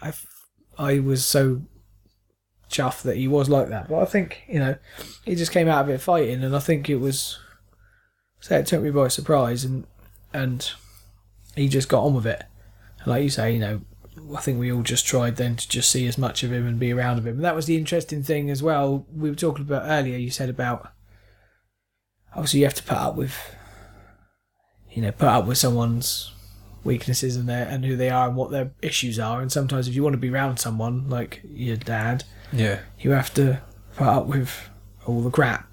[0.00, 0.12] I,
[0.78, 1.62] I was so
[2.72, 3.88] chuffed that he was like that.
[3.88, 4.76] But I think, you know,
[5.24, 7.38] he just came out of it fighting and I think it was,
[8.40, 9.86] so it took me by surprise and,
[10.32, 10.68] and
[11.54, 12.42] he just got on with it.
[13.00, 13.82] And like you say, you know,
[14.36, 16.78] I think we all just tried then to just see as much of him and
[16.78, 17.36] be around of him.
[17.36, 19.06] And that was the interesting thing as well.
[19.14, 20.18] We were talking about earlier.
[20.18, 20.90] You said about
[22.34, 23.36] obviously you have to put up with,
[24.90, 26.32] you know, put up with someone's
[26.84, 29.40] weaknesses and their and who they are and what their issues are.
[29.40, 33.32] And sometimes if you want to be around someone like your dad, yeah, you have
[33.34, 33.60] to
[33.96, 34.68] put up with
[35.06, 35.68] all the crap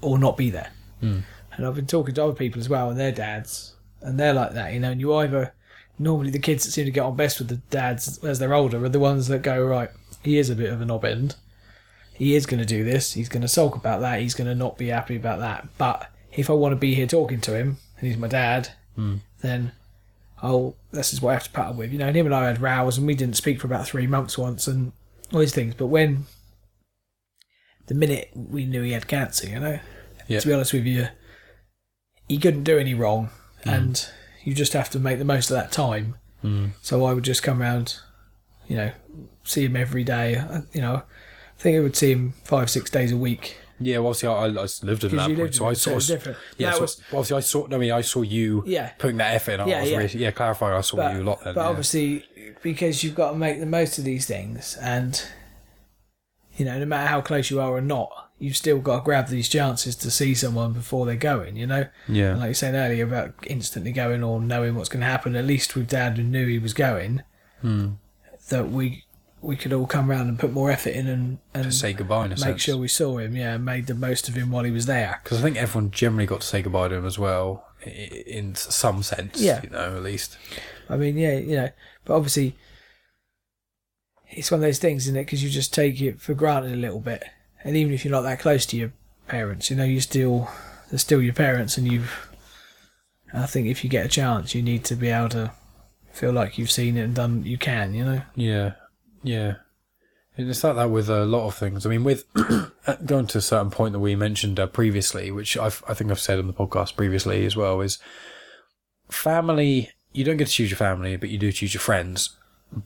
[0.00, 0.70] or not be there.
[1.02, 1.22] Mm.
[1.52, 4.52] And I've been talking to other people as well and their dads, and they're like
[4.54, 4.90] that, you know.
[4.90, 5.52] And you either
[5.98, 8.82] normally the kids that seem to get on best with the dads as they're older
[8.84, 9.90] are the ones that go right.
[10.22, 11.36] He is a bit of a knob end.
[12.14, 13.14] He is going to do this.
[13.14, 14.20] He's going to sulk about that.
[14.20, 15.68] He's going to not be happy about that.
[15.78, 19.20] But if I want to be here talking to him and he's my dad, Mm.
[19.40, 19.72] then
[20.42, 21.92] oh, this is what I have to put up with.
[21.92, 24.06] You know, and him and I had rows and we didn't speak for about three
[24.06, 24.92] months once and
[25.32, 25.74] all these things.
[25.74, 26.26] But when
[27.86, 29.78] the minute we knew he had cancer, you know,
[30.28, 30.40] Yeah.
[30.40, 31.08] to be honest with you,
[32.28, 33.30] he couldn't do any wrong,
[33.64, 34.06] and
[34.44, 36.16] you just have to make the most of that time.
[36.44, 36.70] Mm.
[36.82, 37.96] So I would just come round,
[38.68, 38.92] you know,
[39.44, 40.42] see him every day.
[40.72, 43.98] You know, I think I would see him five, six days a week yeah.
[43.98, 46.02] Well, obviously, I, I lived in that point, lived so I him, so sort it
[46.02, 46.38] of different.
[46.58, 47.66] Yeah, so, was, obviously I saw.
[47.72, 48.90] I mean, I saw you yeah.
[48.98, 49.60] putting that effort in.
[49.60, 49.96] I Yeah, was yeah.
[49.98, 50.76] Really, yeah, clarifying.
[50.76, 51.54] I saw But, you a lot then.
[51.54, 51.68] but yeah.
[51.68, 52.24] obviously,
[52.62, 55.22] because you've got to make the most of these things, and
[56.56, 59.28] you know, no matter how close you are or not, you've still got to grab
[59.28, 61.56] these chances to see someone before they're going.
[61.56, 65.00] You know, yeah, And like you said earlier about instantly going or knowing what's going
[65.00, 67.22] to happen, at least with Dad who knew he was going,
[67.62, 67.96] mm.
[68.48, 69.04] that we
[69.42, 72.26] we could all come round and put more effort in and, to and say goodbye
[72.26, 72.62] in a make sense.
[72.62, 73.34] sure we saw him.
[73.36, 75.20] Yeah, and made the most of him while he was there.
[75.22, 78.54] because I think everyone generally got to say goodbye to him as well, i- in
[78.54, 79.40] some sense.
[79.40, 79.60] Yeah.
[79.62, 80.36] you know, at least.
[80.88, 81.68] I mean, yeah, you know,
[82.04, 82.56] but obviously.
[84.32, 85.24] It's one of those things, isn't it?
[85.24, 87.24] Because you just take it for granted a little bit,
[87.64, 88.92] and even if you're not that close to your
[89.26, 90.48] parents, you know, you still
[90.88, 92.28] they're still your parents, and you've.
[93.32, 95.50] I think if you get a chance, you need to be able to
[96.12, 97.42] feel like you've seen it and done.
[97.44, 98.22] You can, you know.
[98.36, 98.72] Yeah,
[99.22, 99.54] yeah.
[100.36, 101.84] And it's like that with a lot of things.
[101.84, 102.24] I mean, with
[103.06, 106.20] going to a certain point that we mentioned uh, previously, which I've, I think I've
[106.20, 107.98] said on the podcast previously as well, is
[109.10, 109.90] family.
[110.12, 112.36] You don't get to choose your family, but you do choose your friends.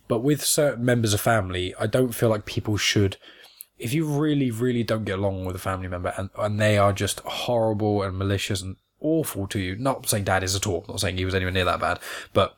[0.09, 3.19] But with certain members of family, I don't feel like people should.
[3.78, 6.93] If you really, really don't get along with a family member and, and they are
[6.93, 11.01] just horrible and malicious and awful to you, not saying dad is at all, not
[11.01, 11.98] saying he was anywhere near that bad,
[12.32, 12.56] but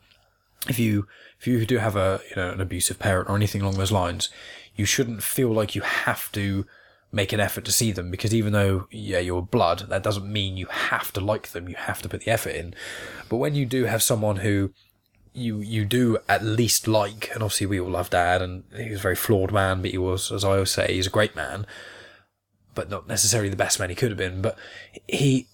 [0.69, 1.07] if you
[1.39, 4.29] if you do have a you know an abusive parent or anything along those lines,
[4.75, 6.65] you shouldn't feel like you have to
[7.11, 10.57] make an effort to see them because even though yeah you're blood, that doesn't mean
[10.57, 11.69] you have to like them.
[11.69, 12.73] You have to put the effort in.
[13.29, 14.71] But when you do have someone who
[15.37, 18.99] you you do at least like, and obviously we all love Dad, and he was
[18.99, 21.65] a very flawed man, but he was, as I always say, he's a great man,
[22.73, 24.41] but not necessarily the best man he could have been.
[24.41, 24.57] But
[25.07, 25.47] he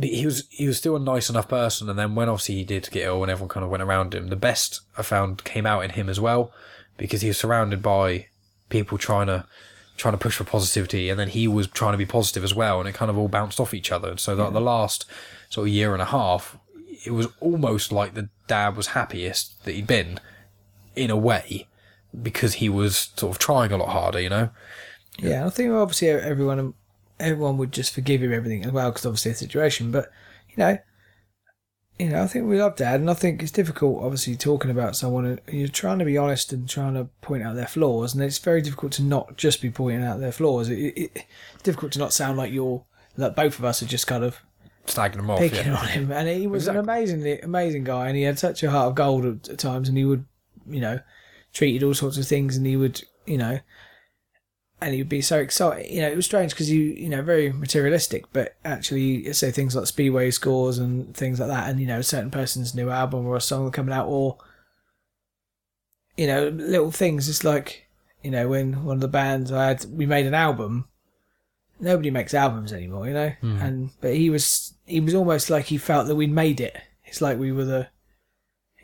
[0.00, 2.90] he was he was still a nice enough person, and then when obviously he did
[2.90, 5.84] get ill, and everyone kind of went around him, the best I found came out
[5.84, 6.52] in him as well,
[6.96, 8.26] because he was surrounded by
[8.68, 9.44] people trying to
[9.98, 12.80] trying to push for positivity, and then he was trying to be positive as well,
[12.80, 14.08] and it kind of all bounced off each other.
[14.08, 15.04] And so the, the last
[15.50, 16.58] sort of year and a half,
[17.04, 20.18] it was almost like the dad was happiest that he'd been,
[20.96, 21.68] in a way,
[22.22, 24.48] because he was sort of trying a lot harder, you know.
[25.18, 26.72] Yeah, I think obviously everyone
[27.18, 29.90] everyone would just forgive him everything as well because obviously the situation.
[29.90, 30.10] But
[30.50, 30.78] you know,
[31.98, 34.96] you know, I think we love Dad, and I think it's difficult, obviously, talking about
[34.96, 35.24] someone.
[35.24, 38.38] and You're trying to be honest and trying to point out their flaws, and it's
[38.38, 40.68] very difficult to not just be pointing out their flaws.
[40.68, 42.84] It, it, it's difficult to not sound like you're
[43.16, 44.42] that both of us are just kind of
[44.86, 45.76] Snagging him off, picking yeah.
[45.76, 46.10] on him.
[46.10, 49.24] And he was an amazingly amazing guy, and he had such a heart of gold
[49.24, 50.24] at, at times, and he would,
[50.68, 50.98] you know,
[51.52, 53.60] treated all sorts of things, and he would, you know,
[54.82, 55.90] and he'd be so excited.
[55.90, 59.74] You know, it was strange because you, you know, very materialistic, but actually, say things
[59.76, 63.26] like speedway scores and things like that, and you know, a certain person's new album
[63.26, 64.36] or a song coming out, or
[66.16, 67.28] you know, little things.
[67.28, 67.88] It's like,
[68.22, 70.86] you know, when one of the bands I had, we made an album.
[71.80, 73.56] Nobody makes albums anymore, you know, Hmm.
[73.60, 76.76] and but he was he was almost like he felt that we'd made it.
[77.04, 77.88] It's like we were the,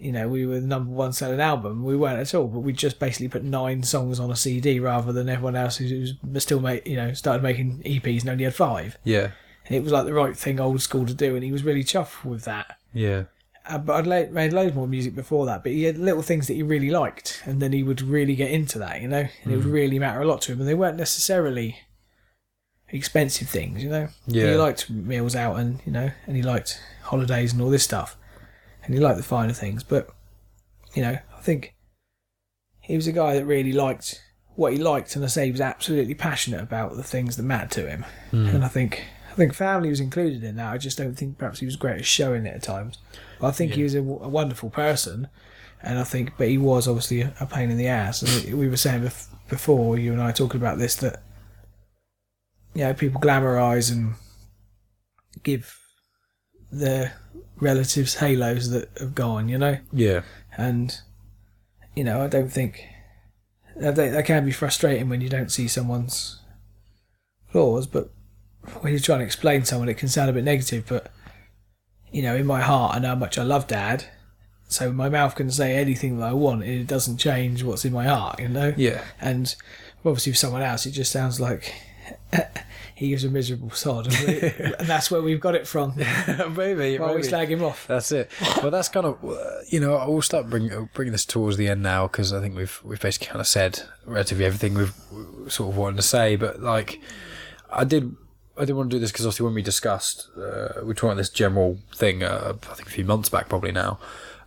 [0.01, 1.85] you know, we were the number one selling album.
[1.85, 5.13] We weren't at all, but we just basically put nine songs on a CD rather
[5.13, 8.55] than everyone else who was still make, you know, started making EPs and only had
[8.55, 8.97] five.
[9.05, 9.31] Yeah.
[9.67, 11.85] And it was like the right thing, old school to do, and he was really
[11.85, 12.79] chuffed with that.
[12.95, 13.25] Yeah.
[13.67, 16.47] Uh, but I'd la- made loads more music before that, but he had little things
[16.47, 19.53] that he really liked, and then he would really get into that, you know, and
[19.53, 21.77] it would really matter a lot to him, and they weren't necessarily
[22.91, 24.09] expensive things, you know.
[24.27, 24.53] Yeah.
[24.53, 28.17] He liked meals out, and you know, and he liked holidays and all this stuff,
[28.89, 29.85] and he liked the finer things.
[29.85, 30.09] But
[30.95, 31.75] you know, I think
[32.81, 34.25] he was a guy that really liked
[34.57, 37.71] what he liked, and I say he was absolutely passionate about the things that mattered
[37.73, 38.49] to him, hmm.
[38.49, 39.05] and I think.
[39.31, 40.73] I think family was included in that.
[40.73, 42.99] I just don't think perhaps he was great at showing it at times.
[43.39, 45.29] But I think he was a wonderful person,
[45.81, 48.23] and I think, but he was obviously a, a pain in the ass.
[48.23, 51.23] And we were saying bef- before you and I talking about this that
[52.75, 54.15] you know people glamorize and
[55.45, 55.79] give
[56.73, 57.15] their
[57.61, 59.49] relatives halos that have gone.
[59.49, 60.23] You know, Yeah.
[60.57, 60.99] and
[61.95, 62.85] you know I don't think
[63.77, 66.41] They, that can be frustrating when you don't see someone's
[67.51, 68.11] flaws, but
[68.81, 70.85] when you're trying to explain someone, it can sound a bit negative.
[70.89, 71.11] But
[72.11, 74.05] you know, in my heart, I know how much I love Dad,
[74.69, 77.93] so my mouth can say anything that I want, and it doesn't change what's in
[77.93, 78.41] my heart.
[78.41, 79.03] You know, Yeah.
[79.21, 79.55] and
[80.05, 81.73] obviously with someone else, it just sounds like.
[82.95, 84.41] he was a miserable sod, and, we-
[84.79, 85.95] and that's where we've got it from.
[86.57, 86.99] maybe.
[86.99, 87.23] While we maybe.
[87.29, 87.87] slag him off.
[87.87, 88.31] That's it.
[88.63, 91.69] Well, that's kind of uh, you know I will start bringing bringing this towards the
[91.69, 94.95] end now because I think we've we've basically kind of said relatively everything we've
[95.49, 96.37] sort of wanted to say.
[96.37, 97.01] But like,
[97.71, 98.17] I did
[98.57, 101.17] I didn't want to do this because obviously when we discussed uh, we talked about
[101.17, 104.01] this general thing uh, I think a few months back probably now,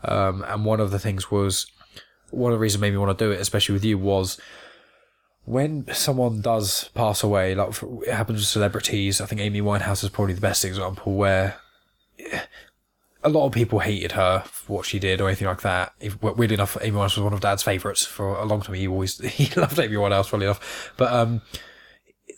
[0.03, 1.67] um, and one of the things was
[2.31, 4.39] one of the reasons made me want to do it, especially with you, was
[5.45, 7.55] when someone does pass away.
[7.55, 9.21] Like for, it happens with celebrities.
[9.21, 11.57] I think Amy Winehouse is probably the best example where
[13.23, 15.93] a lot of people hated her for what she did or anything like that.
[15.99, 18.75] If, weirdly enough, Amy Winehouse was one of Dad's favourites for a long time.
[18.75, 20.93] He always he loved Amy Winehouse, funny enough.
[20.97, 21.41] But um,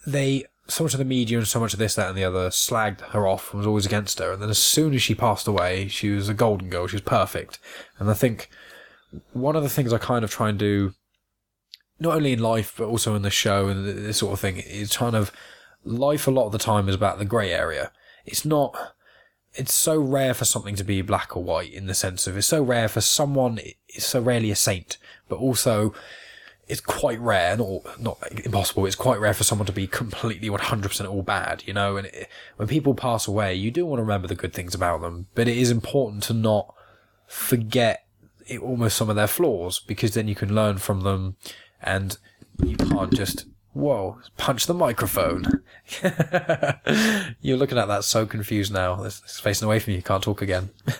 [0.05, 2.49] they so much of the media and so much of this, that, and the other
[2.49, 4.31] slagged her off and was always against her.
[4.31, 6.87] And then as soon as she passed away, she was a golden girl.
[6.87, 7.59] She was perfect.
[7.99, 8.49] And I think
[9.33, 10.93] one of the things I kind of try and do,
[11.99, 14.97] not only in life but also in the show and this sort of thing, It's
[14.97, 15.31] kind of
[15.83, 16.27] life.
[16.27, 17.91] A lot of the time is about the grey area.
[18.25, 18.95] It's not
[19.55, 22.47] it's so rare for something to be black or white in the sense of it's
[22.47, 24.97] so rare for someone it's so rarely a saint
[25.29, 25.93] but also
[26.67, 31.09] it's quite rare not not impossible it's quite rare for someone to be completely 100%
[31.09, 34.27] all bad you know and it, when people pass away you do want to remember
[34.27, 36.73] the good things about them but it is important to not
[37.27, 38.05] forget
[38.47, 41.35] it, almost some of their flaws because then you can learn from them
[41.83, 42.17] and
[42.63, 45.63] you can't just whoa punch the microphone.
[47.41, 49.03] You're looking at that so confused now.
[49.03, 49.97] It's, it's facing away from you.
[49.97, 50.69] You can't talk again.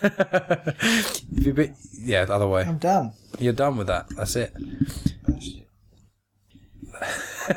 [1.36, 2.62] If you be, yeah the other way.
[2.62, 3.12] I'm done.
[3.38, 4.06] you're done with that.
[4.10, 4.54] That's it.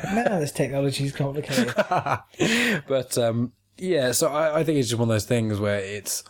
[0.04, 1.72] Man, this technology is complicated.
[2.88, 6.24] but um, yeah, so I, I think it's just one of those things where it's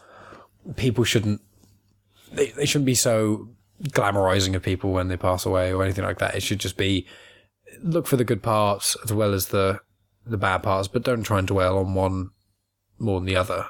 [0.76, 1.40] people shouldn't
[2.32, 3.48] they, they shouldn't be so
[3.84, 6.34] glamorizing of people when they pass away or anything like that.
[6.34, 7.06] It should just be
[7.82, 9.80] look for the good parts as well as the
[10.26, 12.30] the bad parts, but don't try and dwell on one
[12.98, 13.66] more than the other.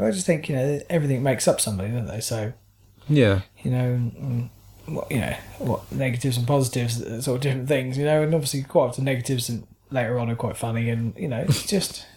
[0.00, 2.20] I just think you know everything makes up somebody, don't they?
[2.20, 2.52] So
[3.08, 4.50] Yeah, you know, mm,
[4.86, 8.34] what you know, what negatives and positives, uh, sort of different things, you know, and
[8.34, 12.06] obviously quite often negatives and later on are quite funny, and you know, it's just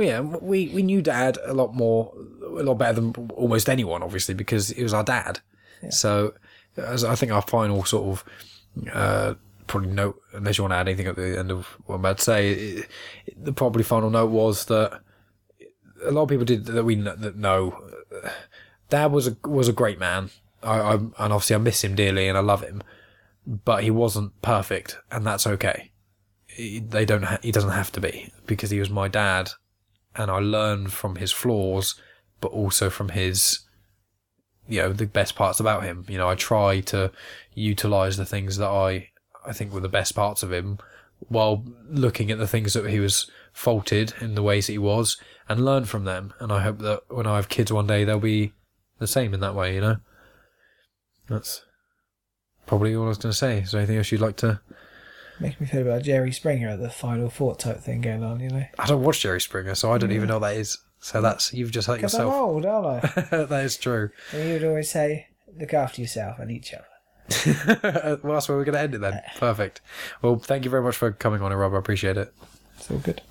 [0.00, 2.10] Well, yeah, we we knew Dad a lot more,
[2.42, 5.40] a lot better than almost anyone, obviously, because it was our dad.
[5.88, 6.34] So,
[6.76, 8.24] as I think our final sort of
[8.92, 9.34] uh,
[9.66, 12.18] probably note, unless you want to add anything at the end of what I'm about
[12.18, 12.88] to say, it,
[13.36, 15.00] the probably final note was that
[16.04, 17.78] a lot of people did that we kn- that know.
[18.88, 20.30] Dad was a was a great man.
[20.62, 22.82] I, I and obviously I miss him dearly and I love him,
[23.46, 25.90] but he wasn't perfect, and that's okay.
[26.46, 27.22] He, they don't.
[27.22, 29.50] Ha- he doesn't have to be because he was my dad,
[30.16, 31.94] and I learned from his flaws,
[32.40, 33.60] but also from his,
[34.70, 36.06] you know, the best parts about him.
[36.08, 37.10] You know, I try to
[37.54, 39.08] utilize the things that I
[39.44, 40.78] I think were the best parts of him,
[41.28, 45.16] while looking at the things that he was faulted in the ways that he was,
[45.48, 46.32] and learn from them.
[46.38, 48.52] And I hope that when I have kids one day, they'll be
[48.98, 49.74] the same in that way.
[49.74, 49.96] You know,
[51.28, 51.64] that's
[52.66, 53.58] probably all I was going to say.
[53.58, 54.60] Is there anything else you'd like to?
[55.40, 58.50] makes me feel about Jerry Springer at the final thought type thing going on, you
[58.50, 58.64] know.
[58.78, 60.78] I don't watch Jerry Springer, so I don't even know what that is.
[61.00, 62.42] So that's you've just hurt Because I'm yourself.
[62.42, 63.20] old, aren't I?
[63.46, 64.10] that is true.
[64.32, 65.28] and you would always say,
[65.58, 66.84] "Look after yourself and each other."
[68.22, 69.20] well, that's where we're going to end it then.
[69.36, 69.80] Perfect.
[70.20, 71.74] Well, thank you very much for coming on, Rob.
[71.74, 72.34] I appreciate it.
[72.76, 73.22] It's all good.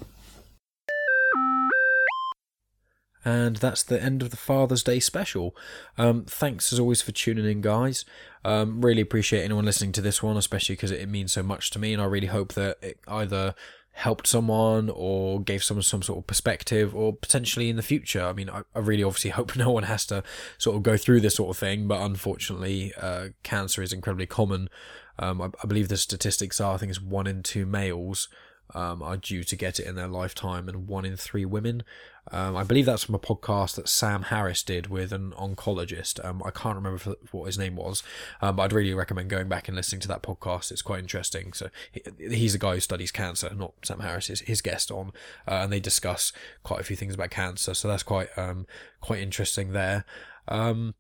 [3.26, 5.54] And that's the end of the Father's Day special.
[5.98, 8.06] Um, thanks as always for tuning in, guys.
[8.46, 11.70] Um, really appreciate anyone listening to this one, especially because it, it means so much
[11.72, 11.91] to me.
[11.94, 13.56] And I really hope that it either
[14.00, 18.24] helped someone or gave someone some sort of perspective or potentially in the future.
[18.24, 20.24] I mean, I, I really obviously hope no one has to
[20.58, 24.70] sort of go through this sort of thing, but unfortunately, uh, cancer is incredibly common.
[25.18, 28.30] Um, I, I believe the statistics are, I think it's one in two males
[28.74, 31.84] um, are due to get it in their lifetime, and one in three women.
[32.32, 36.24] Um, I believe that's from a podcast that Sam Harris did with an oncologist.
[36.24, 38.04] Um, I can't remember what his name was,
[38.41, 40.72] um, but I'd really recommend going back and listening to that podcast.
[40.72, 41.54] It's quite interesting.
[41.54, 44.30] So he, he's a guy who studies cancer, not Sam Harris.
[44.30, 45.12] Is his guest on,
[45.48, 46.32] uh, and they discuss
[46.64, 47.74] quite a few things about cancer.
[47.74, 48.68] So that's quite um,
[49.02, 50.06] quite interesting there.
[50.48, 50.94] Um,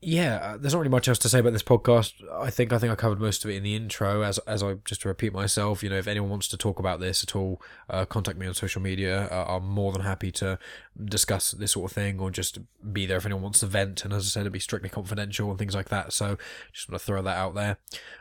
[0.00, 2.12] yeah, uh, there's not really much else to say about this podcast.
[2.32, 4.22] I think I think I covered most of it in the intro.
[4.22, 7.00] As as I just to repeat myself, you know, if anyone wants to talk about
[7.00, 7.60] this at all,
[7.90, 9.26] uh, contact me on social media.
[9.26, 10.58] Uh, I'm more than happy to
[11.04, 12.58] discuss this sort of thing, or just
[12.92, 14.04] be there if anyone wants to vent.
[14.04, 16.12] And as I said, it'd be strictly confidential and things like that.
[16.12, 16.38] So
[16.72, 17.78] just want to throw that out there.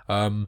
[0.10, 0.48] Um,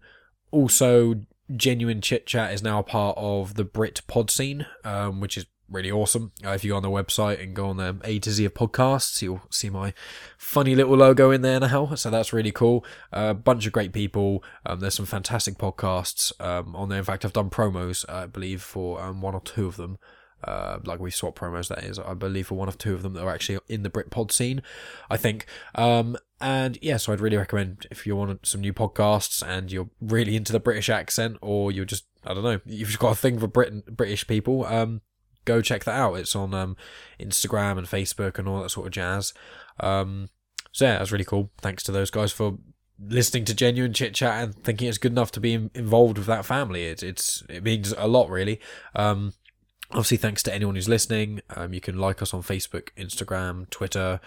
[0.49, 1.22] also,
[1.56, 5.45] genuine chit chat is now a part of the Brit pod scene, um, which is
[5.69, 6.31] really awesome.
[6.45, 8.53] Uh, if you go on the website and go on the A to Z of
[8.53, 9.93] podcasts, you'll see my
[10.37, 11.93] funny little logo in there now.
[11.95, 12.85] So that's really cool.
[13.11, 14.43] A uh, bunch of great people.
[14.65, 16.99] Um, there's some fantastic podcasts um, on there.
[16.99, 19.97] In fact, I've done promos, I believe, for um, one or two of them.
[20.43, 23.13] Uh, like we swap promos, that is, I believe, for one of two of them
[23.13, 24.61] that are actually in the Britpod scene,
[25.09, 25.45] I think.
[25.75, 29.89] Um, and yeah, so I'd really recommend if you want some new podcasts and you're
[29.99, 33.37] really into the British accent, or you're just, I don't know, you've got a thing
[33.37, 35.01] for Britain, British people, um,
[35.45, 36.15] go check that out.
[36.15, 36.77] It's on um,
[37.19, 39.33] Instagram and Facebook and all that sort of jazz.
[39.79, 40.29] Um,
[40.71, 41.51] so yeah, that's really cool.
[41.61, 42.57] Thanks to those guys for
[42.99, 46.45] listening to genuine chit chat and thinking it's good enough to be involved with that
[46.45, 46.85] family.
[46.85, 48.59] It's it's it means a lot really.
[48.95, 49.33] Um,
[49.91, 51.41] obviously, thanks to anyone who's listening.
[51.55, 54.19] Um, you can like us on Facebook, Instagram, Twitter.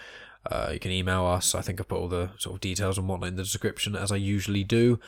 [0.49, 1.55] Uh, you can email us.
[1.55, 4.11] I think I put all the sort of details and whatnot in the description as
[4.11, 4.99] I usually do.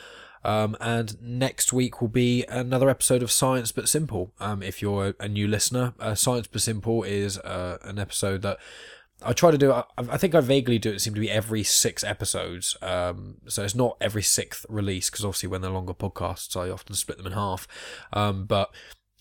[0.46, 4.32] Um, and next week will be another episode of Science But Simple.
[4.38, 8.58] Um, if you're a new listener, uh, Science But Simple is uh, an episode that
[9.20, 9.72] I try to do.
[9.72, 11.00] I, I, think I vaguely do it.
[11.00, 12.76] Seem to be every six episodes.
[12.80, 16.94] Um, so it's not every sixth release because obviously when they're longer podcasts, I often
[16.94, 17.66] split them in half.
[18.12, 18.72] Um, but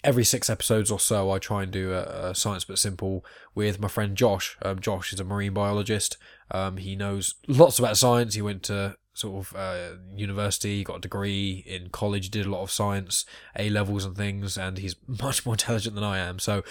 [0.04, 3.26] every six episodes or so, I try and do a, a Science But Simple
[3.56, 4.58] with my friend Josh.
[4.62, 6.18] Um, Josh is a marine biologist.
[6.52, 8.36] Um, he knows lots about science.
[8.36, 12.62] He went to sort of uh, university, got a degree in college, did a lot
[12.62, 13.26] of science,
[13.58, 16.38] A levels and things, and he's much more intelligent than I am.
[16.38, 16.64] So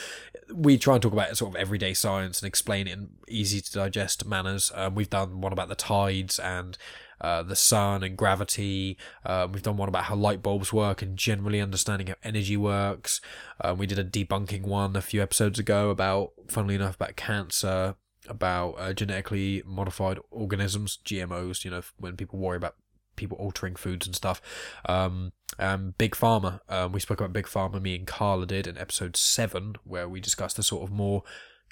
[0.53, 3.73] we try and talk about sort of everyday science and explain it in easy to
[3.73, 4.71] digest manners.
[4.75, 6.77] Um, we've done one about the tides and
[7.21, 8.99] uh, the sun and gravity.
[9.25, 13.23] Um, we've done one about how light bulbs work and generally understanding how energy works.
[13.63, 17.97] Um, we did a debunking one a few episodes ago about, funnily enough, about cancer
[18.29, 21.65] about uh, genetically modified organisms, GMOs.
[21.65, 22.77] You know, when people worry about
[23.17, 24.41] people altering foods and stuff.
[24.87, 26.61] Um, um, Big Pharma.
[26.69, 27.81] Um, we spoke about Big Pharma.
[27.81, 31.23] Me and Carla did in episode seven, where we discussed the sort of more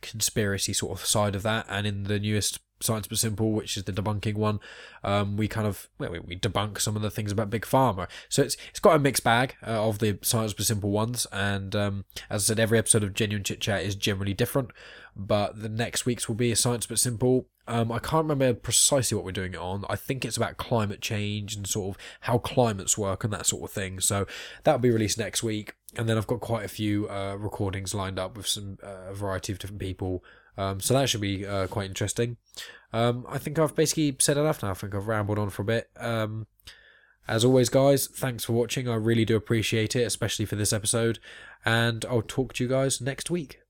[0.00, 1.66] conspiracy sort of side of that.
[1.68, 4.60] And in the newest Science But Simple, which is the debunking one,
[5.04, 8.08] um, we kind of well, we debunk some of the things about Big Pharma.
[8.28, 11.26] So it's it's got a mixed bag uh, of the Science But Simple ones.
[11.32, 14.70] And um, as I said, every episode of Genuine Chit Chat is generally different
[15.14, 17.46] but the next week's will be a Science But Simple.
[17.68, 19.84] Um, I can't remember precisely what we're doing it on.
[19.88, 23.62] I think it's about climate change and sort of how climates work and that sort
[23.62, 24.00] of thing.
[24.00, 24.26] So
[24.64, 25.74] that'll be released next week.
[25.96, 29.52] And then I've got quite a few uh, recordings lined up with some uh, variety
[29.52, 30.24] of different people.
[30.56, 32.36] Um, so that should be uh, quite interesting.
[32.92, 34.70] Um, I think I've basically said enough now.
[34.70, 35.90] I think I've rambled on for a bit.
[35.96, 36.46] Um,
[37.26, 38.88] as always, guys, thanks for watching.
[38.88, 41.18] I really do appreciate it, especially for this episode.
[41.64, 43.61] And I'll talk to you guys next week.